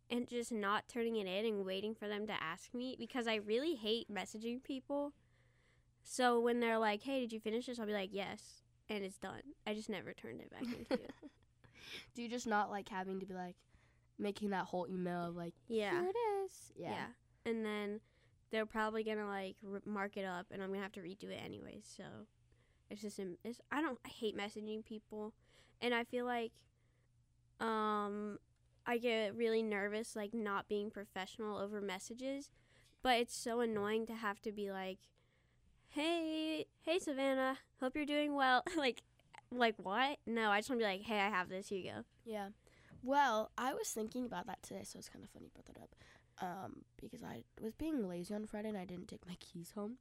and 0.10 0.28
just 0.28 0.52
not 0.52 0.88
turning 0.88 1.16
it 1.16 1.28
in 1.28 1.46
and 1.46 1.66
waiting 1.66 1.94
for 1.96 2.08
them 2.08 2.26
to 2.28 2.34
ask 2.34 2.74
me 2.74 2.96
because 2.98 3.28
I 3.28 3.36
really 3.36 3.76
hate 3.76 4.12
messaging 4.14 4.62
people. 4.64 5.14
So 6.04 6.40
when 6.40 6.60
they're 6.60 6.80
like, 6.80 7.04
"Hey, 7.04 7.20
did 7.20 7.32
you 7.34 7.40
finish 7.40 7.66
this?" 7.68 7.80
I'll 7.80 7.86
be 7.86 7.94
like, 7.94 8.10
"Yes," 8.14 8.62
and 8.90 9.04
it's 9.04 9.18
done. 9.18 9.42
I 9.68 9.74
just 9.74 9.90
never 9.90 10.14
turned 10.14 10.42
it 10.42 10.50
back 10.50 10.64
into 10.64 10.94
it. 11.04 11.12
Do 12.16 12.22
you 12.24 12.30
just 12.30 12.48
not 12.48 12.70
like 12.70 12.90
having 12.90 13.20
to 13.20 13.26
be 13.26 13.34
like 13.34 13.56
making 14.18 14.50
that 14.50 14.66
whole 14.66 14.88
email 14.90 15.28
of 15.30 15.36
like 15.36 15.54
Yeah. 15.68 15.92
here 15.92 16.10
it 16.10 16.18
is? 16.46 16.74
yeah. 16.76 17.06
And 17.46 17.64
then 17.66 18.00
they're 18.52 18.66
probably 18.66 19.04
gonna 19.04 19.28
like 19.28 19.56
r- 19.72 19.82
mark 19.86 20.18
it 20.18 20.26
up, 20.26 20.48
and 20.52 20.62
I'm 20.64 20.70
gonna 20.70 20.82
have 20.82 20.92
to 20.94 21.02
redo 21.02 21.26
it 21.26 21.40
anyways. 21.44 21.92
So 21.96 22.04
it's 22.90 23.02
just 23.02 23.20
it's, 23.44 23.62
I 23.72 23.82
don't 23.82 24.00
I 24.06 24.10
hate 24.10 24.36
messaging 24.36 24.84
people, 24.84 25.34
and 25.82 25.94
I 25.94 26.04
feel 26.04 26.26
like 26.26 26.52
um 27.60 28.40
I 28.90 28.98
get 28.98 29.36
really 29.36 29.62
nervous 29.62 30.16
like 30.16 30.34
not 30.34 30.68
being 30.68 30.90
professional 30.90 31.60
over 31.60 31.80
messages, 31.80 32.50
but 33.04 33.20
it's 33.20 33.36
so 33.36 33.60
annoying 33.60 34.08
to 34.08 34.16
have 34.16 34.42
to 34.42 34.52
be 34.52 34.72
like, 34.72 34.98
hey 35.90 36.66
hey 36.82 36.98
Savannah, 36.98 37.60
hope 37.80 37.96
you're 37.96 38.08
doing 38.08 38.34
well. 38.34 38.64
like 38.78 39.04
like 39.52 39.76
what? 39.78 40.18
No, 40.26 40.50
I 40.50 40.58
just 40.58 40.72
want 40.72 40.82
to 40.82 40.86
be 40.88 40.92
like, 40.92 41.04
hey, 41.04 41.20
I 41.20 41.30
have 41.30 41.50
this. 41.50 41.70
Here 41.70 41.78
you 41.78 41.92
go. 41.92 42.04
Yeah. 42.26 42.48
Well, 43.04 43.52
I 43.60 43.76
was 43.76 43.90
thinking 43.90 44.26
about 44.26 44.48
that 44.48 44.64
today, 44.64 44.82
so 44.84 44.98
it's 44.98 45.08
kind 45.08 45.24
of 45.24 45.30
funny 45.30 45.46
you 45.46 45.52
brought 45.54 45.66
that 45.68 45.82
up. 45.82 45.96
Um, 46.42 46.82
because 47.00 47.22
I 47.22 47.44
was 47.62 47.76
being 47.76 48.08
lazy 48.08 48.34
on 48.34 48.48
Friday 48.48 48.70
and 48.70 48.78
I 48.78 48.86
didn't 48.86 49.08
take 49.08 49.28
my 49.28 49.36
keys 49.40 49.74
home. 49.76 49.98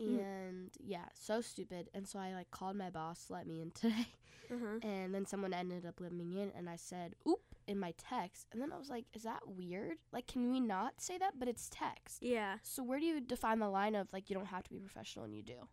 Mm. 0.00 0.18
And 0.20 0.70
yeah, 0.78 1.06
so 1.14 1.40
stupid. 1.40 1.88
And 1.94 2.08
so 2.08 2.18
I 2.18 2.32
like 2.34 2.50
called 2.50 2.76
my 2.76 2.90
boss 2.90 3.26
to 3.26 3.32
let 3.34 3.46
me 3.46 3.60
in 3.60 3.70
today. 3.74 4.06
Uh 4.50 4.54
huh. 4.60 4.78
And 4.88 5.14
then 5.14 5.26
someone 5.26 5.52
ended 5.54 5.86
up 5.86 6.00
letting 6.00 6.18
me 6.18 6.40
in 6.40 6.50
and 6.56 6.68
I 6.68 6.76
said, 6.76 7.14
oop, 7.28 7.40
in 7.68 7.78
my 7.78 7.92
text. 7.96 8.46
And 8.52 8.60
then 8.60 8.72
I 8.72 8.78
was 8.78 8.88
like, 8.90 9.04
is 9.14 9.22
that 9.22 9.40
weird? 9.46 9.98
Like, 10.12 10.26
can 10.26 10.50
we 10.50 10.58
not 10.60 11.00
say 11.00 11.18
that? 11.18 11.38
But 11.38 11.46
it's 11.48 11.68
text. 11.70 12.22
Yeah. 12.22 12.56
So 12.62 12.82
where 12.82 12.98
do 12.98 13.04
you 13.06 13.20
define 13.20 13.58
the 13.60 13.68
line 13.68 13.94
of 13.94 14.12
like 14.12 14.28
you 14.30 14.34
don't 14.34 14.46
have 14.46 14.64
to 14.64 14.70
be 14.70 14.78
professional 14.78 15.24
and 15.24 15.34
you 15.36 15.42
do? 15.42 15.68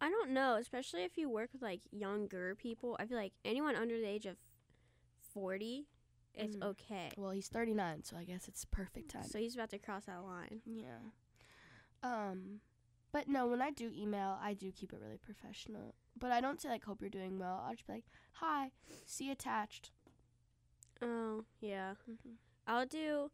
I 0.00 0.08
don't 0.10 0.30
know, 0.30 0.56
especially 0.56 1.04
if 1.04 1.16
you 1.18 1.28
work 1.30 1.50
with 1.52 1.62
like 1.62 1.80
younger 1.90 2.54
people. 2.54 2.96
I 2.98 3.06
feel 3.06 3.16
like 3.18 3.32
anyone 3.44 3.76
under 3.76 3.98
the 3.98 4.06
age 4.08 4.26
of 4.26 4.36
40, 5.32 5.86
it's 6.34 6.56
Mhm. 6.56 6.62
okay. 6.62 7.10
Well, 7.16 7.30
he's 7.30 7.48
39, 7.48 8.04
so 8.04 8.16
I 8.16 8.24
guess 8.24 8.48
it's 8.48 8.64
perfect 8.64 9.10
time. 9.10 9.24
So 9.24 9.38
he's 9.38 9.54
about 9.54 9.70
to 9.70 9.78
cross 9.78 10.04
that 10.06 10.22
line. 10.22 10.62
Yeah. 10.66 10.98
Um, 12.02 12.60
but 13.14 13.28
no, 13.28 13.46
when 13.46 13.62
I 13.62 13.70
do 13.70 13.92
email, 13.96 14.36
I 14.42 14.54
do 14.54 14.72
keep 14.72 14.92
it 14.92 14.98
really 15.00 15.18
professional. 15.18 15.94
But 16.18 16.32
I 16.32 16.40
don't 16.40 16.60
say 16.60 16.68
like 16.68 16.84
"Hope 16.84 17.00
you're 17.00 17.08
doing 17.08 17.38
well." 17.38 17.62
I'll 17.64 17.74
just 17.74 17.86
be 17.86 17.92
like, 17.92 18.04
"Hi, 18.32 18.72
see 19.06 19.30
attached." 19.30 19.92
Oh, 21.00 21.44
yeah. 21.60 21.92
Mm-hmm. 22.10 22.32
I'll 22.66 22.86
do 22.86 23.30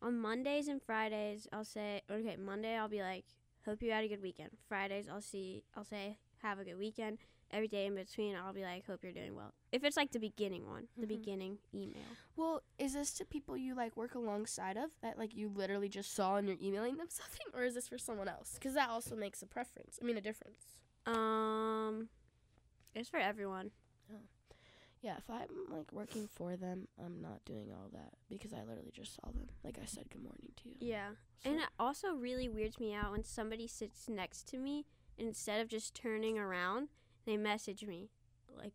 on 0.00 0.16
Mondays 0.18 0.68
and 0.68 0.80
Fridays, 0.80 1.48
I'll 1.52 1.64
say, 1.64 2.02
okay, 2.10 2.36
Monday 2.36 2.76
I'll 2.76 2.88
be 2.88 3.02
like, 3.02 3.24
hope 3.64 3.82
you 3.82 3.90
had 3.90 4.04
a 4.04 4.08
good 4.08 4.22
weekend. 4.22 4.50
Fridays 4.68 5.08
I'll 5.08 5.22
see, 5.22 5.64
I'll 5.76 5.84
say, 5.84 6.18
have 6.42 6.58
a 6.60 6.64
good 6.64 6.78
weekend. 6.78 7.18
Every 7.52 7.68
day 7.68 7.86
in 7.86 7.94
between, 7.94 8.34
I'll 8.34 8.52
be 8.52 8.62
like, 8.64 8.86
hope 8.86 9.04
you're 9.04 9.12
doing 9.12 9.34
well. 9.36 9.52
If 9.70 9.84
it's 9.84 9.96
like 9.96 10.10
the 10.10 10.18
beginning 10.18 10.66
one, 10.66 10.88
the 10.96 11.04
Mhm. 11.06 11.08
beginning 11.08 11.58
email. 11.72 12.02
Well, 12.34 12.62
is 12.78 12.94
this 12.94 13.12
to 13.14 13.24
people 13.24 13.56
you 13.56 13.74
like 13.74 13.96
work 13.96 14.14
alongside 14.16 14.76
of 14.76 14.90
that 15.00 15.16
like 15.16 15.34
you 15.34 15.48
literally 15.48 15.88
just 15.88 16.12
saw 16.12 16.36
and 16.36 16.48
you're 16.48 16.58
emailing 16.60 16.96
them 16.96 17.08
something, 17.10 17.46
or 17.54 17.62
is 17.64 17.74
this 17.74 17.86
for 17.88 17.98
someone 17.98 18.28
else? 18.28 18.54
Because 18.54 18.74
that 18.74 18.90
also 18.90 19.14
makes 19.14 19.42
a 19.42 19.46
preference. 19.46 19.98
I 20.02 20.04
mean, 20.04 20.16
a 20.16 20.20
difference. 20.20 20.64
Um, 21.06 22.08
it's 22.94 23.08
for 23.08 23.18
everyone. 23.18 23.70
Yeah, 25.02 25.18
if 25.18 25.30
I'm 25.30 25.48
like 25.70 25.92
working 25.92 26.26
for 26.26 26.56
them, 26.56 26.88
I'm 26.98 27.20
not 27.22 27.44
doing 27.44 27.70
all 27.70 27.88
that 27.92 28.14
because 28.28 28.52
I 28.52 28.64
literally 28.64 28.90
just 28.92 29.14
saw 29.14 29.30
them. 29.30 29.48
Like 29.62 29.78
I 29.80 29.84
said, 29.84 30.10
good 30.10 30.22
morning 30.24 30.50
to 30.56 30.68
you. 30.68 30.74
Yeah. 30.80 31.10
So- 31.44 31.50
And 31.50 31.60
it 31.60 31.68
also 31.78 32.14
really 32.14 32.48
weirds 32.48 32.80
me 32.80 32.92
out 32.92 33.12
when 33.12 33.22
somebody 33.22 33.68
sits 33.68 34.08
next 34.08 34.48
to 34.48 34.58
me 34.58 34.84
instead 35.16 35.60
of 35.60 35.68
just 35.68 35.94
turning 35.94 36.38
around, 36.38 36.88
they 37.26 37.36
message 37.36 37.84
me. 37.84 38.10
Like, 38.56 38.74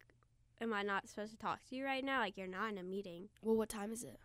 am 0.59 0.73
I 0.73 0.83
not 0.83 1.09
supposed 1.09 1.31
to 1.31 1.37
talk 1.37 1.59
to 1.69 1.75
you 1.75 1.85
right 1.85 2.03
now? 2.03 2.19
Like, 2.19 2.37
you're 2.37 2.47
not 2.47 2.71
in 2.71 2.77
a 2.77 2.83
meeting. 2.83 3.29
well, 3.41 3.55
what 3.55 3.69
time 3.69 3.91
is 3.91 4.03
it? 4.03 4.19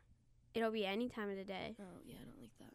It'll 0.54 0.70
be 0.70 0.86
any 0.86 1.08
time 1.08 1.30
of 1.30 1.36
the 1.36 1.44
day. 1.44 1.76
Oh 1.80 2.00
yeah, 2.06 2.16
I 2.20 2.24
don't 2.24 2.40
like 2.40 2.56
that. 2.60 2.74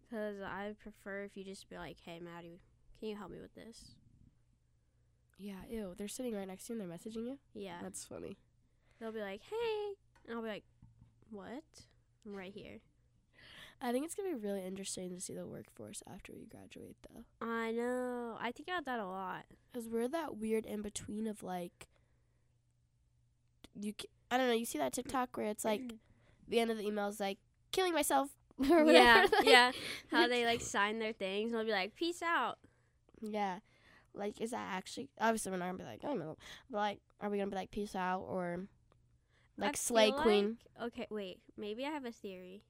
Because 0.00 0.42
I 0.42 0.74
prefer 0.80 1.22
if 1.24 1.36
you 1.36 1.44
just 1.44 1.68
be 1.68 1.76
like, 1.76 1.96
hey, 2.04 2.18
Maddie, 2.20 2.60
can 2.98 3.08
you 3.08 3.16
help 3.16 3.30
me 3.30 3.38
with 3.40 3.54
this? 3.54 3.92
Yeah, 5.38 5.62
ew. 5.70 5.94
They're 5.96 6.08
sitting 6.08 6.34
right 6.34 6.48
next 6.48 6.66
to 6.66 6.72
you 6.74 6.80
and 6.80 6.90
they're 6.90 6.98
messaging 6.98 7.26
you. 7.26 7.38
Yeah. 7.54 7.78
That's 7.82 8.04
funny. 8.04 8.36
They'll 8.98 9.12
be 9.12 9.20
like, 9.20 9.42
hey. 9.48 9.92
And 10.26 10.36
I'll 10.36 10.42
be 10.42 10.48
like, 10.48 10.64
what? 11.30 11.62
I'm 12.26 12.34
right 12.34 12.52
here. 12.52 12.80
I 13.80 13.92
think 13.92 14.04
it's 14.04 14.14
gonna 14.14 14.30
be 14.30 14.34
really 14.46 14.64
interesting 14.64 15.14
to 15.14 15.20
see 15.20 15.34
the 15.34 15.46
workforce 15.46 16.02
after 16.12 16.32
we 16.32 16.46
graduate, 16.46 16.96
though, 17.08 17.24
I 17.46 17.70
know. 17.70 18.36
I 18.40 18.50
think 18.52 18.68
about 18.68 18.84
that 18.86 18.98
a 18.98 19.06
lot. 19.06 19.44
because 19.72 19.88
we're 19.88 20.08
that 20.08 20.36
weird 20.36 20.66
in 20.66 20.82
between 20.82 21.26
of 21.28 21.42
like, 21.42 21.86
you. 23.78 23.92
ca- 23.92 24.08
I 24.30 24.36
don't 24.38 24.48
know. 24.48 24.52
You 24.54 24.64
see 24.66 24.78
that 24.78 24.92
TikTok 24.92 25.36
where 25.36 25.46
it's 25.46 25.64
like 25.64 25.82
the 26.48 26.58
end 26.60 26.70
of 26.70 26.76
the 26.76 26.86
email 26.86 27.08
is 27.08 27.20
like 27.20 27.38
killing 27.72 27.92
myself 27.94 28.28
or 28.70 28.84
whatever. 28.84 28.92
yeah, 28.92 29.26
like- 29.32 29.46
yeah. 29.46 29.72
How 30.10 30.26
they 30.28 30.44
like 30.44 30.60
sign 30.74 30.98
their 30.98 31.12
things 31.12 31.52
and 31.52 31.58
they'll 31.60 31.66
be 31.66 31.72
like, 31.72 31.94
peace 31.94 32.22
out. 32.22 32.58
yeah. 33.20 33.58
Like, 34.14 34.40
is 34.40 34.50
that 34.50 34.66
actually? 34.72 35.08
Obviously, 35.20 35.52
we're 35.52 35.58
not 35.58 35.66
gonna 35.66 35.78
be 35.78 35.84
like, 35.84 36.00
oh, 36.02 36.08
I 36.08 36.10
don't 36.10 36.18
know, 36.18 36.36
but 36.70 36.78
like, 36.78 36.98
are 37.20 37.30
we 37.30 37.38
gonna 37.38 37.50
be 37.50 37.56
like 37.56 37.70
peace 37.70 37.94
out 37.94 38.22
or 38.28 38.66
like 39.56 39.70
I 39.70 39.74
slay 39.74 40.10
queen? 40.10 40.58
like- 40.76 40.86
okay, 40.88 41.06
wait. 41.10 41.38
Maybe 41.56 41.84
I 41.86 41.90
have 41.90 42.04
a 42.04 42.10
theory. 42.10 42.62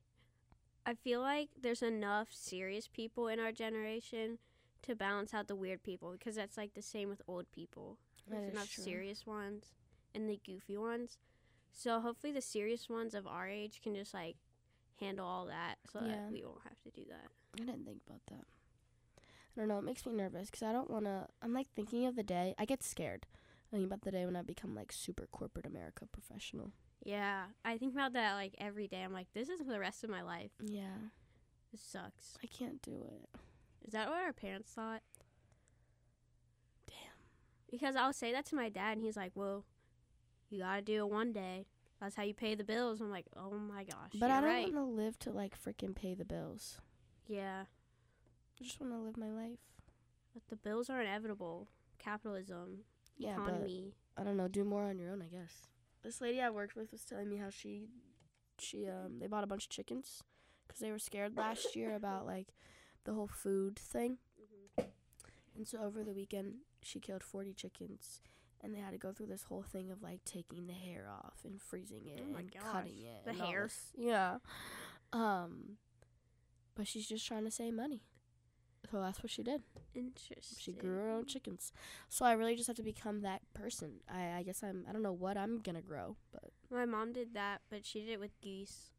I 0.88 0.94
feel 0.94 1.20
like 1.20 1.51
there's 1.61 1.83
enough 1.83 2.29
serious 2.31 2.88
people 2.88 3.29
in 3.29 3.38
our 3.38 3.53
generation 3.53 4.38
to 4.83 4.96
balance 4.96 5.35
out 5.35 5.46
the 5.46 5.55
weird 5.55 5.83
people 5.83 6.12
because 6.12 6.35
that's 6.35 6.57
like 6.57 6.72
the 6.72 6.81
same 6.81 7.11
with 7.11 7.20
old 7.29 7.44
people. 7.53 7.98
There's 8.27 8.53
enough 8.53 8.70
true. 8.70 8.85
serious 8.85 9.27
ones 9.27 9.66
and 10.14 10.31
the 10.31 10.40
goofy 10.46 10.79
ones. 10.79 11.18
So 11.72 12.01
hopefully 12.01 12.33
the 12.33 12.40
serious 12.40 12.88
ones 12.88 13.12
of 13.14 13.27
our 13.27 13.46
age 13.48 13.81
can 13.83 13.94
just 13.94 14.14
like 14.14 14.37
handle 14.98 15.27
all 15.27 15.44
that 15.46 15.74
so 15.92 16.01
Yeah. 16.01 16.09
that 16.09 16.33
we 16.33 16.42
won't 16.42 16.62
have 16.64 16.81
to 16.85 16.90
do 16.90 17.05
that. 17.11 17.29
I 17.61 17.66
didn't 17.66 17.85
think 17.85 18.01
about 18.07 18.22
that. 18.31 18.46
I 19.20 19.61
don't 19.61 19.68
know. 19.68 19.79
It 19.79 19.85
makes 19.85 20.07
me 20.07 20.14
nervous 20.14 20.48
because 20.51 20.62
I 20.62 20.72
don't 20.72 20.90
want 20.90 21.05
to. 21.05 21.27
I'm 21.42 21.53
like 21.53 21.68
thinking 21.74 22.07
of 22.07 22.16
the 22.16 22.22
day. 22.22 22.55
I 22.59 22.64
get 22.64 22.83
scared 22.83 23.27
thinking 23.70 23.85
about 23.87 24.01
the 24.03 24.11
day 24.12 24.24
when 24.24 24.37
I 24.37 24.42
become 24.42 24.74
like 24.74 24.90
super 24.92 25.27
corporate 25.31 25.66
America 25.66 26.07
professional. 26.11 26.70
Yeah, 27.04 27.44
I 27.64 27.78
think 27.78 27.94
about 27.94 28.12
that 28.14 28.34
like 28.34 28.54
every 28.58 28.87
day. 28.88 29.02
I'm 29.02 29.12
like, 29.12 29.28
this 29.32 29.48
is 29.48 29.61
for 29.61 29.70
the 29.72 29.80
rest 29.80 30.04
of 30.04 30.11
my 30.11 30.22
life. 30.22 30.50
Yeah, 30.61 30.96
This 31.72 31.80
sucks. 31.80 32.37
I 32.42 32.46
can't 32.46 32.82
do 32.82 32.92
it. 32.92 33.28
Is 33.87 33.92
that 33.92 34.08
what 34.08 34.18
our 34.18 34.32
parents 34.32 34.70
thought? 34.72 35.02
Damn. 36.87 36.96
Because 37.70 37.96
I'll 37.96 38.12
say 38.12 38.32
that 38.32 38.44
to 38.46 38.56
my 38.56 38.68
dad, 38.68 38.96
and 38.96 39.02
he's 39.02 39.16
like, 39.16 39.32
"Well, 39.34 39.64
you 40.50 40.61
gotta 40.61 40.82
do 40.82 40.98
it 41.06 41.11
one 41.11 41.32
day. 41.32 41.66
That's 42.00 42.16
how 42.16 42.22
you 42.24 42.34
pay 42.34 42.54
the 42.54 42.64
bills." 42.64 43.00
I'm 43.00 43.11
like, 43.11 43.26
"Oh 43.37 43.50
my 43.52 43.84
gosh!" 43.84 44.12
But 44.14 44.30
I 44.30 44.40
don't 44.40 44.50
right. 44.50 44.72
want 44.72 44.76
to 44.76 44.82
live 45.02 45.18
to 45.20 45.30
like 45.30 45.56
freaking 45.61 45.94
pay 45.94 46.14
the 46.14 46.24
bills. 46.24 46.80
Yeah, 47.26 47.64
I 48.61 48.64
just 48.64 48.80
want 48.80 48.92
to 48.92 48.98
live 48.98 49.16
my 49.16 49.30
life. 49.30 49.58
but 50.34 50.42
the 50.48 50.56
bills 50.56 50.88
are 50.90 51.00
inevitable. 51.00 51.68
Capitalism, 51.98 52.84
Yeah, 53.16 53.32
economy. 53.32 53.94
but 54.14 54.20
I 54.22 54.24
don't 54.24 54.37
know. 54.37 54.48
Do 54.48 54.64
more 54.64 54.84
on 54.88 54.98
your 54.98 55.11
own, 55.11 55.22
I 55.22 55.26
guess. 55.28 55.68
This 56.09 56.23
lady 56.23 56.40
I 56.40 56.49
worked 56.49 56.75
with 56.75 56.90
was 56.90 57.05
telling 57.05 57.29
me 57.29 57.37
how 57.37 57.51
she, 57.51 57.83
she 58.59 58.88
um, 58.88 59.18
they 59.21 59.27
bought 59.27 59.44
a 59.44 59.47
bunch 59.47 59.64
of 59.64 59.68
chickens 59.68 60.23
because 60.66 60.81
they 60.81 60.90
were 60.90 60.99
scared 60.99 61.37
last 61.37 61.77
year 61.77 61.94
about 61.94 62.25
like 62.25 62.47
the 63.05 63.12
whole 63.12 63.27
food 63.27 63.79
thing. 63.79 64.16
And 65.55 65.68
so 65.68 65.83
over 65.83 66.03
the 66.03 66.14
weekend, 66.14 66.55
she 66.83 66.99
killed 66.99 67.23
40 67.23 67.53
chickens, 67.53 68.23
and 68.64 68.75
they 68.75 68.79
had 68.79 68.92
to 68.92 68.97
go 68.97 69.12
through 69.12 69.27
this 69.27 69.42
whole 69.42 69.61
thing 69.61 69.90
of 69.90 70.03
like 70.03 70.25
taking 70.25 70.66
the 70.66 70.73
hair 70.73 71.11
off 71.12 71.40
and 71.44 71.61
freezing 71.61 72.07
it 72.07 72.23
Oh 72.33 72.38
and 72.38 72.51
gosh, 72.51 72.62
cutting 72.73 73.03
it. 73.03 73.27
the 73.27 73.35
hair? 73.44 73.68
Yeah. 73.94 74.38
Um, 75.12 75.77
but 76.75 76.87
she's 76.87 77.07
just 77.07 77.27
trying 77.27 77.44
to 77.44 77.51
save 77.51 77.75
money. 77.75 78.01
So 78.91 79.01
that's 79.01 79.23
what 79.23 79.31
she 79.31 79.43
did. 79.43 79.62
Interesting. 79.95 80.57
She 80.59 80.73
grew 80.73 80.95
her 80.97 81.11
own 81.11 81.27
chickens. 81.27 81.73
So 82.09 82.25
I 82.25 82.33
really 82.33 82.57
just 82.57 82.69
have 82.69 82.77
to 82.77 82.83
become 82.83 83.21
that 83.23 83.43
person. 83.55 84.01
I, 84.09 84.38
I 84.38 84.43
guess 84.43 84.62
I'm. 84.62 84.85
I 84.88 84.93
don't 84.93 85.03
know 85.03 85.12
what 85.12 85.37
I'm 85.37 85.61
gonna 85.61 85.83
grow, 85.83 86.17
but. 86.33 86.45
My 86.71 86.85
mom 86.85 87.12
did 87.12 87.35
that, 87.35 87.61
but 87.71 87.85
she 87.85 88.01
did 88.01 88.11
it 88.11 88.21
with 88.21 88.41
geese. 88.41 88.91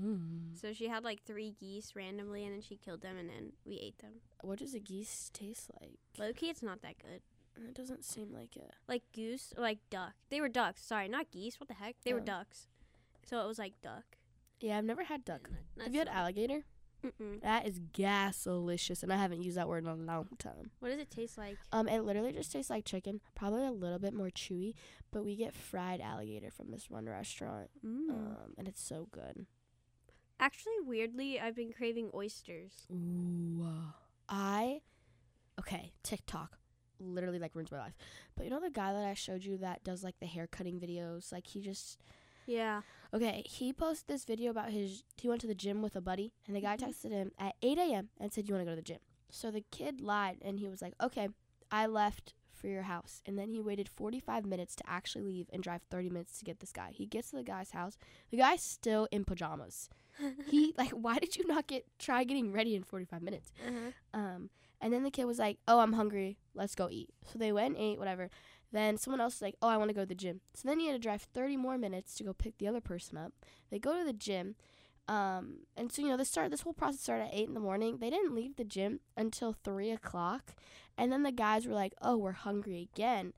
Mm. 0.00 0.58
So 0.60 0.72
she 0.72 0.88
had 0.88 1.04
like 1.04 1.22
three 1.24 1.54
geese 1.58 1.94
randomly, 1.94 2.44
and 2.44 2.54
then 2.54 2.62
she 2.62 2.76
killed 2.76 3.02
them, 3.02 3.16
and 3.18 3.28
then 3.28 3.52
we 3.64 3.76
ate 3.76 3.98
them. 3.98 4.12
What 4.42 4.58
does 4.58 4.74
a 4.74 4.80
geese 4.80 5.30
taste 5.32 5.70
like? 5.80 5.98
Low 6.18 6.32
key, 6.32 6.48
it's 6.50 6.62
not 6.62 6.82
that 6.82 6.94
good. 6.98 7.20
It 7.56 7.74
doesn't 7.74 8.04
seem 8.04 8.32
like 8.32 8.56
it. 8.56 8.72
Like 8.88 9.02
goose 9.14 9.52
or 9.56 9.62
like 9.62 9.78
duck. 9.90 10.14
They 10.30 10.40
were 10.40 10.48
ducks. 10.48 10.84
Sorry, 10.84 11.06
not 11.06 11.30
geese. 11.30 11.60
What 11.60 11.68
the 11.68 11.74
heck? 11.74 11.94
They 12.04 12.12
were 12.12 12.20
Oh. 12.20 12.24
ducks. 12.24 12.66
So 13.24 13.40
it 13.42 13.46
was 13.46 13.58
like 13.58 13.74
duck. 13.82 14.04
Yeah, 14.60 14.78
I've 14.78 14.84
never 14.84 15.04
had 15.04 15.24
duck. 15.24 15.48
That's 15.76 15.86
Have 15.86 15.94
you 15.94 16.00
had 16.00 16.08
alligator? 16.08 16.64
Mm-mm. 17.04 17.40
That 17.42 17.66
is 17.66 17.80
gas-delicious, 17.92 19.02
and 19.02 19.12
I 19.12 19.16
haven't 19.16 19.42
used 19.42 19.56
that 19.56 19.68
word 19.68 19.84
in 19.84 19.90
a 19.90 19.94
long 19.94 20.28
time. 20.38 20.70
What 20.80 20.88
does 20.90 20.98
it 20.98 21.10
taste 21.10 21.36
like? 21.36 21.58
Um, 21.72 21.86
it 21.88 22.00
literally 22.00 22.32
just 22.32 22.50
tastes 22.52 22.70
like 22.70 22.84
chicken, 22.84 23.20
probably 23.34 23.66
a 23.66 23.70
little 23.72 23.98
bit 23.98 24.14
more 24.14 24.28
chewy, 24.30 24.74
but 25.12 25.24
we 25.24 25.36
get 25.36 25.54
fried 25.54 26.00
alligator 26.00 26.50
from 26.50 26.70
this 26.70 26.88
one 26.88 27.06
restaurant, 27.06 27.68
Mm. 27.84 28.10
um, 28.10 28.54
and 28.56 28.66
it's 28.68 28.82
so 28.82 29.08
good. 29.12 29.46
Actually, 30.40 30.80
weirdly, 30.84 31.38
I've 31.38 31.54
been 31.56 31.72
craving 31.72 32.10
oysters. 32.14 32.86
Ooh, 32.90 33.66
I 34.28 34.80
okay 35.58 35.92
TikTok 36.02 36.58
literally 36.98 37.38
like 37.38 37.54
ruins 37.54 37.70
my 37.70 37.78
life. 37.78 37.94
But 38.34 38.44
you 38.44 38.50
know 38.50 38.60
the 38.60 38.70
guy 38.70 38.92
that 38.92 39.04
I 39.04 39.14
showed 39.14 39.44
you 39.44 39.58
that 39.58 39.84
does 39.84 40.02
like 40.02 40.18
the 40.20 40.26
hair 40.26 40.46
cutting 40.46 40.80
videos, 40.80 41.30
like 41.32 41.46
he 41.46 41.60
just 41.60 41.98
Yeah. 42.46 42.82
Okay. 43.14 43.42
He 43.46 43.72
posted 43.72 44.08
this 44.08 44.24
video 44.24 44.50
about 44.50 44.70
his 44.70 45.02
he 45.16 45.28
went 45.28 45.40
to 45.42 45.46
the 45.46 45.54
gym 45.54 45.82
with 45.82 45.96
a 45.96 46.00
buddy, 46.00 46.32
and 46.46 46.54
the 46.56 46.60
guy 46.60 46.76
Mhm. 46.76 46.84
texted 46.88 47.10
him 47.10 47.32
at 47.38 47.54
8 47.62 47.78
a.m. 47.78 48.10
and 48.18 48.32
said, 48.32 48.48
"You 48.48 48.54
want 48.54 48.62
to 48.66 48.70
go 48.70 48.74
to 48.76 48.82
the 48.82 48.82
gym?" 48.92 49.00
So 49.30 49.50
the 49.50 49.64
kid 49.70 50.00
lied, 50.00 50.38
and 50.42 50.58
he 50.60 50.68
was 50.68 50.82
like, 50.82 50.94
"Okay, 51.00 51.28
I 51.70 51.86
left." 51.86 52.34
For 52.54 52.68
your 52.68 52.84
house, 52.84 53.20
and 53.26 53.36
then 53.38 53.50
he 53.50 53.60
waited 53.60 53.90
45 53.90 54.46
minutes 54.46 54.74
to 54.76 54.84
actually 54.88 55.24
leave 55.24 55.50
and 55.52 55.62
drive 55.62 55.82
30 55.90 56.08
minutes 56.08 56.38
to 56.38 56.44
get 56.46 56.60
this 56.60 56.72
guy. 56.72 56.92
He 56.92 57.04
gets 57.04 57.28
to 57.30 57.36
the 57.36 57.42
guy's 57.42 57.72
house. 57.72 57.98
The 58.30 58.38
guy's 58.38 58.62
still 58.62 59.06
in 59.10 59.26
pajamas. 59.26 59.90
He 60.46 60.72
like, 60.78 60.92
why 60.92 61.18
did 61.18 61.36
you 61.36 61.44
not 61.46 61.66
get 61.66 61.84
try 61.98 62.24
getting 62.24 62.52
ready 62.52 62.74
in 62.74 62.82
45 62.82 63.20
minutes? 63.20 63.52
uh-huh. 63.60 63.90
Um, 64.18 64.48
and 64.80 64.94
then 64.94 65.02
the 65.02 65.10
kid 65.10 65.26
was 65.26 65.38
like, 65.38 65.58
"Oh, 65.68 65.80
I'm 65.80 65.92
hungry. 65.92 66.38
Let's 66.54 66.74
go 66.74 66.88
eat." 66.90 67.10
So 67.30 67.38
they 67.38 67.52
went 67.52 67.76
and 67.76 67.84
ate 67.84 67.98
whatever. 67.98 68.30
Then 68.74 68.98
someone 68.98 69.20
else 69.20 69.36
is 69.36 69.42
like, 69.42 69.56
"Oh, 69.62 69.68
I 69.68 69.76
want 69.78 69.88
to 69.90 69.94
go 69.94 70.02
to 70.02 70.06
the 70.06 70.14
gym." 70.24 70.40
So 70.54 70.68
then 70.68 70.80
he 70.80 70.86
had 70.88 70.94
to 70.94 70.98
drive 70.98 71.22
30 71.22 71.56
more 71.56 71.78
minutes 71.78 72.14
to 72.16 72.24
go 72.24 72.32
pick 72.34 72.58
the 72.58 72.68
other 72.68 72.80
person 72.82 73.16
up. 73.16 73.32
They 73.70 73.78
go 73.78 73.96
to 73.98 74.04
the 74.04 74.12
gym, 74.12 74.56
um, 75.08 75.60
and 75.76 75.92
so 75.92 76.02
you 76.02 76.08
know 76.08 76.16
this 76.16 76.28
start 76.30 76.50
this 76.50 76.62
whole 76.62 76.72
process 76.74 77.00
started 77.00 77.24
at 77.26 77.34
eight 77.34 77.48
in 77.48 77.54
the 77.54 77.60
morning. 77.60 77.98
They 77.98 78.10
didn't 78.10 78.34
leave 78.34 78.56
the 78.56 78.64
gym 78.64 79.00
until 79.16 79.52
three 79.52 79.90
o'clock, 79.90 80.54
and 80.98 81.12
then 81.12 81.22
the 81.22 81.32
guys 81.32 81.66
were 81.66 81.74
like, 81.74 81.94
"Oh, 82.02 82.16
we're 82.16 82.32
hungry 82.32 82.88
again." 82.92 83.32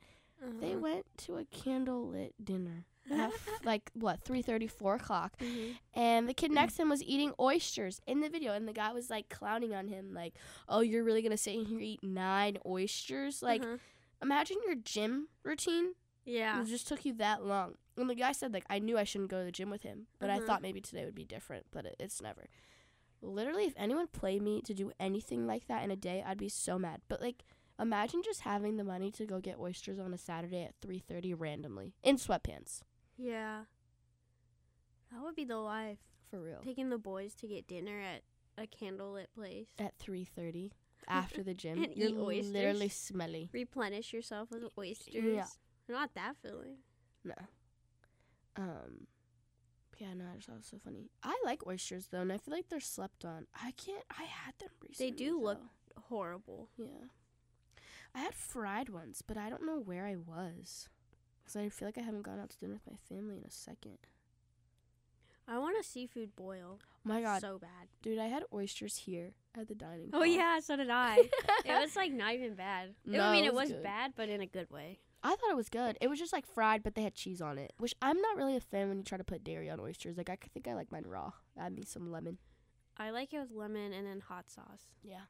They 0.61 0.73
Uh-huh. 0.73 0.81
went 0.81 1.07
to 1.19 1.37
a 1.39 1.45
candlelit 1.45 2.33
dinner 2.43 2.87
at 3.11 3.31
like 3.65 3.91
what 3.95 4.23
3:30, 4.25 4.67
4 4.69 4.95
o'clock. 4.97 5.35
Mhm. 5.41 5.77
And 5.95 6.29
the 6.29 6.35
kid 6.35 6.51
next 6.53 6.75
to 6.77 6.83
him 6.83 6.89
was 6.91 7.03
eating 7.03 7.33
oysters 7.41 8.01
in 8.07 8.21
the 8.21 8.29
video, 8.31 8.53
and 8.53 8.67
the 8.69 8.73
guy 8.73 8.93
was 8.93 9.11
like 9.11 9.29
clowning 9.29 9.75
on 9.75 9.89
him, 9.89 10.15
like, 10.15 10.35
"Oh, 10.69 10.81
you're 10.81 11.05
really 11.05 11.23
gonna 11.23 11.37
sit 11.37 11.55
in 11.55 11.65
here 11.67 11.79
and 11.79 11.87
eat 11.87 12.03
nine 12.03 12.59
oysters? 12.67 13.43
Like, 13.43 13.63
Uh-huh. 13.63 13.77
Imagine 14.23 14.59
your 14.65 14.75
gym 14.77 15.29
routine. 15.43 15.95
yeah. 16.25 16.61
It 16.61 16.67
just 16.67 16.87
took 16.89 17.05
you 17.05 17.13
that 17.15 17.45
long." 17.45 17.77
And 17.97 18.11
the 18.11 18.15
guy 18.15 18.33
said, 18.33 18.53
"Like, 18.53 18.67
I 18.69 18.79
knew 18.79 18.99
I 18.99 19.05
shouldn't 19.05 19.31
go 19.31 19.39
to 19.39 19.45
the 19.45 19.53
gym 19.53 19.71
with 19.71 19.83
him, 19.83 20.07
but 20.19 20.29
I 20.31 20.37
Uh-huh. 20.37 20.47
thought 20.47 20.63
maybe 20.63 20.81
today 20.81 21.05
would 21.05 21.15
be 21.15 21.25
different, 21.25 21.67
but 21.71 21.87
it, 21.87 21.97
it's 21.99 22.21
never." 22.21 22.47
Literally, 23.23 23.65
if 23.65 23.73
anyone 23.77 24.07
played 24.09 24.43
me 24.43 24.61
to 24.63 24.75
do 24.75 24.93
anything 25.01 25.47
like 25.47 25.67
that 25.69 25.83
in 25.83 25.91
a 25.91 25.97
day, 25.97 26.23
I'd 26.25 26.37
be 26.39 26.49
so 26.51 26.79
mad. 26.79 27.01
But 27.09 27.21
like, 27.23 27.45
imagine 27.81 28.23
just 28.23 28.41
having 28.43 28.77
the 28.77 28.85
money 28.85 29.11
to 29.13 29.25
go 29.27 29.41
get 29.41 29.59
oysters 29.59 29.99
on 29.99 30.13
a 30.13 30.19
Saturday 30.19 30.65
at 30.65 30.75
3:30 30.81 31.33
randomly 31.35 31.95
in 32.03 32.17
sweatpants. 32.17 32.83
Yeah. 33.17 33.65
That 35.11 35.23
would 35.23 35.35
be 35.37 35.45
the 35.45 35.59
life. 35.59 35.99
For 36.31 36.43
real. 36.43 36.61
Taking 36.63 36.91
the 36.91 36.99
boys 36.99 37.35
to 37.37 37.47
get 37.47 37.67
dinner 37.67 38.01
at 38.01 38.23
a 38.59 38.67
candlelit 38.67 39.27
place. 39.35 39.69
at 39.79 39.97
3:30 39.99 40.73
after 41.09 41.43
the 41.43 41.55
gym. 41.55 41.83
And 41.83 41.95
You're 41.97 42.09
eat 42.11 42.17
oysters? 42.19 42.53
literally 42.53 42.89
smelly. 42.89 43.49
Replenish 43.53 44.13
yourself 44.13 44.51
with 44.51 44.65
oysters. 44.79 45.15
yeah. 45.15 45.47
Not 45.89 46.15
that 46.15 46.37
filling. 46.43 46.77
No. 47.25 47.35
Um 48.57 49.07
yeah, 49.99 50.13
no, 50.15 50.25
I 50.31 50.37
just 50.37 50.47
thought 50.49 50.55
it 50.55 50.59
was 50.59 50.67
so 50.67 50.79
funny. 50.85 51.09
I 51.23 51.35
like 51.45 51.67
oysters 51.67 52.09
though, 52.09 52.21
and 52.21 52.31
I 52.33 52.37
feel 52.37 52.53
like 52.55 52.69
they're 52.69 52.81
slept 52.81 53.25
on. 53.25 53.47
I 53.55 53.71
can't 53.73 54.05
I 54.11 54.25
had 54.25 54.55
them 54.59 54.69
recently. 54.87 55.11
They 55.11 55.17
do 55.17 55.41
look- 55.41 55.63
Horrible. 56.09 56.69
Yeah. 56.77 57.09
I 58.15 58.21
had 58.21 58.35
fried 58.35 58.89
ones, 58.91 59.23
but 59.27 59.37
I 59.39 59.49
don't 59.51 59.65
know 59.67 59.79
where 59.81 60.07
I 60.07 60.17
was. 60.17 60.89
Cuz 61.45 61.57
I 61.57 61.69
feel 61.69 61.89
like 61.89 61.99
I 61.99 62.03
haven't 62.03 62.23
gone 62.23 62.39
out 62.39 62.51
to 62.51 62.59
dinner 62.59 62.75
with 62.75 62.87
my 62.91 62.99
family 63.09 63.37
in 63.39 63.45
a 63.45 63.51
second. 63.51 63.99
I 65.49 65.59
want 65.59 65.79
a 65.79 65.85
seafood 65.85 66.35
boil. 66.35 66.79
Oh 66.81 66.89
my 67.05 67.23
god, 67.23 67.41
So 67.41 67.59
bad. 67.59 67.89
dude, 68.03 68.19
I 68.19 68.27
had 68.27 68.43
oysters 68.53 68.97
here 68.97 69.33
at 69.59 69.69
the 69.69 69.75
dining 69.75 70.11
Oh 70.13 70.19
hall. 70.19 70.27
yeah, 70.27 70.59
so 70.61 70.77
did 70.77 70.91
I. 70.91 71.17
it 71.65 71.81
was 71.81 71.95
like 71.95 72.13
not 72.13 72.35
even 72.35 72.55
bad. 72.55 72.95
No, 73.05 73.23
I 73.23 73.33
mean, 73.33 73.45
it 73.45 73.49
it 73.49 73.55
was 73.55 73.71
was 73.71 73.79
bad, 73.83 74.15
but 74.17 74.29
in 74.29 74.41
a 74.41 74.47
good 74.47 74.71
way. 74.71 74.99
I 75.23 75.31
thought 75.31 75.51
it 75.51 75.57
was 75.57 75.69
good. 75.69 75.97
It 76.01 76.09
was 76.09 76.19
just 76.19 76.33
like 76.33 76.47
fried, 76.47 76.83
but 76.83 76.95
they 76.95 77.03
had 77.03 77.15
cheese 77.15 77.41
on 77.41 77.59
it, 77.59 77.73
which 77.79 77.95
I'm 78.03 78.21
not 78.21 78.37
really 78.37 78.57
a 78.57 78.61
fan 78.61 78.89
when 78.89 78.99
you 78.99 79.05
try 79.05 79.19
to 79.19 79.25
put 79.25 79.45
dairy 79.45 79.71
on 79.71 79.81
oysters. 79.81 80.17
Like 80.17 80.31
I 80.31 80.39
think 80.53 80.69
I 80.69 80.75
like 80.75 80.91
mine 80.91 81.05
raw. 81.07 81.33
Add 81.59 81.75
me 81.75 81.83
some 81.85 82.11
lemon. 82.11 82.39
I 82.97 83.11
like 83.11 83.33
it 83.33 83.41
with 83.41 83.53
lemon 83.53 83.93
and 83.93 84.07
then 84.07 84.21
hot 84.21 84.51
sauce. 84.51 84.85
Yeah. 85.03 85.27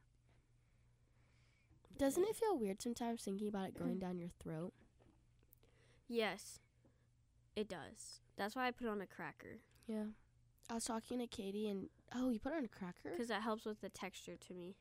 Doesn't 1.97 2.23
it 2.23 2.35
feel 2.35 2.57
weird 2.57 2.81
sometimes 2.81 3.23
thinking 3.23 3.47
about 3.47 3.69
it 3.69 3.75
mm. 3.75 3.79
going 3.79 3.99
down 3.99 4.19
your 4.19 4.29
throat? 4.41 4.73
Yes, 6.07 6.59
it 7.55 7.67
does. 7.67 8.21
That's 8.37 8.55
why 8.55 8.67
I 8.67 8.71
put 8.71 8.87
on 8.87 9.01
a 9.01 9.07
cracker 9.07 9.59
Yeah. 9.87 10.03
I 10.69 10.73
was 10.73 10.85
talking 10.85 11.19
to 11.19 11.27
Katie 11.27 11.69
and 11.69 11.89
oh, 12.15 12.29
you 12.29 12.39
put 12.39 12.51
it 12.51 12.57
on 12.57 12.65
a 12.65 12.67
cracker? 12.67 13.11
because 13.11 13.29
that 13.29 13.41
helps 13.41 13.65
with 13.65 13.81
the 13.81 13.89
texture 13.89 14.35
to 14.35 14.53
me. 14.53 14.75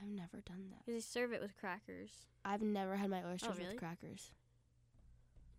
I've 0.00 0.08
never 0.08 0.40
done 0.46 0.70
that. 0.70 0.86
Because 0.86 0.94
they 1.04 1.20
serve 1.20 1.32
it 1.32 1.42
with 1.42 1.56
crackers. 1.58 2.10
I've 2.44 2.62
never 2.62 2.96
had 2.96 3.10
my 3.10 3.22
oysters 3.24 3.50
oh, 3.52 3.56
really? 3.56 3.70
with 3.70 3.78
crackers. 3.78 4.32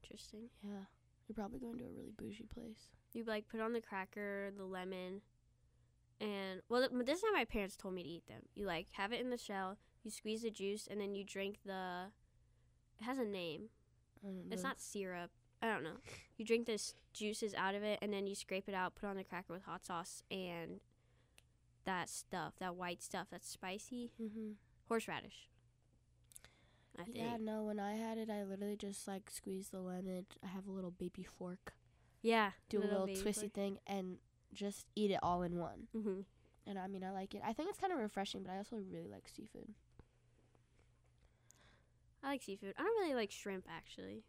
Interesting. 0.04 0.50
Yeah. 0.64 0.86
You're 1.28 1.36
probably 1.36 1.60
going 1.60 1.78
to 1.78 1.86
a 1.86 1.92
really 1.96 2.14
bougie 2.18 2.48
place. 2.52 2.90
You 3.14 3.24
like 3.24 3.48
put 3.48 3.60
on 3.60 3.74
the 3.74 3.82
cracker, 3.82 4.52
the 4.58 4.66
lemon, 4.66 5.22
and 6.20 6.62
well, 6.70 6.88
th- 6.88 7.06
this 7.06 7.22
time 7.22 7.34
my 7.34 7.46
parents 7.46 7.76
told 7.76 7.94
me 7.94 8.04
to 8.04 8.10
eat 8.10 8.28
them. 8.28 8.42
You 8.54 8.66
like 8.66 8.88
have 8.92 9.12
it 9.12 9.22
in 9.22 9.30
the 9.30 9.38
shell, 9.38 9.78
you 10.04 10.12
squeeze 10.12 10.44
the 10.44 10.52
juice, 10.52 10.88
and 10.90 11.00
then 11.00 11.16
you 11.16 11.24
drink 11.24 11.60
the. 11.66 12.12
It 13.00 13.04
has 13.04 13.18
a 13.18 13.26
name. 13.26 13.70
Know. 14.24 14.30
It's 14.52 14.64
not 14.64 14.80
syrup. 14.80 15.32
I 15.62 15.68
don't 15.68 15.84
know. 15.84 15.98
You 16.38 16.46
drink 16.46 16.66
the 16.66 16.82
juices 17.14 17.54
out 17.56 17.76
of 17.76 17.84
it, 17.84 18.00
and 18.02 18.12
then 18.12 18.26
you 18.26 18.34
scrape 18.36 18.68
it 18.68 18.74
out, 18.74 18.96
put 18.96 19.08
on 19.10 19.16
the 19.18 19.24
cracker 19.24 19.54
with 19.54 19.64
hot 19.64 19.86
sauce 19.86 20.24
and 20.32 20.80
that 21.86 22.10
stuff, 22.10 22.54
that 22.60 22.76
white 22.76 23.02
stuff 23.04 23.28
that's 23.32 23.48
spicy, 23.48 24.12
Mm-hmm. 24.22 24.52
horseradish. 24.88 25.48
I 27.00 27.04
think. 27.04 27.18
Yeah, 27.18 27.38
no, 27.40 27.64
when 27.64 27.80
I 27.80 27.94
had 27.94 28.18
it, 28.18 28.30
I 28.30 28.44
literally 28.44 28.76
just 28.76 29.08
like 29.08 29.30
squeezed 29.30 29.72
the 29.72 29.80
lemon. 29.80 30.26
I 30.44 30.48
have 30.48 30.68
a 30.68 30.72
little 30.72 30.92
baby 30.92 31.24
fork. 31.24 31.74
Yeah. 32.22 32.52
Do 32.70 32.80
a 32.80 32.86
little 32.86 33.08
twisty 33.08 33.48
thing 33.48 33.80
and 33.88 34.18
just 34.54 34.86
eat 34.96 35.10
it 35.12 35.20
all 35.24 35.42
in 35.44 35.58
one. 35.58 35.88
Mm-hmm. 35.96 36.22
And 36.68 36.78
I 36.78 36.88
mean, 36.88 37.04
I 37.04 37.12
like 37.12 37.34
it. 37.34 37.42
I 37.46 37.54
think 37.54 37.70
it's 37.70 37.80
kind 37.80 37.94
of 37.94 38.00
refreshing, 38.00 38.44
but 38.44 38.52
I 38.52 38.58
also 38.58 38.76
really 38.92 39.08
like 39.10 39.28
seafood. 39.28 39.70
I 42.24 42.28
like 42.30 42.44
seafood. 42.44 42.74
I 42.78 42.84
don't 42.84 43.00
really 43.02 43.16
like 43.16 43.32
shrimp 43.32 43.66
actually. 43.70 44.24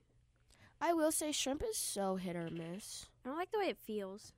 I 0.85 0.93
will 0.93 1.13
say 1.13 1.31
shrimp 1.31 1.63
is 1.63 1.77
so 1.77 2.17
hit 2.17 2.35
or 2.35 2.51
miss. 2.51 3.07
I 3.25 3.29
don't 3.29 3.39
like 3.39 3.53
the 3.53 3.59
way 3.61 3.67
it 3.67 3.79
feels. 3.79 4.33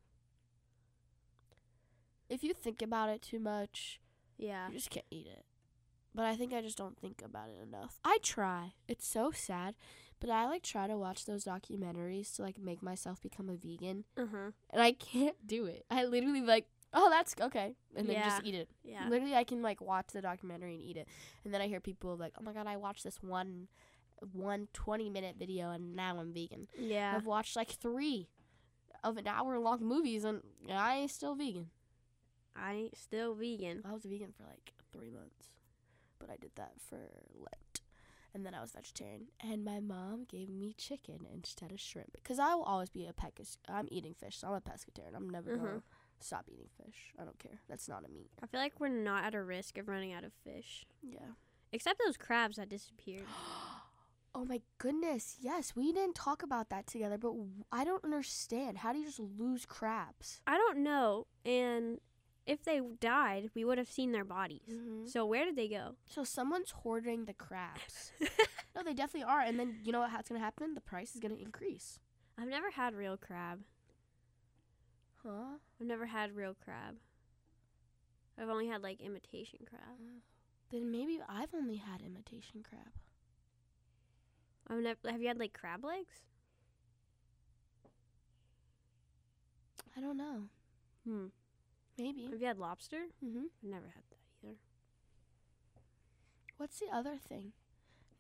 If 2.29 2.45
you 2.45 2.53
think 2.53 2.83
about 2.83 3.09
it 3.09 3.23
too 3.23 3.39
much, 3.39 3.99
Yeah. 4.37 4.69
you 4.69 4.75
just 4.75 4.91
can't 4.91 5.07
eat 5.11 5.27
it. 5.27 5.45
But 6.15 6.27
I 6.27 6.37
think 6.37 6.53
I 6.53 6.61
just 6.61 6.77
don't 6.79 6.99
think 6.99 7.23
about 7.23 7.49
it 7.49 7.61
enough. 7.63 7.99
I 8.05 8.19
try. 8.23 8.75
It's 8.87 9.07
so 9.07 9.31
sad, 9.31 9.75
but 10.21 10.29
I 10.31 10.47
like 10.47 10.63
try 10.63 10.87
to 10.87 10.97
watch 10.99 11.25
those 11.25 11.45
documentaries 11.45 12.37
to 12.37 12.43
like 12.43 12.59
make 12.59 12.83
myself 12.83 13.23
become 13.23 13.49
a 13.49 13.55
vegan, 13.57 14.05
Uh 14.17 14.27
huh. 14.31 14.51
and 14.71 14.83
I 14.83 14.93
can't 14.93 15.47
do 15.47 15.65
it. 15.65 15.87
I 15.91 16.05
literally 16.05 16.43
like, 16.43 16.67
oh, 16.93 17.09
that's 17.11 17.35
okay, 17.41 17.75
and 17.97 18.07
then 18.09 18.23
just 18.23 18.45
eat 18.45 18.55
it. 18.55 18.69
Yeah. 18.85 19.09
Literally, 19.09 19.35
I 19.35 19.45
can 19.45 19.61
like 19.63 19.81
watch 19.81 20.09
the 20.13 20.21
documentary 20.23 20.75
and 20.75 20.83
eat 20.83 20.97
it, 20.99 21.09
and 21.45 21.53
then 21.55 21.61
I 21.61 21.69
hear 21.69 21.81
people 21.81 22.17
like, 22.17 22.35
"Oh 22.39 22.43
my 22.45 22.53
god, 22.53 22.67
I 22.69 22.77
watched 22.77 23.03
this 23.03 23.21
one, 23.23 23.67
one 24.33 24.69
20 24.73 25.11
minute 25.11 25.37
video, 25.39 25.71
and 25.71 25.95
now 25.97 26.19
I'm 26.19 26.33
vegan." 26.33 26.69
Yeah. 26.79 27.17
I've 27.17 27.27
watched 27.27 27.57
like 27.57 27.71
three 27.71 28.29
of 29.03 29.17
an 29.19 29.27
hour 29.27 29.59
long 29.59 29.85
movies, 29.85 30.25
and 30.25 30.43
I 30.71 30.97
ain't 30.97 31.11
still 31.11 31.35
vegan. 31.35 31.71
I 32.57 32.73
ain't 32.73 32.97
still 32.97 33.35
vegan. 33.35 33.83
I 33.85 33.93
was 33.93 34.05
vegan 34.05 34.33
for 34.33 34.45
like 34.45 34.73
three 34.93 35.11
months, 35.11 35.49
but 36.19 36.31
I 36.31 36.37
did 36.37 36.53
that 36.55 36.75
for 36.81 37.11
Lent, 37.35 37.81
and 38.33 38.47
then 38.47 38.55
I 38.55 38.61
was 38.61 38.71
vegetarian. 38.73 39.27
And 39.41 39.65
my 39.65 39.81
mom 39.81 40.25
gave 40.29 40.49
me 40.49 40.73
chicken 40.79 41.27
instead 41.33 41.73
of 41.73 41.81
shrimp 41.81 42.13
because 42.13 42.39
I 42.39 42.55
will 42.55 42.63
always 42.63 42.91
be 42.91 43.07
a 43.07 43.13
pecus. 43.13 43.57
I'm 43.69 43.89
eating 43.91 44.15
fish, 44.15 44.39
so 44.39 44.49
I'm 44.49 44.55
a 44.55 44.61
pescatarian. 44.61 45.15
I'm 45.17 45.29
never 45.29 45.51
Mhm. 45.51 45.57
gonna 45.57 45.83
stop 46.21 46.49
eating 46.49 46.69
fish. 46.83 47.13
I 47.19 47.25
don't 47.25 47.39
care. 47.41 47.61
That's 47.69 47.89
not 47.89 48.05
a 48.05 48.09
meat. 48.09 48.31
I 48.41 48.47
feel 48.47 48.61
like 48.61 48.79
we're 48.81 48.89
not 48.89 49.25
at 49.25 49.35
a 49.35 49.43
risk 49.43 49.77
of 49.77 49.89
running 49.89 50.13
out 50.13 50.23
of 50.25 50.33
fish, 50.33 50.87
Yeah. 51.03 51.33
except 51.73 51.99
those 51.99 52.17
crabs 52.17 52.57
that 52.57 52.69
disappeared. 52.69 53.27
oh 54.35 54.45
my 54.45 54.61
goodness. 54.79 55.37
Yes, 55.41 55.75
we 55.77 55.93
didn't 55.93 56.15
talk 56.15 56.43
about 56.43 56.71
that 56.71 56.87
together, 56.87 57.19
but 57.19 57.33
I 57.73 57.85
don't 57.85 58.05
understand. 58.05 58.79
How 58.79 58.93
do 58.93 58.99
you 58.99 59.07
just 59.07 59.21
lose 59.21 59.67
crabs? 59.67 60.41
I 60.47 60.57
don't 60.57 60.83
know, 60.83 61.27
and 61.45 62.01
if 62.47 62.63
they 62.65 62.81
died, 63.01 63.51
we 63.55 63.65
would 63.65 63.79
have 63.79 63.89
seen 63.89 64.13
their 64.13 64.25
bodies. 64.25 64.69
Mm-hmm. 64.71 65.07
So 65.07 65.25
where 65.25 65.45
did 65.45 65.57
they 65.57 65.69
go? 65.69 65.97
So 66.07 66.25
someone's 66.25 66.71
hoarding 66.71 67.25
the 67.25 67.33
crabs. 67.33 68.13
no, 68.77 68.83
they 68.85 68.93
definitely 68.93 69.29
are. 69.31 69.41
And 69.41 69.59
then 69.59 69.79
you 69.83 69.93
know 69.93 70.01
what's 70.01 70.29
going 70.29 70.41
to 70.41 70.45
happen? 70.45 70.75
The 70.75 70.81
price 70.81 71.15
is 71.15 71.21
going 71.21 71.35
to 71.35 71.43
increase. 71.43 71.99
I've 72.39 72.49
never 72.49 72.71
had 72.71 72.95
real 72.95 73.17
crab. 73.17 73.61
Huh? 75.23 75.57
I've 75.81 75.87
never 75.87 76.07
had 76.07 76.37
real 76.37 76.55
crab. 76.63 76.97
I've 78.39 78.51
only 78.51 78.67
had 78.67 78.83
like 78.83 79.01
imitation 79.01 79.61
crab. 79.69 79.99
Then 80.71 80.91
maybe 80.91 81.21
I've 81.27 81.55
only 81.55 81.77
had 81.77 82.03
imitation 82.03 82.63
crab. 82.69 82.93
I've 84.69 84.79
never. 84.79 84.99
Have 85.11 85.21
you 85.21 85.29
had 85.29 85.39
like 85.39 85.53
crab 85.53 85.85
legs? 85.85 86.23
I 89.97 90.01
don't 90.01 90.17
know. 90.17 90.43
Hmm. 91.07 91.27
Maybe. 91.99 92.25
Have 92.31 92.41
you 92.41 92.47
had 92.47 92.59
lobster? 92.59 93.03
Mm-hmm. 93.25 93.45
I've 93.63 93.71
never 93.71 93.87
had 93.95 94.03
that 94.11 94.19
either. 94.49 94.57
What's 96.57 96.81
the 96.81 96.87
other 96.93 97.17
thing? 97.29 97.53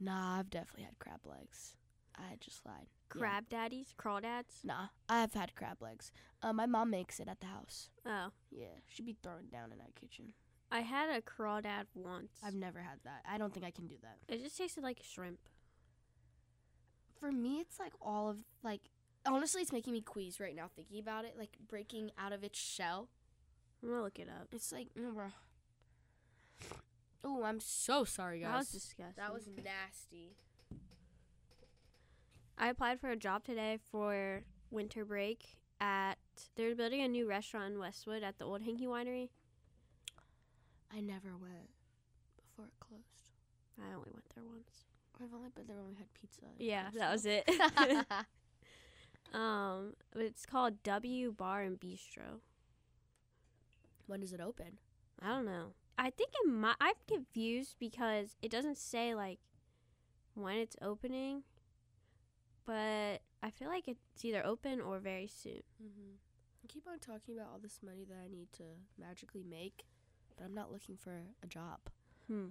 Nah, 0.00 0.38
I've 0.38 0.50
definitely 0.50 0.84
had 0.84 0.98
crab 0.98 1.20
legs. 1.24 1.76
I 2.16 2.36
just 2.38 2.64
lied. 2.64 2.86
Yeah. 3.14 3.18
Crab 3.20 3.48
daddies, 3.48 3.94
crawdads. 3.98 4.62
Nah, 4.64 4.88
I've 5.08 5.34
had 5.34 5.54
crab 5.56 5.82
legs. 5.82 6.12
Uh, 6.42 6.52
my 6.52 6.66
mom 6.66 6.90
makes 6.90 7.18
it 7.18 7.28
at 7.28 7.40
the 7.40 7.46
house. 7.46 7.90
Oh, 8.06 8.28
Yeah, 8.52 8.66
she'd 8.86 9.06
be 9.06 9.16
throwing 9.22 9.46
down 9.46 9.72
in 9.72 9.80
our 9.80 9.90
kitchen. 10.00 10.32
I 10.70 10.80
had 10.80 11.08
a 11.10 11.20
crawdad 11.22 11.84
once. 11.94 12.32
I've 12.44 12.54
never 12.54 12.80
had 12.80 12.98
that. 13.04 13.22
I 13.28 13.38
don't 13.38 13.52
think 13.52 13.66
I 13.66 13.70
can 13.70 13.86
do 13.86 13.96
that. 14.02 14.18
it 14.28 14.42
just 14.42 14.56
tasted 14.58 14.82
like 14.82 15.00
shrimp. 15.02 15.38
For 17.24 17.32
me, 17.32 17.58
it's 17.58 17.80
like 17.80 17.94
all 18.02 18.28
of 18.28 18.36
like. 18.62 18.82
Honestly, 19.24 19.62
it's 19.62 19.72
making 19.72 19.94
me 19.94 20.02
queasy 20.02 20.42
right 20.42 20.54
now 20.54 20.68
thinking 20.76 20.98
about 20.98 21.24
it. 21.24 21.36
Like 21.38 21.56
breaking 21.66 22.10
out 22.18 22.34
of 22.34 22.44
its 22.44 22.58
shell. 22.58 23.08
I'm 23.82 23.88
gonna 23.88 24.02
look 24.02 24.18
it 24.18 24.28
up. 24.28 24.48
It's 24.52 24.70
like, 24.70 24.88
oh, 27.24 27.42
I'm 27.42 27.60
so 27.60 28.04
sorry, 28.04 28.40
guys. 28.40 28.50
That 28.50 28.58
was 28.58 28.68
disgusting. 28.68 29.14
That 29.16 29.32
was 29.32 29.48
nasty. 29.56 30.36
I 32.58 32.68
applied 32.68 33.00
for 33.00 33.08
a 33.08 33.16
job 33.16 33.42
today 33.42 33.78
for 33.90 34.42
winter 34.70 35.06
break 35.06 35.56
at. 35.80 36.18
They're 36.56 36.74
building 36.74 37.00
a 37.00 37.08
new 37.08 37.26
restaurant 37.26 37.72
in 37.72 37.78
Westwood 37.78 38.22
at 38.22 38.38
the 38.38 38.44
Old 38.44 38.60
Henke 38.60 38.82
Winery. 38.82 39.30
I 40.94 41.00
never 41.00 41.30
went 41.40 41.70
before 42.36 42.66
it 42.66 42.74
closed. 42.80 43.30
I 43.80 43.94
only 43.94 44.10
went 44.12 44.26
there 44.34 44.44
once. 44.44 44.84
I've 45.22 45.34
only 45.34 45.50
been 45.54 45.66
there 45.66 45.76
when 45.76 45.88
we 45.88 45.94
had 45.94 46.12
pizza. 46.14 46.42
Yeah, 46.58 46.88
that 46.98 47.12
was 47.12 47.24
it. 47.26 47.48
um, 49.34 49.94
but 50.12 50.22
it's 50.22 50.46
called 50.46 50.82
W 50.82 51.32
Bar 51.32 51.62
and 51.62 51.78
Bistro. 51.78 52.40
when 54.06 54.20
does 54.20 54.32
it 54.32 54.40
open? 54.40 54.78
I 55.22 55.28
don't 55.28 55.46
know. 55.46 55.72
I 55.96 56.10
think 56.10 56.30
it 56.42 56.48
might. 56.50 56.76
I'm 56.80 56.94
confused 57.08 57.76
because 57.78 58.36
it 58.42 58.50
doesn't 58.50 58.78
say 58.78 59.14
like 59.14 59.38
when 60.34 60.56
it's 60.56 60.76
opening, 60.82 61.44
but 62.66 63.20
I 63.42 63.50
feel 63.50 63.68
like 63.68 63.86
it's 63.86 64.24
either 64.24 64.44
open 64.44 64.80
or 64.80 64.98
very 64.98 65.28
soon. 65.28 65.62
Mm-hmm. 65.82 66.16
I 66.64 66.66
keep 66.66 66.86
on 66.88 66.98
talking 66.98 67.36
about 67.36 67.50
all 67.52 67.60
this 67.62 67.80
money 67.84 68.04
that 68.08 68.16
I 68.24 68.28
need 68.28 68.48
to 68.54 68.64
magically 68.98 69.44
make, 69.48 69.84
but 70.36 70.44
I'm 70.44 70.54
not 70.54 70.72
looking 70.72 70.96
for 70.96 71.22
a 71.42 71.46
job. 71.46 71.78
Hmm. 72.26 72.46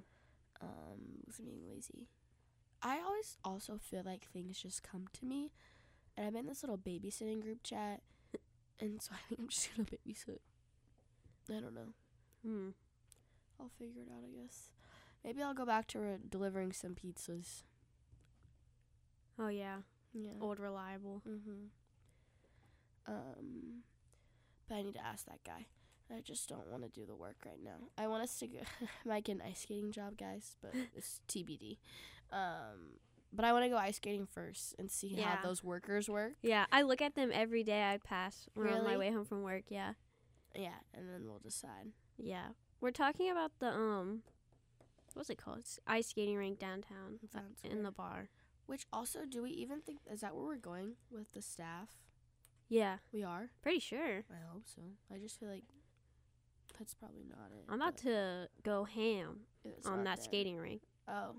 Um, 0.61 1.19
because 1.25 1.39
I'm 1.39 1.45
being 1.45 1.67
lazy. 1.67 2.07
I 2.83 2.99
always 2.99 3.37
also 3.43 3.79
feel 3.81 4.03
like 4.05 4.25
things 4.25 4.59
just 4.61 4.83
come 4.83 5.07
to 5.13 5.25
me, 5.25 5.51
and 6.17 6.27
I'm 6.27 6.35
in 6.35 6.47
this 6.47 6.61
little 6.63 6.77
babysitting 6.77 7.41
group 7.41 7.63
chat, 7.63 8.01
and 8.79 9.01
so 9.01 9.11
I 9.15 9.17
think 9.29 9.39
I'm 9.39 9.47
just 9.47 9.69
gonna 9.75 9.87
babysit. 9.87 10.39
I 11.49 11.61
don't 11.61 11.73
know. 11.73 11.93
Hmm. 12.45 12.69
I'll 13.59 13.71
figure 13.79 14.01
it 14.01 14.11
out, 14.11 14.23
I 14.23 14.41
guess. 14.43 14.71
Maybe 15.23 15.41
I'll 15.41 15.53
go 15.53 15.65
back 15.65 15.87
to 15.87 15.99
re- 15.99 16.17
delivering 16.29 16.73
some 16.73 16.95
pizzas. 16.95 17.63
Oh 19.39 19.47
yeah. 19.47 19.77
Yeah. 20.13 20.31
Old 20.41 20.59
reliable. 20.59 21.21
Mm-hmm. 21.27 21.65
Um, 23.07 23.83
but 24.67 24.75
I 24.75 24.81
need 24.81 24.93
to 24.95 25.05
ask 25.05 25.25
that 25.25 25.43
guy. 25.45 25.65
I 26.15 26.21
just 26.21 26.47
don't 26.49 26.67
want 26.69 26.83
to 26.83 26.89
do 26.89 27.05
the 27.05 27.15
work 27.15 27.37
right 27.45 27.59
now. 27.63 27.87
I 27.97 28.07
want 28.07 28.23
us 28.23 28.37
to 28.39 28.47
go. 28.47 28.59
Might 29.05 29.23
get 29.25 29.37
an 29.37 29.41
ice 29.47 29.61
skating 29.61 29.91
job, 29.91 30.17
guys, 30.17 30.57
but 30.61 30.71
it's 30.95 31.21
TBD. 31.27 31.77
Um, 32.31 32.99
but 33.31 33.45
I 33.45 33.51
want 33.53 33.65
to 33.65 33.69
go 33.69 33.77
ice 33.77 33.95
skating 33.97 34.27
first 34.31 34.75
and 34.77 34.91
see 34.91 35.07
Yeah. 35.15 35.35
how 35.37 35.43
those 35.47 35.63
workers 35.63 36.07
work. 36.09 36.33
Yeah, 36.41 36.65
I 36.71 36.83
look 36.83 37.01
at 37.01 37.15
them 37.15 37.31
every 37.33 37.63
day 37.63 37.83
I 37.83 37.97
pass 37.97 38.47
when 38.53 38.67
I'm 38.67 38.75
on 38.79 38.83
my 38.85 38.97
way 38.97 39.11
home 39.11 39.25
from 39.25 39.41
work. 39.43 39.63
Yeah. 39.69 39.93
Yeah, 40.55 40.75
and 40.93 41.09
then 41.09 41.23
we'll 41.27 41.39
decide. 41.39 41.93
Yeah. 42.17 42.49
We're 42.79 42.91
talking 42.91 43.31
about 43.31 43.51
the 43.59 43.69
um 43.69 44.21
what's 45.15 45.29
it 45.29 45.37
called? 45.37 45.59
It's 45.59 45.79
ice 45.87 46.07
skating 46.07 46.35
rink 46.37 46.59
downtown 46.59 47.19
uh, 47.23 47.39
Sounds 47.39 47.59
in 47.63 47.83
the 47.83 47.91
bar. 47.91 48.29
Which 48.65 48.85
also, 48.93 49.21
do 49.27 49.41
we 49.43 49.49
even 49.51 49.81
think 49.81 49.99
is 50.11 50.21
that 50.21 50.35
where 50.35 50.45
we're 50.45 50.55
going 50.57 50.93
with 51.11 51.31
the 51.33 51.41
staff? 51.41 51.89
Yeah, 52.69 52.97
We 53.11 53.23
are. 53.23 53.49
pretty 53.61 53.79
sure. 53.79 54.23
I 54.31 54.51
hope 54.51 54.63
so. 54.65 54.81
I 55.13 55.17
just 55.17 55.39
feel 55.39 55.49
like 55.49 55.63
that's 56.83 56.93
probably 56.95 57.23
not 57.29 57.49
it. 57.57 57.63
I'm 57.69 57.81
about 57.81 57.97
to 57.99 58.47
go 58.63 58.83
ham 58.83 59.39
on 59.85 60.03
that 60.03 60.17
there. 60.17 60.23
skating 60.23 60.57
rink. 60.57 60.81
Oh, 61.07 61.35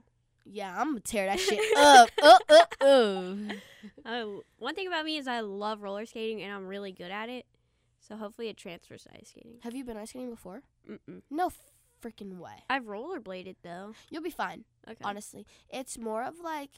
yeah, 0.47 0.75
I'm 0.79 0.89
gonna 0.89 1.01
tear 1.01 1.27
that 1.27 1.39
shit 1.41 1.59
up. 1.77 2.09
Uh, 2.23 2.39
uh, 2.51 2.85
uh. 2.85 3.35
Oh, 4.07 4.43
one 4.59 4.75
thing 4.75 4.87
about 4.87 5.05
me 5.05 5.19
is 5.19 5.27
I 5.27 5.41
love 5.41 5.83
roller 5.83 6.07
skating 6.07 6.43
and 6.43 6.53
I'm 6.53 6.67
really 6.67 6.93
good 6.93 7.11
at 7.11 7.29
it. 7.29 7.45
So 8.01 8.17
hopefully 8.17 8.49
it 8.49 8.57
transfers 8.57 9.03
to 9.05 9.11
ice 9.15 9.29
skating. 9.31 9.57
Have 9.63 9.75
you 9.75 9.85
been 9.85 9.97
ice 9.99 10.11
skating 10.11 10.31
before? 10.31 10.63
Mm-mm. 10.91 11.21
No 11.31 11.51
freaking 12.03 12.39
way. 12.39 12.65
I've 12.71 12.85
rollerbladed 12.85 13.57
though. 13.63 13.93
You'll 14.11 14.23
be 14.23 14.31
fine. 14.31 14.65
Okay. 14.89 14.97
Honestly, 15.05 15.47
it's 15.71 15.99
more 15.99 16.23
of 16.25 16.41
like 16.43 16.71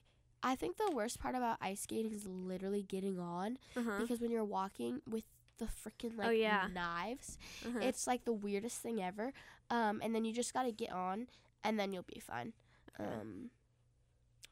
I 0.43 0.55
think 0.55 0.77
the 0.77 0.91
worst 0.95 1.19
part 1.19 1.35
about 1.35 1.57
ice 1.61 1.81
skating 1.81 2.13
is 2.13 2.27
literally 2.27 2.83
getting 2.83 3.19
on 3.19 3.59
Uh-huh. 3.77 3.99
because 4.01 4.21
when 4.21 4.31
you're 4.31 4.45
walking 4.45 5.01
with 5.09 5.25
the 5.59 5.67
freaking 5.67 6.17
like 6.17 6.29
Oh, 6.29 6.31
yeah. 6.31 6.69
knives, 6.73 7.39
uh-huh. 7.67 7.79
it's 7.83 8.07
like 8.07 8.25
the 8.25 8.33
weirdest 8.33 8.79
thing 8.83 9.03
ever. 9.03 9.33
Um, 9.71 10.01
and 10.03 10.15
then 10.15 10.25
you 10.25 10.33
just 10.33 10.53
gotta 10.55 10.73
get 10.73 10.93
on, 10.93 11.27
and 11.65 11.79
then 11.79 11.93
you'll 11.93 12.03
be 12.13 12.21
fine. 12.21 12.53
Okay. 13.01 13.09
Um, 13.11 13.51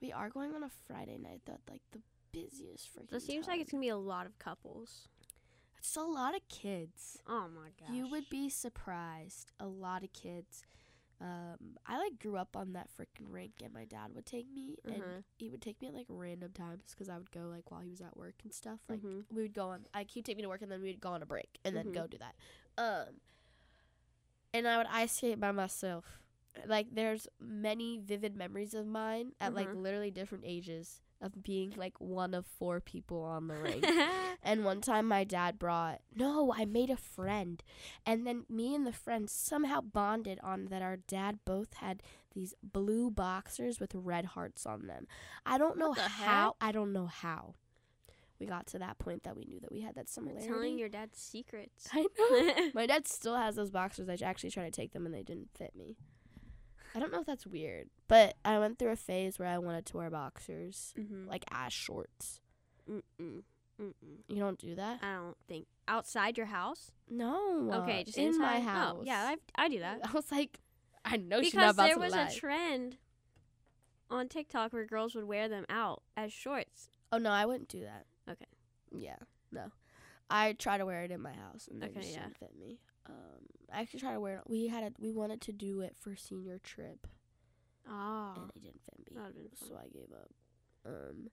we 0.01 0.13
are 0.13 0.29
going 0.29 0.55
on 0.55 0.63
a 0.63 0.71
Friday 0.87 1.19
night 1.19 1.43
though, 1.47 1.61
like 1.71 1.83
the 1.93 2.01
busiest 2.33 2.89
freaking. 2.95 3.11
So 3.11 3.17
it 3.17 3.23
seems 3.23 3.47
like 3.47 3.61
it's 3.61 3.71
gonna 3.71 3.81
be 3.81 3.89
a 3.89 3.97
lot 3.97 4.27
of 4.27 4.39
couples. 4.39 5.09
it's 5.79 5.97
a 5.97 6.01
lot 6.03 6.35
of 6.35 6.41
kids. 6.49 7.19
Oh 7.29 7.47
my 7.49 7.71
gosh. 7.79 7.95
You 7.95 8.09
would 8.11 8.29
be 8.31 8.49
surprised. 8.49 9.53
A 9.61 9.67
lot 9.67 10.03
of 10.03 10.13
kids. 10.13 10.63
Um, 11.25 11.79
I 11.87 11.97
like 11.99 12.19
grew 12.21 12.37
up 12.37 12.55
on 12.55 12.75
that 12.75 12.91
freaking 12.99 13.27
rink, 13.31 13.55
and 13.65 13.73
my 13.73 13.87
dad 13.87 14.15
would 14.15 14.27
take 14.27 14.47
me, 14.53 14.77
and 14.85 15.01
Uh-huh. 15.01 15.23
he 15.39 15.49
would 15.49 15.63
take 15.63 15.81
me 15.81 15.89
at 15.89 15.95
like 15.95 16.07
random 16.11 16.53
times 16.53 16.83
because 16.91 17.09
I 17.09 17.17
would 17.17 17.31
go 17.31 17.49
like 17.49 17.71
while 17.71 17.81
he 17.81 17.89
was 17.89 18.03
at 18.03 18.15
work 18.17 18.35
and 18.45 18.53
stuff. 18.53 18.81
Like 18.91 19.01
Mhm. 19.01 19.25
we 19.31 19.43
would 19.43 19.55
go 19.55 19.69
on. 19.69 19.87
Like 19.95 20.11
he'd 20.11 20.27
take 20.27 20.37
me 20.37 20.43
to 20.43 20.49
work, 20.51 20.61
and 20.63 20.71
then 20.71 20.83
we'd 20.83 21.01
go 21.01 21.11
on 21.11 21.23
a 21.23 21.27
break, 21.27 21.59
and 21.65 21.75
then 21.75 21.87
Mhm. 21.87 21.95
go 21.95 22.07
do 22.07 22.19
that. 22.19 22.35
Um, 22.77 23.21
and 24.53 24.69
I 24.69 24.77
would 24.79 24.87
ice 24.91 25.13
skate 25.13 25.41
by 25.41 25.53
myself. 25.53 26.21
Like 26.67 26.95
there's 26.95 27.27
many 27.41 27.99
vivid 27.99 28.37
memories 28.37 28.75
of 28.75 28.87
mine 28.87 29.33
at 29.41 29.55
like 29.55 29.69
Mhm. 29.69 29.83
literally 29.83 30.11
different 30.11 30.45
ages 30.47 31.01
of 31.25 31.43
being 31.43 31.73
like 31.77 31.99
one 32.01 32.35
of 32.35 32.47
four 32.47 32.81
people 32.81 33.23
on 33.23 33.49
the 33.49 33.55
rink. 33.63 33.85
And 34.43 34.65
one 34.65 34.83
time 34.83 35.07
my 35.07 35.25
dad 35.25 35.59
brought, 35.59 36.01
no, 36.15 36.53
I 36.55 36.67
made 36.67 36.91
a 36.91 36.97
friend. 36.97 37.63
And 38.05 38.27
then 38.27 38.45
me 38.49 38.75
and 38.75 38.87
the 38.87 38.93
friend 38.93 39.29
somehow 39.29 39.81
bonded 39.81 40.39
on 40.43 40.67
that 40.67 40.83
our 40.83 40.99
dad 40.99 41.39
both 41.47 41.75
had 41.75 42.03
these 42.35 42.55
blue 42.63 43.11
boxers 43.11 43.81
with 43.81 43.95
red 43.95 44.27
hearts 44.27 44.67
on 44.67 44.87
them. 44.87 45.07
I 45.47 45.57
don't 45.57 45.79
know 45.79 45.93
how. 45.93 46.57
I 46.61 46.73
don't 46.73 46.93
know 46.93 47.07
how. 47.07 47.55
We 48.39 48.47
got 48.47 48.67
to 48.69 48.79
that 48.81 48.99
point 48.99 49.23
that 49.23 49.37
we 49.37 49.45
knew 49.45 49.61
that 49.61 49.73
we 49.73 49.81
had 49.81 49.95
that 49.95 50.11
similarity. 50.11 50.49
Telling 50.49 50.79
your 50.79 50.89
dad's 50.89 51.19
secrets. 51.19 51.89
I 51.93 52.07
know. 52.19 52.71
my 52.75 52.87
dad 52.87 53.09
still 53.09 53.37
has 53.37 53.57
those 53.57 53.71
boxers. 53.71 54.09
I 54.09 54.19
actually 54.23 54.51
tried 54.51 54.65
to 54.65 54.71
take 54.71 54.93
them 54.93 55.07
and 55.07 55.15
they 55.15 55.23
didn't 55.23 55.49
fit 55.57 55.75
me. 55.75 55.97
I 56.95 57.01
don't 57.01 57.13
know 57.13 57.21
if 57.21 57.27
that's 57.27 57.47
weird, 57.47 57.89
but 58.09 58.37
I 58.45 58.59
went 58.59 58.79
through 58.79 58.93
a 58.93 58.97
phase 58.97 59.39
where 59.39 59.49
I 59.49 59.59
wanted 59.59 59.87
to 59.87 59.97
wear 59.97 60.11
boxers, 60.11 60.95
mm-hmm. 60.99 61.29
like 61.29 61.45
ass 61.51 61.73
shorts. 61.73 62.41
Mm-mm. 62.89 63.43
Mm-mm. 63.81 63.93
You 64.29 64.37
don't 64.37 64.59
do 64.59 64.75
that? 64.77 65.01
I 65.03 65.15
don't 65.15 65.37
think 65.49 65.67
outside 65.89 66.37
your 66.37 66.47
house. 66.47 66.93
No. 67.11 67.71
Okay, 67.83 68.05
just 68.05 68.19
in 68.19 68.39
my 68.39 68.61
house. 68.61 68.99
Oh, 69.01 69.03
yeah, 69.05 69.35
I, 69.57 69.65
I 69.65 69.69
do 69.69 69.81
that 69.81 70.01
I 70.09 70.13
was 70.13 70.31
like, 70.31 70.61
I 71.05 71.17
know 71.17 71.43
she's 71.43 71.55
not 71.55 71.61
because 71.63 71.75
about 71.75 71.87
there 71.89 71.99
was 71.99 72.13
lie. 72.13 72.29
a 72.29 72.33
trend 72.33 72.97
on 74.11 74.29
TikTok 74.29 74.73
where 74.73 74.85
girls 74.87 75.15
would 75.15 75.25
wear 75.25 75.49
them 75.49 75.65
out 75.69 76.03
as 76.17 76.33
shorts. 76.33 76.89
oh 77.13 77.19
no, 77.19 77.31
I 77.31 77.47
wouldn't 77.47 77.69
do 77.69 77.81
that. 77.81 78.07
Okay. 78.31 78.47
Yeah, 78.97 79.17
no. 79.51 79.73
I 80.31 80.53
try 80.53 80.79
to 80.79 80.87
wear 80.87 81.03
it 81.03 81.11
in 81.11 81.21
my 81.21 81.33
house, 81.33 81.69
and 81.71 81.83
they 81.83 81.87
Okay, 81.87 82.01
just 82.01 82.13
yeah. 82.13 82.21
didn't 82.23 82.39
fit 82.39 82.53
me. 82.59 82.79
Um, 83.07 83.47
I 83.73 83.81
actually 83.81 84.01
tried 84.01 84.15
to 84.15 84.21
wear 84.21 84.37
it. 84.37 84.43
We 84.47 84.69
had 84.69 84.83
a, 84.85 84.93
we 84.99 85.13
wanted 85.13 85.41
to 85.43 85.53
do 85.53 85.81
it 85.81 85.95
for 85.99 86.17
senior 86.17 86.59
trip, 86.59 87.07
Oh, 87.89 88.33
and 88.37 88.51
it 88.55 88.63
didn't 88.63 88.81
fit 88.83 88.99
me, 88.99 89.05
that 89.15 89.21
would 89.27 89.27
have 89.27 89.35
been 89.35 89.51
fun. 89.59 89.69
so 89.69 89.75
I 89.77 89.89
gave 89.89 90.11
up. 90.13 90.31
Um, 90.87 91.31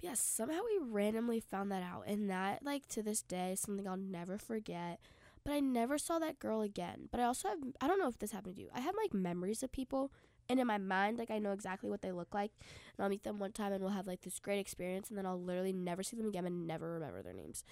yeah, 0.00 0.14
somehow 0.14 0.58
we 0.64 0.78
randomly 0.90 1.38
found 1.40 1.70
that 1.70 1.82
out, 1.82 2.04
and 2.06 2.28
that 2.30 2.64
like 2.64 2.86
to 2.88 3.02
this 3.02 3.22
day 3.22 3.52
is 3.52 3.60
something 3.60 3.86
I'll 3.86 3.96
never 3.96 4.38
forget. 4.38 4.98
But 5.44 5.54
I 5.54 5.60
never 5.60 5.98
saw 5.98 6.18
that 6.20 6.38
girl 6.38 6.60
again. 6.62 7.08
But 7.10 7.18
I 7.20 7.24
also 7.24 7.48
have 7.48 7.58
I 7.80 7.86
don't 7.88 7.98
know 7.98 8.08
if 8.08 8.18
this 8.18 8.32
happened 8.32 8.56
to 8.56 8.62
you. 8.62 8.68
I 8.74 8.80
have 8.80 8.94
like 8.96 9.12
memories 9.14 9.62
of 9.62 9.70
people, 9.70 10.12
and 10.48 10.58
in 10.58 10.66
my 10.66 10.78
mind, 10.78 11.18
like 11.18 11.30
I 11.30 11.38
know 11.38 11.52
exactly 11.52 11.88
what 11.90 12.02
they 12.02 12.10
look 12.12 12.34
like, 12.34 12.52
and 12.96 13.04
I'll 13.04 13.08
meet 13.10 13.22
them 13.22 13.38
one 13.38 13.52
time, 13.52 13.72
and 13.72 13.82
we'll 13.82 13.92
have 13.92 14.06
like 14.08 14.22
this 14.22 14.38
great 14.40 14.58
experience, 14.58 15.08
and 15.08 15.16
then 15.18 15.26
I'll 15.26 15.40
literally 15.40 15.72
never 15.72 16.02
see 16.02 16.16
them 16.16 16.28
again 16.28 16.46
and 16.46 16.66
never 16.66 16.92
remember 16.94 17.22
their 17.22 17.32
names. 17.32 17.64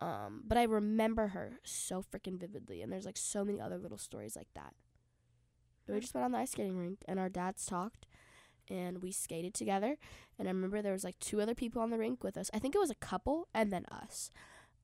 Um, 0.00 0.42
but 0.46 0.58
I 0.58 0.64
remember 0.64 1.28
her 1.28 1.60
so 1.62 2.02
freaking 2.02 2.38
vividly, 2.38 2.82
and 2.82 2.92
there's 2.92 3.06
like 3.06 3.16
so 3.16 3.44
many 3.44 3.60
other 3.60 3.78
little 3.78 3.98
stories 3.98 4.36
like 4.36 4.48
that. 4.54 4.74
But 5.86 5.94
we 5.94 6.00
just 6.00 6.14
went 6.14 6.24
on 6.24 6.32
the 6.32 6.38
ice 6.38 6.50
skating 6.52 6.76
rink, 6.78 6.98
and 7.06 7.18
our 7.20 7.28
dads 7.28 7.64
talked, 7.66 8.06
and 8.68 9.02
we 9.02 9.12
skated 9.12 9.54
together. 9.54 9.96
And 10.38 10.48
I 10.48 10.50
remember 10.50 10.82
there 10.82 10.92
was 10.92 11.04
like 11.04 11.18
two 11.20 11.40
other 11.40 11.54
people 11.54 11.80
on 11.82 11.90
the 11.90 11.98
rink 11.98 12.24
with 12.24 12.36
us. 12.36 12.50
I 12.54 12.58
think 12.58 12.74
it 12.74 12.78
was 12.80 12.90
a 12.90 12.94
couple, 12.96 13.48
and 13.54 13.72
then 13.72 13.84
us. 13.90 14.30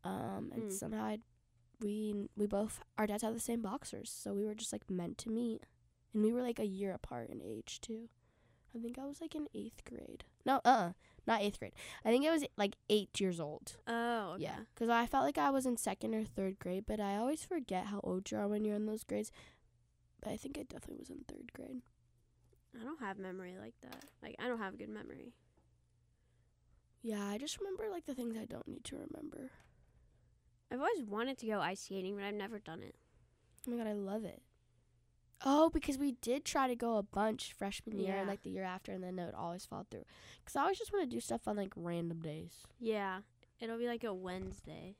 Um, 0.04 0.50
and 0.54 0.64
Mm. 0.64 0.72
somehow 0.72 1.04
I, 1.04 1.18
we 1.80 2.28
we 2.36 2.46
both 2.46 2.80
our 2.98 3.06
dads 3.06 3.22
had 3.22 3.34
the 3.34 3.40
same 3.40 3.62
boxers, 3.62 4.10
so 4.10 4.32
we 4.32 4.44
were 4.44 4.54
just 4.54 4.72
like 4.72 4.88
meant 4.90 5.18
to 5.18 5.30
meet, 5.30 5.64
and 6.14 6.22
we 6.22 6.32
were 6.32 6.42
like 6.42 6.58
a 6.58 6.66
year 6.66 6.92
apart 6.92 7.30
in 7.30 7.40
age 7.42 7.80
too. 7.80 8.08
I 8.74 8.78
think 8.78 8.98
I 8.98 9.04
was 9.06 9.20
like 9.20 9.34
in 9.34 9.48
eighth 9.54 9.84
grade. 9.84 10.24
No, 10.46 10.60
uh, 10.64 10.68
uh 10.68 10.92
not 11.26 11.42
eighth 11.42 11.58
grade. 11.58 11.74
I 12.04 12.10
think 12.10 12.26
I 12.26 12.30
was 12.30 12.44
like 12.56 12.76
eight 12.88 13.20
years 13.20 13.40
old. 13.40 13.76
Oh, 13.86 14.32
okay. 14.34 14.44
Yeah, 14.44 14.60
because 14.74 14.88
I 14.88 15.06
felt 15.06 15.24
like 15.24 15.38
I 15.38 15.50
was 15.50 15.66
in 15.66 15.76
second 15.76 16.14
or 16.14 16.24
third 16.24 16.58
grade, 16.58 16.84
but 16.86 17.00
I 17.00 17.16
always 17.16 17.44
forget 17.44 17.86
how 17.86 18.00
old 18.02 18.30
you 18.30 18.38
are 18.38 18.48
when 18.48 18.64
you're 18.64 18.76
in 18.76 18.86
those 18.86 19.04
grades. 19.04 19.30
But 20.20 20.32
I 20.32 20.36
think 20.36 20.58
I 20.58 20.62
definitely 20.62 20.98
was 20.98 21.10
in 21.10 21.24
third 21.26 21.52
grade. 21.52 21.82
I 22.78 22.84
don't 22.84 23.00
have 23.00 23.18
memory 23.18 23.56
like 23.60 23.74
that. 23.82 24.04
Like 24.22 24.36
I 24.38 24.46
don't 24.46 24.58
have 24.58 24.74
a 24.74 24.76
good 24.76 24.88
memory. 24.88 25.34
Yeah, 27.02 27.26
I 27.26 27.38
just 27.38 27.58
remember 27.58 27.88
like 27.90 28.06
the 28.06 28.14
things 28.14 28.36
I 28.36 28.44
don't 28.44 28.68
need 28.68 28.84
to 28.84 28.96
remember. 28.96 29.50
I've 30.70 30.80
always 30.80 31.02
wanted 31.02 31.38
to 31.38 31.46
go 31.46 31.60
ice 31.60 31.80
skating, 31.80 32.16
but 32.16 32.24
I've 32.24 32.34
never 32.34 32.58
done 32.58 32.82
it. 32.82 32.94
Oh 33.66 33.70
my 33.70 33.76
god, 33.78 33.88
I 33.88 33.92
love 33.94 34.24
it. 34.24 34.42
Oh, 35.44 35.70
because 35.70 35.96
we 35.98 36.12
did 36.20 36.44
try 36.44 36.68
to 36.68 36.76
go 36.76 36.96
a 36.96 37.02
bunch 37.02 37.52
freshman 37.54 37.98
year 37.98 38.14
and 38.16 38.26
Yeah. 38.26 38.30
like 38.30 38.42
the 38.42 38.50
year 38.50 38.64
after, 38.64 38.92
and 38.92 39.02
then 39.02 39.18
it 39.18 39.24
would 39.24 39.34
always 39.34 39.64
fall 39.64 39.86
through. 39.90 40.04
Because 40.38 40.56
I 40.56 40.62
always 40.62 40.78
just 40.78 40.92
want 40.92 41.08
to 41.08 41.16
do 41.16 41.20
stuff 41.20 41.48
on 41.48 41.56
like 41.56 41.72
random 41.76 42.20
days. 42.20 42.64
Yeah, 42.78 43.20
it'll 43.58 43.78
be 43.78 43.86
like 43.86 44.04
a 44.04 44.12
Wednesday, 44.12 44.96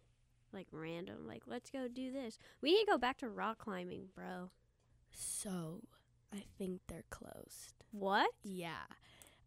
like 0.53 0.67
random. 0.73 1.27
Like 1.27 1.43
let's 1.47 1.71
go 1.71 1.89
do 1.89 2.11
this. 2.11 2.39
We 2.63 2.73
need 2.73 2.85
to 2.87 2.93
go 2.93 2.99
back 2.99 3.19
to 3.19 3.29
rock 3.29 3.59
climbing, 3.59 4.09
bro. 4.15 4.51
So, 5.13 5.83
I 6.33 6.45
think 6.57 6.81
they're 6.87 7.05
closed. 7.11 7.75
What? 7.91 8.31
Yeah. 8.43 8.85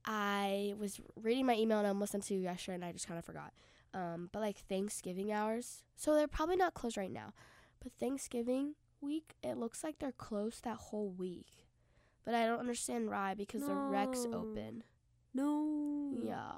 I 0.05 0.73
was 0.77 0.99
reading 1.21 1.45
my 1.45 1.55
email 1.55 1.77
and 1.77 1.87
I 1.87 1.89
almost 1.91 2.11
sent 2.11 2.25
it 2.25 2.27
to 2.27 2.33
you 2.33 2.41
yesterday 2.41 2.75
and 2.75 2.85
I 2.85 2.91
just 2.91 3.07
kind 3.07 3.17
of 3.17 3.23
forgot. 3.25 3.53
Um, 3.93 4.29
but 4.31 4.41
like 4.41 4.57
Thanksgiving 4.57 5.31
hours. 5.31 5.83
So 5.95 6.13
they're 6.13 6.27
probably 6.27 6.57
not 6.57 6.73
closed 6.73 6.97
right 6.97 7.11
now. 7.11 7.33
But 7.81 7.93
Thanksgiving 7.99 8.75
week, 9.03 9.35
it 9.43 9.57
looks 9.57 9.83
like 9.83 9.99
they're 9.99 10.11
closed 10.11 10.63
that 10.63 10.77
whole 10.77 11.09
week. 11.09 11.67
But 12.25 12.33
I 12.33 12.45
don't 12.45 12.59
understand 12.59 13.09
why 13.09 13.33
because 13.33 13.63
the 13.67 13.73
rec's 13.75 14.25
open. 14.25 14.83
No. 15.33 16.13
Yeah. 16.23 16.53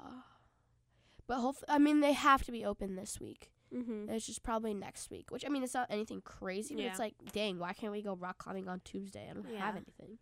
But 1.26 1.40
hopefully, 1.40 1.66
I 1.68 1.78
mean, 1.78 2.00
they 2.00 2.12
have 2.12 2.44
to 2.44 2.52
be 2.52 2.64
open 2.64 2.94
this 2.94 3.18
week. 3.20 3.50
Mhm. 3.72 4.08
It's 4.08 4.26
just 4.26 4.44
probably 4.44 4.74
next 4.74 5.10
week, 5.10 5.30
which 5.30 5.44
I 5.44 5.48
mean, 5.48 5.64
it's 5.64 5.74
not 5.74 5.88
anything 5.90 6.20
crazy, 6.20 6.76
but 6.76 6.84
it's 6.84 7.00
like, 7.00 7.14
dang, 7.32 7.58
why 7.58 7.72
can't 7.72 7.90
we 7.92 8.00
go 8.00 8.14
rock 8.14 8.38
climbing 8.38 8.68
on 8.68 8.80
Tuesday? 8.84 9.28
I 9.28 9.34
don't 9.34 9.44
have 9.56 9.74
anything. 9.74 10.18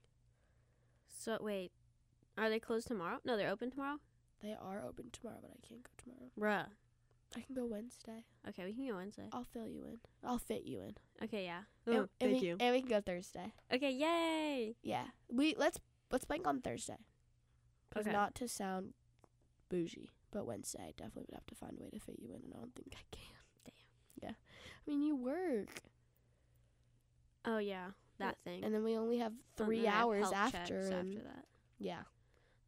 So 1.09 1.37
wait, 1.41 1.73
are 2.39 2.49
they 2.49 2.59
closed 2.59 2.89
tomorrow? 2.89 3.19
No, 3.25 3.37
they're 3.37 3.51
open 3.51 3.71
tomorrow. 3.71 3.99
They 4.41 4.55
are 4.55 4.83
open 4.83 5.11
tomorrow, 5.13 5.39
but 5.43 5.51
I 5.51 5.67
can't 5.67 5.83
go 5.83 5.91
tomorrow. 5.99 6.31
Bruh. 6.39 6.71
I 7.37 7.41
can 7.41 7.55
go 7.55 7.65
Wednesday. 7.67 8.25
Okay, 8.49 8.65
we 8.65 8.73
can 8.75 8.87
go 8.89 8.97
Wednesday. 8.97 9.29
I'll 9.33 9.45
fill 9.53 9.67
you 9.69 9.85
in. 9.85 9.99
I'll 10.23 10.39
fit 10.39 10.65
you 10.65 10.81
in. 10.83 10.95
Okay, 11.23 11.45
yeah. 11.45 11.63
and, 11.87 11.95
Oh, 11.97 11.99
and 12.01 12.11
thank 12.21 12.41
we, 12.43 12.49
you. 12.49 12.57
And 12.61 12.73
we 12.75 12.81
can 12.81 12.89
go 12.91 13.01
Thursday. 13.01 13.53
Okay, 13.73 13.91
yay. 13.91 14.77
Yeah, 14.83 15.05
we 15.31 15.55
let's 15.59 15.79
let's 16.11 16.25
bank 16.25 16.47
on 16.47 16.61
Thursday. 16.61 16.99
'Cause 17.91 18.03
Okay. 18.07 18.13
not 18.13 18.35
to 18.37 18.49
sound 18.49 18.95
bougie, 19.69 20.11
but 20.31 20.47
Wednesday 20.47 20.83
I 20.89 20.93
definitely 20.97 21.27
would 21.29 21.35
have 21.35 21.47
to 21.47 21.55
find 21.55 21.77
a 21.79 21.83
way 21.83 21.91
to 21.91 21.99
fit 22.01 22.19
you 22.21 22.29
in, 22.31 22.43
and 22.45 22.53
I 22.55 22.59
don't 22.59 22.75
think 22.75 22.95
I 22.97 23.03
can. 23.11 23.37
Damn. 23.65 23.75
Yeah, 24.23 24.35
I 24.35 24.91
mean 24.91 25.03
you 25.03 25.17
work, 25.17 25.83
Oh 27.45 27.59
yeah, 27.59 27.91
that 28.19 28.39
thing. 28.45 28.65
and 28.65 28.75
then 28.75 28.83
we 28.85 28.97
only 28.97 29.19
have 29.19 29.33
And 29.33 29.67
three 29.67 29.83
then 29.83 29.93
have 29.93 30.03
hours 30.05 30.33
after, 30.33 30.59
checks 30.59 30.71
and 30.91 31.17
after 31.17 31.29
that. 31.29 31.45
yeah. 31.79 32.03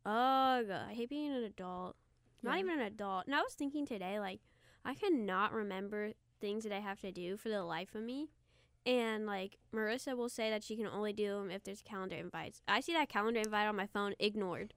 Ugh, 0.04 0.70
I 0.70 0.92
hate 0.94 1.08
being 1.08 1.32
an 1.32 1.42
adult. 1.44 1.96
Not 2.42 2.54
Yeah. 2.54 2.60
even 2.60 2.74
an 2.80 2.86
adult. 2.86 3.26
And 3.26 3.34
I 3.34 3.42
was 3.42 3.54
thinking 3.54 3.86
today, 3.86 4.20
like, 4.20 4.40
I 4.86 4.94
cannot 4.94 5.52
remember 5.52 6.12
things 6.40 6.62
that 6.64 6.72
I 6.72 6.80
have 6.80 7.00
to 7.00 7.10
do 7.12 7.36
for 7.36 7.48
the 7.48 7.64
life 7.64 7.94
of 7.94 8.02
me. 8.02 8.28
And, 8.86 9.26
like, 9.26 9.56
Marissa 9.74 10.16
will 10.16 10.28
say 10.28 10.48
that 10.48 10.62
she 10.62 10.76
can 10.76 10.86
only 10.86 11.12
do 11.12 11.30
them 11.32 11.50
if 11.50 11.64
there's 11.64 11.82
calendar 11.82 12.14
invites. 12.14 12.62
I 12.68 12.78
see 12.80 12.92
that 12.92 13.08
calendar 13.08 13.40
invite 13.40 13.66
on 13.66 13.74
my 13.74 13.86
phone 13.88 14.14
ignored. 14.20 14.74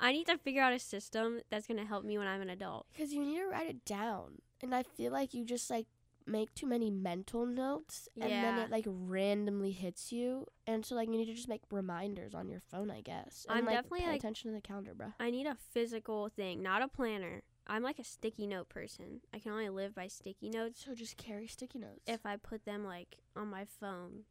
I 0.00 0.12
need 0.12 0.26
to 0.26 0.38
figure 0.38 0.62
out 0.62 0.72
a 0.72 0.78
system 0.80 1.40
that's 1.50 1.66
going 1.68 1.78
to 1.78 1.86
help 1.86 2.04
me 2.04 2.18
when 2.18 2.26
I'm 2.26 2.40
an 2.40 2.50
adult. 2.50 2.86
Because 2.92 3.12
you 3.12 3.24
need 3.24 3.36
to 3.38 3.46
write 3.46 3.68
it 3.68 3.84
down, 3.84 4.38
and 4.60 4.74
I 4.74 4.82
feel 4.82 5.12
like 5.12 5.34
you 5.34 5.44
just 5.44 5.70
like 5.70 5.86
make 6.26 6.52
too 6.54 6.66
many 6.66 6.90
mental 6.90 7.46
notes, 7.46 8.08
and 8.20 8.30
then 8.30 8.58
it 8.58 8.70
like 8.70 8.84
randomly 8.86 9.72
hits 9.72 10.12
you, 10.12 10.46
and 10.66 10.84
so 10.84 10.94
like 10.94 11.08
you 11.08 11.16
need 11.16 11.26
to 11.26 11.34
just 11.34 11.48
make 11.48 11.62
reminders 11.70 12.34
on 12.34 12.48
your 12.48 12.60
phone, 12.60 12.90
I 12.90 13.00
guess. 13.00 13.46
And, 13.48 13.58
I'm 13.58 13.64
like, 13.66 13.74
definitely, 13.76 14.00
pay 14.00 14.06
like- 14.08 14.20
attention 14.20 14.50
to 14.50 14.54
the 14.54 14.60
calendar, 14.60 14.94
bro. 14.94 15.12
I 15.18 15.30
need 15.30 15.46
a 15.46 15.56
physical 15.72 16.28
thing, 16.28 16.62
not 16.62 16.82
a 16.82 16.88
planner. 16.88 17.42
I'm 17.68 17.82
like 17.82 17.98
a 17.98 18.04
sticky 18.04 18.46
note 18.46 18.68
person. 18.68 19.20
I 19.34 19.38
can 19.38 19.52
only 19.52 19.68
live 19.68 19.94
by 19.94 20.06
sticky 20.08 20.48
notes 20.50 20.84
So 20.86 20.94
just 20.94 21.16
carry 21.16 21.46
sticky 21.46 21.78
notes. 21.80 22.00
if 22.06 22.24
I 22.24 22.36
put 22.36 22.64
them, 22.64 22.84
like, 22.84 23.16
on 23.36 23.48
my 23.48 23.64
phone. 23.80 24.24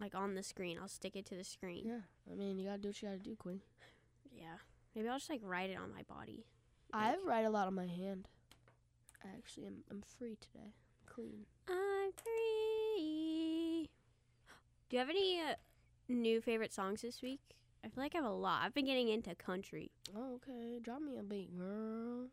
Like, 0.00 0.14
on 0.14 0.34
the 0.34 0.42
screen. 0.42 0.78
I'll 0.80 0.88
stick 0.88 1.14
it 1.16 1.24
to 1.26 1.36
the 1.36 1.44
screen. 1.44 1.84
yeah, 1.86 2.00
I 2.30 2.34
mean 2.34 2.58
you 2.58 2.66
gotta 2.66 2.78
do 2.82 2.88
what 2.88 3.00
you 3.02 3.08
gotta 3.08 3.20
do, 3.20 3.36
Queen. 3.36 3.60
Yeah. 4.36 4.56
Maybe 4.94 5.08
I'll 5.08 5.18
just 5.18 5.30
like 5.30 5.40
write 5.44 5.70
it 5.70 5.78
on 5.78 5.92
my 5.92 6.02
body. 6.02 6.44
I 6.92 7.10
Like, 7.10 7.18
write 7.24 7.44
a 7.44 7.50
lot 7.50 7.66
on 7.68 7.74
my 7.74 7.86
hand. 7.86 8.28
I 9.24 9.28
actually 9.38 9.66
am. 9.66 9.84
I'm 9.90 10.02
free 10.18 10.36
today. 10.40 10.74
Clean. 11.06 11.46
I'm 11.68 12.12
free. 12.12 13.88
Do 14.88 14.96
you 14.96 14.98
have 15.00 15.08
any 15.10 15.40
uh, 15.40 15.54
new 16.08 16.40
favorite 16.40 16.72
songs 16.74 17.02
this 17.02 17.22
week? 17.22 17.40
I 17.84 17.88
feel 17.88 18.02
like 18.02 18.14
I 18.14 18.18
have 18.18 18.24
a 18.26 18.30
lot. 18.30 18.62
I've 18.64 18.72
been 18.74 18.86
getting 18.86 19.08
into 19.08 19.34
country. 19.34 19.90
Oh, 20.16 20.36
okay, 20.36 20.78
drop 20.80 21.02
me 21.02 21.18
a 21.18 21.22
beat, 21.22 21.56
girl. 21.56 22.28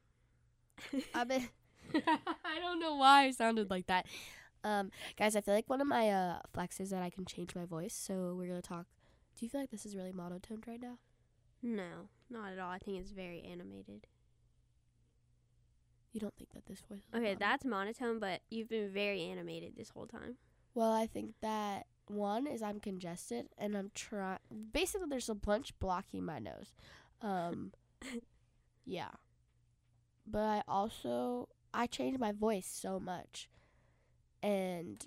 I've 1.14 1.28
been. 1.28 1.48
I 1.94 2.60
don't 2.60 2.80
know 2.80 2.96
why 2.96 3.24
I 3.26 3.32
sounded 3.32 3.70
like 3.70 3.88
that. 3.88 4.06
Um, 4.64 4.92
guys, 5.18 5.36
I 5.36 5.42
feel 5.42 5.54
like 5.54 5.70
one 5.70 5.82
of 5.82 5.88
my 5.88 6.10
uh 6.10 6.40
flexes 6.56 6.90
that 6.92 7.02
I 7.04 7.10
can 7.10 7.26
change 7.26 7.54
my 7.56 7.66
voice. 7.66 7.94
So 7.94 8.34
we're 8.38 8.48
gonna 8.48 8.62
talk. 8.62 8.86
Do 9.38 9.46
you 9.46 9.50
feel 9.50 9.60
like 9.62 9.72
this 9.72 9.86
is 9.86 9.96
really 9.96 10.12
monotoned 10.14 10.66
right 10.68 10.82
now? 10.82 10.98
no, 11.64 12.08
not 12.30 12.54
at 12.54 12.60
all. 12.60 12.72
I 12.72 12.80
think 12.80 13.00
it's 13.00 13.12
very 13.12 13.42
animated. 13.44 14.08
You 16.14 16.20
don't 16.20 16.36
think 16.36 16.52
that 16.54 16.66
this 16.66 16.82
voice? 16.90 17.00
Is 17.00 17.14
Okay, 17.14 17.24
mono- 17.34 17.38
that's 17.40 17.66
monotone, 17.66 18.20
but 18.20 18.42
you've 18.50 18.68
been 18.70 18.92
very 18.92 19.22
animated 19.24 19.76
this 19.78 19.90
whole 19.90 20.08
time. 20.08 20.36
Well, 20.74 20.92
I 20.92 21.08
think 21.08 21.36
that 21.42 21.86
one 22.12 22.48
is 22.48 22.62
I'm 22.62 22.80
congested 22.80 23.48
and 23.58 23.76
I'm 23.76 23.92
trying. 23.94 24.40
Basically, 24.74 25.08
there's 25.10 25.30
a 25.30 25.36
bunch 25.36 25.78
blocking 25.80 26.26
my 26.26 26.40
nose. 26.40 26.74
Um, 27.22 27.72
yeah. 28.86 29.10
But 30.28 30.40
I 30.44 30.64
also 30.68 31.50
I 31.74 31.88
changed 31.88 32.20
my 32.20 32.32
voice 32.32 32.68
so 32.68 33.00
much, 33.00 33.50
and 34.44 35.06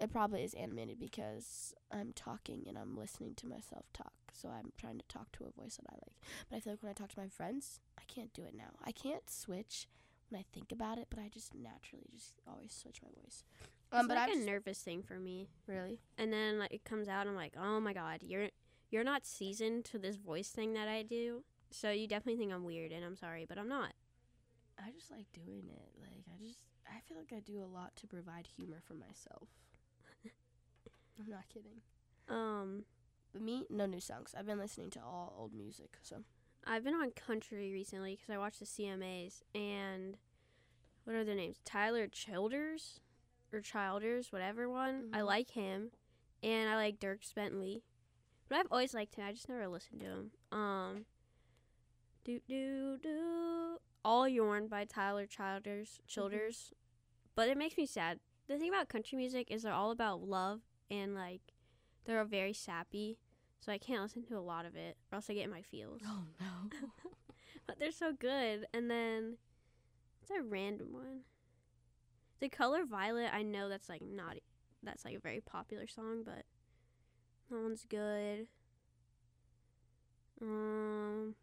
it 0.00 0.10
probably 0.10 0.42
is 0.42 0.54
animated 0.54 0.98
because 0.98 1.74
I'm 1.92 2.12
talking 2.14 2.64
and 2.66 2.78
I'm 2.78 2.96
listening 2.96 3.34
to 3.36 3.46
myself 3.46 3.84
talk. 3.92 4.12
So 4.32 4.48
I'm 4.48 4.72
trying 4.78 4.98
to 4.98 5.04
talk 5.08 5.30
to 5.32 5.44
a 5.44 5.60
voice 5.60 5.76
that 5.76 5.90
I 5.90 5.94
like. 5.94 6.14
But 6.48 6.56
I 6.56 6.60
feel 6.60 6.72
like 6.72 6.82
when 6.82 6.90
I 6.90 6.94
talk 6.94 7.10
to 7.10 7.20
my 7.20 7.28
friends, 7.28 7.80
I 7.98 8.02
can't 8.06 8.32
do 8.32 8.44
it 8.44 8.54
now. 8.56 8.72
I 8.82 8.92
can't 8.92 9.28
switch 9.28 9.88
when 10.30 10.40
I 10.40 10.44
think 10.54 10.72
about 10.72 10.98
it, 10.98 11.08
but 11.10 11.18
I 11.18 11.28
just 11.28 11.54
naturally 11.54 12.06
just 12.10 12.40
always 12.48 12.72
switch 12.72 13.00
my 13.02 13.10
voice. 13.22 13.44
It's 13.92 14.06
but 14.06 14.16
like 14.16 14.30
I'm 14.30 14.42
a 14.42 14.44
nervous 14.44 14.78
thing 14.78 15.02
for 15.02 15.18
me. 15.18 15.48
really. 15.66 15.98
And 16.16 16.32
then 16.32 16.58
like 16.58 16.72
it 16.72 16.84
comes 16.84 17.08
out, 17.08 17.26
I'm 17.26 17.34
like, 17.34 17.54
oh 17.60 17.80
my 17.80 17.92
god, 17.92 18.20
you're 18.22 18.48
you're 18.90 19.04
not 19.04 19.26
seasoned 19.26 19.84
to 19.86 19.98
this 19.98 20.16
voice 20.16 20.48
thing 20.48 20.72
that 20.74 20.88
I 20.88 21.02
do. 21.02 21.44
So 21.70 21.90
you 21.90 22.08
definitely 22.08 22.38
think 22.38 22.52
I'm 22.52 22.64
weird, 22.64 22.90
and 22.92 23.04
I'm 23.04 23.16
sorry, 23.16 23.46
but 23.48 23.58
I'm 23.58 23.68
not. 23.68 23.92
I 24.78 24.90
just 24.90 25.10
like 25.10 25.26
doing 25.32 25.68
it. 25.70 25.90
Like 26.00 26.24
I 26.32 26.44
just 26.44 26.58
I 26.86 27.00
feel 27.06 27.16
like 27.16 27.32
I 27.36 27.40
do 27.40 27.62
a 27.62 27.66
lot 27.66 27.94
to 27.96 28.06
provide 28.06 28.46
humor 28.56 28.80
for 28.86 28.94
myself. 28.94 29.48
I'm 31.18 31.30
not 31.30 31.44
kidding. 31.52 31.80
Um, 32.28 32.84
But 33.32 33.42
me, 33.42 33.66
no 33.70 33.86
new 33.86 34.00
songs. 34.00 34.34
I've 34.36 34.46
been 34.46 34.58
listening 34.58 34.90
to 34.90 35.00
all 35.00 35.34
old 35.38 35.52
music. 35.52 35.98
So 36.02 36.22
I've 36.66 36.84
been 36.84 36.94
on 36.94 37.10
country 37.12 37.72
recently 37.72 38.16
because 38.16 38.30
I 38.32 38.38
watched 38.38 38.60
the 38.60 38.66
CMAs, 38.66 39.42
and 39.54 40.16
what 41.04 41.16
are 41.16 41.24
their 41.24 41.34
names? 41.34 41.56
Tyler 41.64 42.06
Childers 42.08 43.00
or 43.52 43.60
Childers, 43.60 44.32
whatever 44.32 44.68
one. 44.68 45.10
I 45.12 45.20
Mhm. 45.20 45.26
like 45.26 45.50
him, 45.50 45.90
and 46.42 46.68
I 46.70 46.76
like 46.76 46.98
Dierks 47.00 47.34
Bentley. 47.34 47.82
But 48.48 48.58
I've 48.58 48.68
always 48.72 48.94
liked 48.94 49.14
him. 49.14 49.24
I 49.24 49.32
just 49.32 49.48
never 49.48 49.68
listened 49.68 50.00
to 50.00 50.06
him. 50.06 50.30
Um, 50.50 51.06
do 52.24 52.40
do 52.40 52.98
do. 52.98 53.78
All 54.04 54.24
Your'n 54.28 54.68
by 54.68 54.84
Tyler 54.84 55.26
Childers. 55.26 56.00
Childers. 56.06 56.72
But 57.34 57.48
it 57.48 57.56
makes 57.56 57.76
me 57.76 57.86
sad. 57.86 58.20
The 58.48 58.58
thing 58.58 58.68
about 58.68 58.88
country 58.88 59.16
music 59.16 59.50
is 59.50 59.62
they're 59.62 59.72
all 59.72 59.90
about 59.92 60.20
love 60.22 60.62
and 60.90 61.14
like 61.14 61.52
they're 62.04 62.24
very 62.24 62.52
sappy. 62.52 63.18
So 63.60 63.70
I 63.70 63.78
can't 63.78 64.02
listen 64.02 64.24
to 64.24 64.38
a 64.38 64.40
lot 64.40 64.64
of 64.64 64.74
it, 64.74 64.96
or 65.12 65.16
else 65.16 65.28
I 65.28 65.34
get 65.34 65.44
in 65.44 65.50
my 65.50 65.62
feels. 65.62 66.00
Oh 66.04 66.24
no. 66.40 66.70
but 67.66 67.78
they're 67.78 67.92
so 67.92 68.12
good. 68.12 68.66
And 68.72 68.90
then 68.90 69.36
it's 70.22 70.30
a 70.30 70.42
random 70.42 70.92
one. 70.92 71.20
The 72.40 72.48
color 72.48 72.84
violet, 72.84 73.30
I 73.32 73.42
know 73.42 73.68
that's 73.68 73.88
like 73.88 74.02
not 74.02 74.36
that's 74.82 75.04
like 75.04 75.14
a 75.16 75.20
very 75.20 75.40
popular 75.40 75.86
song, 75.86 76.22
but 76.24 76.44
that 77.50 77.60
one's 77.60 77.84
good. 77.88 78.46
Um 80.40 81.34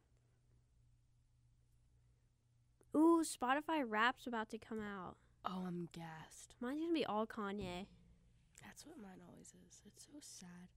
Ooh, 2.96 3.24
Spotify 3.24 3.84
Wrapped's 3.86 4.26
about 4.26 4.50
to 4.50 4.58
come 4.58 4.80
out. 4.82 5.18
oh, 5.46 5.66
I'm 5.68 5.88
gassed. 5.92 6.56
Mine's 6.60 6.82
gonna 6.82 6.94
be 6.94 7.06
all 7.06 7.28
Kanye. 7.28 7.86
That's 8.64 8.86
what 8.86 8.98
mine 9.00 9.22
always 9.30 9.54
is. 9.68 9.82
It's 9.86 10.06
so 10.06 10.18
sad. 10.20 10.68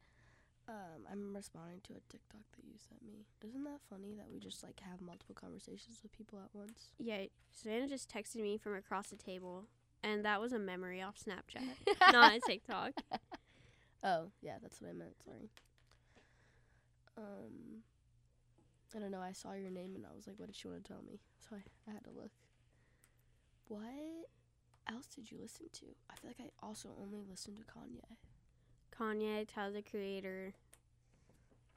Um, 0.68 1.06
I'm 1.10 1.34
responding 1.34 1.80
to 1.84 1.94
a 1.94 2.00
TikTok 2.10 2.42
that 2.56 2.64
you 2.64 2.74
sent 2.78 3.02
me. 3.02 3.24
Isn't 3.44 3.64
that 3.64 3.80
funny 3.88 4.14
that 4.16 4.30
we 4.30 4.38
just 4.38 4.62
like 4.62 4.80
have 4.80 5.00
multiple 5.00 5.34
conversations 5.34 5.98
with 6.02 6.12
people 6.12 6.38
at 6.44 6.50
once? 6.54 6.92
Yeah, 6.98 7.24
Savannah 7.52 7.88
just 7.88 8.08
texted 8.12 8.42
me 8.42 8.56
from 8.58 8.74
across 8.74 9.08
the 9.08 9.16
table, 9.16 9.64
and 10.02 10.24
that 10.24 10.40
was 10.40 10.52
a 10.52 10.58
memory 10.58 11.02
off 11.02 11.16
Snapchat, 11.18 11.62
not 12.12 12.34
a 12.34 12.40
TikTok. 12.46 12.92
Oh, 14.02 14.30
yeah, 14.40 14.54
that's 14.62 14.80
what 14.80 14.88
I 14.88 14.94
meant. 14.94 15.12
Sorry. 15.22 15.50
Um, 17.18 17.82
I 18.94 18.98
don't 18.98 19.10
know. 19.10 19.20
I 19.20 19.32
saw 19.32 19.52
your 19.52 19.70
name 19.70 19.94
and 19.94 20.06
I 20.06 20.16
was 20.16 20.26
like, 20.26 20.36
what 20.38 20.46
did 20.46 20.56
she 20.56 20.68
want 20.68 20.82
to 20.82 20.88
tell 20.90 21.02
me? 21.06 21.20
So 21.38 21.54
I, 21.56 21.60
I 21.86 21.92
had 21.92 22.04
to 22.04 22.10
look. 22.10 22.30
What 23.68 23.84
else 24.90 25.06
did 25.06 25.30
you 25.30 25.38
listen 25.40 25.66
to? 25.72 25.86
I 26.10 26.14
feel 26.16 26.30
like 26.30 26.40
I 26.40 26.66
also 26.66 26.90
only 27.00 27.20
listened 27.28 27.58
to 27.58 27.62
Kanye. 27.62 28.16
Kanye, 28.96 29.46
Tyler 29.46 29.72
the 29.72 29.82
Creator. 29.82 30.54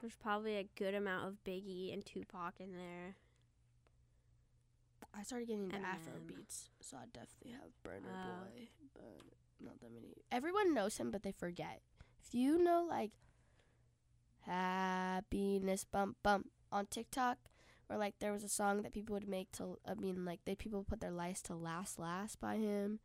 There's 0.00 0.16
probably 0.16 0.56
a 0.56 0.68
good 0.76 0.94
amount 0.94 1.28
of 1.28 1.44
Biggie 1.44 1.92
and 1.92 2.04
Tupac 2.04 2.54
in 2.58 2.72
there. 2.72 3.16
I 5.16 5.22
started 5.22 5.46
getting 5.48 5.64
into 5.64 5.76
Afro 5.76 6.12
beats, 6.26 6.68
so 6.80 6.96
I 6.96 7.04
definitely 7.12 7.52
have 7.52 7.70
Burna 7.86 8.08
Oh. 8.12 8.44
Boy, 8.44 8.68
but 8.94 9.20
not 9.60 9.80
that 9.80 9.92
many. 9.92 10.14
Everyone 10.32 10.74
knows 10.74 10.96
him, 10.96 11.10
but 11.10 11.22
they 11.22 11.32
forget. 11.32 11.80
If 12.24 12.34
you 12.34 12.58
know 12.58 12.84
like 12.88 13.12
happiness 14.40 15.84
bump 15.84 16.16
bump 16.22 16.50
on 16.72 16.86
TikTok, 16.86 17.38
or 17.88 17.96
like 17.96 18.14
there 18.18 18.32
was 18.32 18.44
a 18.44 18.48
song 18.48 18.82
that 18.82 18.92
people 18.92 19.14
would 19.14 19.28
make 19.28 19.52
to, 19.52 19.78
I 19.86 19.94
mean 19.94 20.24
like 20.24 20.40
they 20.44 20.54
people 20.54 20.84
put 20.84 21.00
their 21.00 21.10
lives 21.10 21.42
to 21.42 21.54
last 21.54 21.98
last 21.98 22.40
by 22.40 22.56
him. 22.56 23.00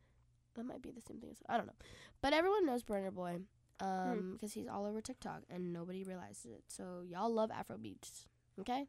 That 0.56 0.64
might 0.66 0.82
be 0.82 0.90
the 0.90 1.00
same 1.00 1.18
thing. 1.20 1.30
As, 1.30 1.38
I 1.48 1.56
don't 1.56 1.66
know, 1.66 1.78
but 2.20 2.32
everyone 2.32 2.66
knows 2.66 2.82
Burna 2.82 3.12
Boy, 3.12 3.38
um, 3.80 4.32
because 4.32 4.52
he's 4.52 4.66
all 4.66 4.84
over 4.84 5.00
TikTok 5.00 5.42
and 5.48 5.72
nobody 5.72 6.02
realizes 6.02 6.46
it. 6.46 6.64
So 6.66 7.02
y'all 7.06 7.32
love 7.32 7.50
Afro 7.50 7.78
beats, 7.78 8.26
okay? 8.58 8.86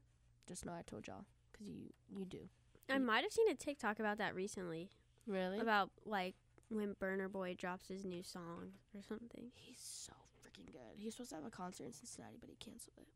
Just 0.47 0.65
know 0.65 0.73
I 0.73 0.81
told 0.81 1.07
y'all, 1.07 1.25
cause 1.57 1.67
you 1.67 1.91
you 2.09 2.25
do. 2.25 2.49
I 2.91 2.97
might 2.97 3.23
have 3.23 3.31
seen 3.31 3.49
a 3.49 3.55
TikTok 3.55 3.99
about 3.99 4.17
that 4.17 4.35
recently. 4.35 4.89
Really? 5.27 5.59
About 5.59 5.89
like 6.05 6.35
when 6.69 6.95
Burna 7.01 7.31
Boy 7.31 7.55
drops 7.57 7.87
his 7.87 8.05
new 8.05 8.23
song 8.23 8.71
or 8.95 9.01
something. 9.07 9.51
He's 9.55 9.79
so 9.79 10.13
freaking 10.41 10.71
good. 10.71 10.97
He 10.97 11.05
was 11.05 11.15
supposed 11.15 11.31
to 11.31 11.35
have 11.37 11.45
a 11.45 11.49
concert 11.49 11.85
in 11.85 11.93
Cincinnati, 11.93 12.37
but 12.39 12.49
he 12.49 12.55
canceled 12.55 12.97
it. 12.97 13.07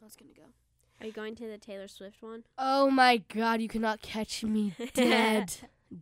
I 0.00 0.04
was 0.04 0.16
gonna 0.16 0.32
go. 0.34 0.52
Are 1.00 1.06
you 1.06 1.12
going 1.12 1.36
to 1.36 1.46
the 1.46 1.58
Taylor 1.58 1.88
Swift 1.88 2.22
one? 2.22 2.44
Oh 2.56 2.90
my 2.90 3.18
god, 3.18 3.60
you 3.60 3.68
cannot 3.68 4.02
catch 4.02 4.42
me 4.42 4.74
dead. 4.94 5.54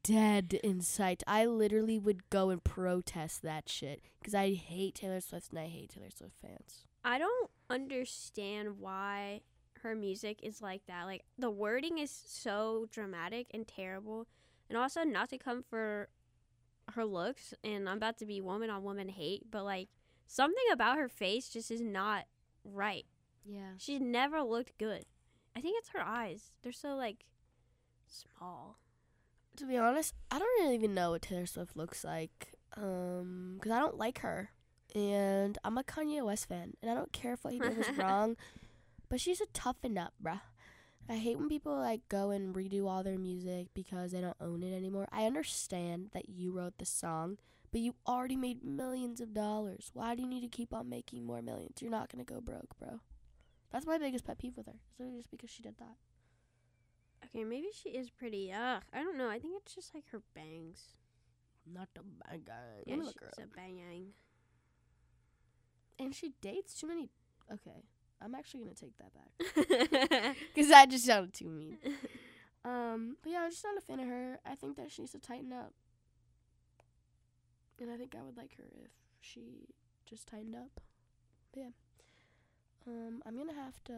dead 0.02 0.58
in 0.64 0.80
sight. 0.80 1.22
I 1.26 1.44
literally 1.46 1.98
would 1.98 2.28
go 2.30 2.50
and 2.50 2.62
protest 2.64 3.42
that 3.42 3.68
shit 3.68 4.00
because 4.18 4.34
I 4.34 4.54
hate 4.54 4.94
Taylor 4.96 5.20
Swift 5.20 5.50
and 5.50 5.58
I 5.58 5.66
hate 5.66 5.90
Taylor 5.90 6.10
Swift 6.14 6.34
fans. 6.40 6.84
I 7.04 7.18
don't 7.18 7.50
understand 7.68 8.80
why 8.80 9.42
her 9.86 9.94
music 9.94 10.40
is 10.42 10.60
like 10.60 10.82
that. 10.86 11.04
Like 11.04 11.24
the 11.38 11.50
wording 11.50 11.98
is 11.98 12.10
so 12.10 12.86
dramatic 12.90 13.46
and 13.52 13.66
terrible. 13.66 14.26
And 14.68 14.76
also 14.76 15.02
not 15.02 15.30
to 15.30 15.38
come 15.38 15.62
for 15.62 16.08
her 16.92 17.04
looks 17.04 17.54
and 17.64 17.88
I'm 17.88 17.96
about 17.96 18.18
to 18.18 18.26
be 18.26 18.40
woman 18.40 18.70
on 18.70 18.82
woman 18.82 19.08
hate, 19.08 19.50
but 19.50 19.64
like 19.64 19.88
something 20.26 20.64
about 20.72 20.98
her 20.98 21.08
face 21.08 21.48
just 21.48 21.70
is 21.70 21.80
not 21.80 22.24
right. 22.64 23.06
Yeah. 23.44 23.74
She's 23.78 24.00
never 24.00 24.42
looked 24.42 24.76
good. 24.78 25.04
I 25.56 25.60
think 25.60 25.76
it's 25.78 25.90
her 25.90 26.02
eyes. 26.02 26.50
They're 26.62 26.72
so 26.72 26.96
like 26.96 27.24
small. 28.06 28.78
To 29.56 29.64
be 29.64 29.78
honest, 29.78 30.14
I 30.30 30.38
don't 30.38 30.60
really 30.60 30.74
even 30.74 30.94
know 30.94 31.12
what 31.12 31.22
Taylor 31.22 31.46
Swift 31.46 31.76
looks 31.76 32.04
like. 32.04 32.52
Um, 32.76 33.54
because 33.54 33.72
I 33.72 33.78
don't 33.78 33.96
like 33.96 34.18
her, 34.18 34.50
and 34.94 35.56
I'm 35.64 35.78
a 35.78 35.82
Kanye 35.82 36.22
West 36.22 36.46
fan, 36.46 36.74
and 36.82 36.90
I 36.90 36.94
don't 36.94 37.12
care 37.12 37.32
if 37.32 37.42
what 37.42 37.54
he 37.54 37.58
did 37.58 37.78
was 37.78 37.88
wrong, 37.96 38.36
but 39.08 39.20
she's 39.20 39.40
a 39.40 39.46
toughen 39.46 39.96
up, 39.98 40.14
bruh. 40.22 40.40
I 41.08 41.16
hate 41.16 41.38
when 41.38 41.48
people 41.48 41.76
like 41.76 42.08
go 42.08 42.30
and 42.30 42.54
redo 42.54 42.88
all 42.88 43.04
their 43.04 43.18
music 43.18 43.68
because 43.74 44.10
they 44.10 44.20
don't 44.20 44.36
own 44.40 44.62
it 44.62 44.74
anymore. 44.74 45.06
I 45.12 45.24
understand 45.24 46.10
that 46.12 46.28
you 46.28 46.50
wrote 46.50 46.78
the 46.78 46.84
song, 46.84 47.38
but 47.70 47.80
you 47.80 47.94
already 48.06 48.36
made 48.36 48.64
millions 48.64 49.20
of 49.20 49.32
dollars. 49.32 49.90
Why 49.94 50.14
do 50.16 50.22
you 50.22 50.28
need 50.28 50.40
to 50.40 50.48
keep 50.48 50.74
on 50.74 50.88
making 50.88 51.24
more 51.24 51.42
millions? 51.42 51.80
You're 51.80 51.92
not 51.92 52.10
gonna 52.10 52.24
go 52.24 52.40
broke, 52.40 52.76
bro. 52.78 53.00
That's 53.70 53.86
my 53.86 53.98
biggest 53.98 54.26
pet 54.26 54.38
peeve 54.38 54.56
with 54.56 54.66
her. 54.66 54.74
It's 54.90 54.98
literally 54.98 55.18
just 55.18 55.30
because 55.30 55.50
she 55.50 55.62
did 55.62 55.78
that. 55.78 55.96
Okay, 57.24 57.44
maybe 57.44 57.68
she 57.72 57.90
is 57.90 58.10
pretty. 58.10 58.52
Ugh, 58.52 58.82
I 58.92 59.02
don't 59.02 59.18
know. 59.18 59.28
I 59.28 59.38
think 59.38 59.54
it's 59.62 59.74
just 59.74 59.94
like 59.94 60.04
her 60.10 60.22
bangs. 60.34 60.94
Not 61.72 61.88
the 61.94 62.02
bad 62.02 62.44
guy. 62.44 62.54
Yeah, 62.86 62.94
Let 62.94 62.98
me 62.98 63.04
look 63.06 63.20
her 63.20 63.30
she's 63.36 63.44
a 63.44 63.48
bang. 63.56 64.12
And 65.98 66.14
she 66.14 66.34
dates 66.40 66.74
too 66.74 66.86
many. 66.86 67.10
Okay, 67.52 67.84
I'm 68.22 68.34
actually 68.34 68.60
gonna 68.60 68.74
take 68.74 68.96
that 68.98 69.12
back 69.14 70.36
because 70.54 70.68
that 70.70 70.90
just 70.90 71.04
sounded 71.04 71.32
too 71.34 71.48
mean. 71.48 71.78
Um, 72.64 73.16
but 73.22 73.30
yeah, 73.30 73.42
I'm 73.44 73.50
just 73.50 73.62
not 73.62 73.78
a 73.78 73.80
fan 73.80 74.00
of 74.00 74.08
her. 74.08 74.40
I 74.44 74.56
think 74.56 74.76
that 74.76 74.90
she 74.90 75.02
needs 75.02 75.12
to 75.12 75.20
tighten 75.20 75.52
up, 75.52 75.72
and 77.80 77.90
I 77.90 77.96
think 77.96 78.14
I 78.18 78.22
would 78.22 78.36
like 78.36 78.56
her 78.56 78.64
if 78.84 78.90
she 79.20 79.68
just 80.08 80.26
tightened 80.28 80.54
up. 80.56 80.80
But 81.52 81.60
yeah, 81.60 81.68
um, 82.86 83.22
I'm 83.26 83.36
gonna 83.36 83.54
have 83.54 83.82
to 83.84 83.94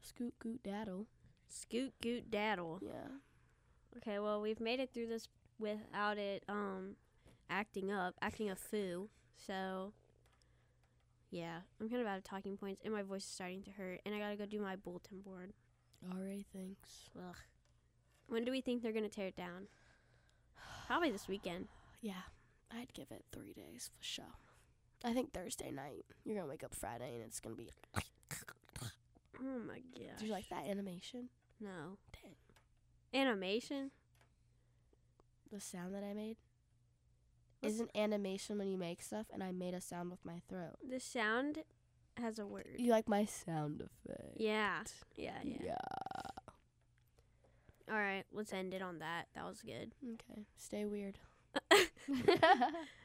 scoot 0.00 0.34
goot 0.38 0.62
daddle. 0.62 1.06
Scoot 1.48 1.92
goot 2.02 2.30
daddle. 2.30 2.78
Yeah, 2.82 3.08
Okay, 3.98 4.18
well 4.18 4.40
we've 4.40 4.60
made 4.60 4.80
it 4.80 4.90
through 4.94 5.08
this 5.08 5.28
without 5.58 6.18
it 6.18 6.44
um 6.48 6.96
acting 7.50 7.92
up, 7.92 8.14
acting 8.22 8.50
a 8.50 8.56
foo. 8.56 9.08
So 9.36 9.92
yeah, 11.32 11.60
I'm 11.80 11.88
kind 11.88 12.02
of 12.02 12.06
out 12.06 12.18
of 12.18 12.24
talking 12.24 12.58
points, 12.58 12.82
and 12.84 12.92
my 12.92 13.02
voice 13.02 13.22
is 13.24 13.30
starting 13.30 13.62
to 13.62 13.70
hurt, 13.70 14.00
and 14.04 14.14
I 14.14 14.18
gotta 14.18 14.36
go 14.36 14.44
do 14.44 14.60
my 14.60 14.76
bulletin 14.76 15.22
board. 15.22 15.54
alright, 16.12 16.44
thanks. 16.52 17.08
Ugh. 17.16 17.36
When 18.28 18.44
do 18.44 18.52
we 18.52 18.60
think 18.60 18.82
they're 18.82 18.92
gonna 18.92 19.08
tear 19.08 19.28
it 19.28 19.36
down? 19.36 19.66
Probably 20.86 21.10
this 21.10 21.28
weekend. 21.28 21.68
Yeah, 22.02 22.22
I'd 22.70 22.92
give 22.92 23.10
it 23.10 23.24
three 23.32 23.54
days 23.54 23.90
for 23.96 24.04
sure. 24.04 24.24
I 25.04 25.14
think 25.14 25.32
Thursday 25.32 25.70
night. 25.70 26.04
You're 26.24 26.36
gonna 26.36 26.48
wake 26.48 26.64
up 26.64 26.74
Friday 26.74 27.14
and 27.14 27.24
it's 27.24 27.40
gonna 27.40 27.56
be. 27.56 27.70
Oh 29.44 29.58
my 29.66 29.80
god! 29.98 30.18
Do 30.18 30.26
you 30.26 30.32
like 30.32 30.48
that 30.50 30.66
animation? 30.68 31.28
No. 31.60 31.96
Dang. 32.12 33.20
Animation? 33.20 33.90
The 35.50 35.60
sound 35.60 35.94
that 35.94 36.04
I 36.04 36.12
made 36.12 36.36
What's- 37.62 37.74
isn't 37.76 37.90
animation 37.96 38.58
when 38.58 38.68
you 38.68 38.76
make 38.76 39.02
stuff, 39.02 39.26
and 39.32 39.42
I 39.42 39.52
made 39.52 39.74
a 39.74 39.80
sound 39.80 40.10
with 40.10 40.24
my 40.24 40.40
throat. 40.48 40.76
The 40.88 41.00
sound 41.00 41.64
has 42.18 42.38
a 42.38 42.46
word. 42.46 42.76
You 42.78 42.90
like 42.90 43.08
my 43.08 43.24
sound 43.24 43.80
effect? 43.80 44.36
Yeah. 44.36 44.82
Yeah, 45.16 45.38
yeah. 45.42 45.56
Yeah. 45.62 45.76
All 47.90 47.98
right, 47.98 48.24
let's 48.32 48.52
end 48.52 48.74
it 48.74 48.82
on 48.82 48.98
that. 49.00 49.28
That 49.34 49.44
was 49.46 49.60
good. 49.62 49.92
Okay. 50.04 50.46
Stay 50.56 50.84
weird. 50.84 51.18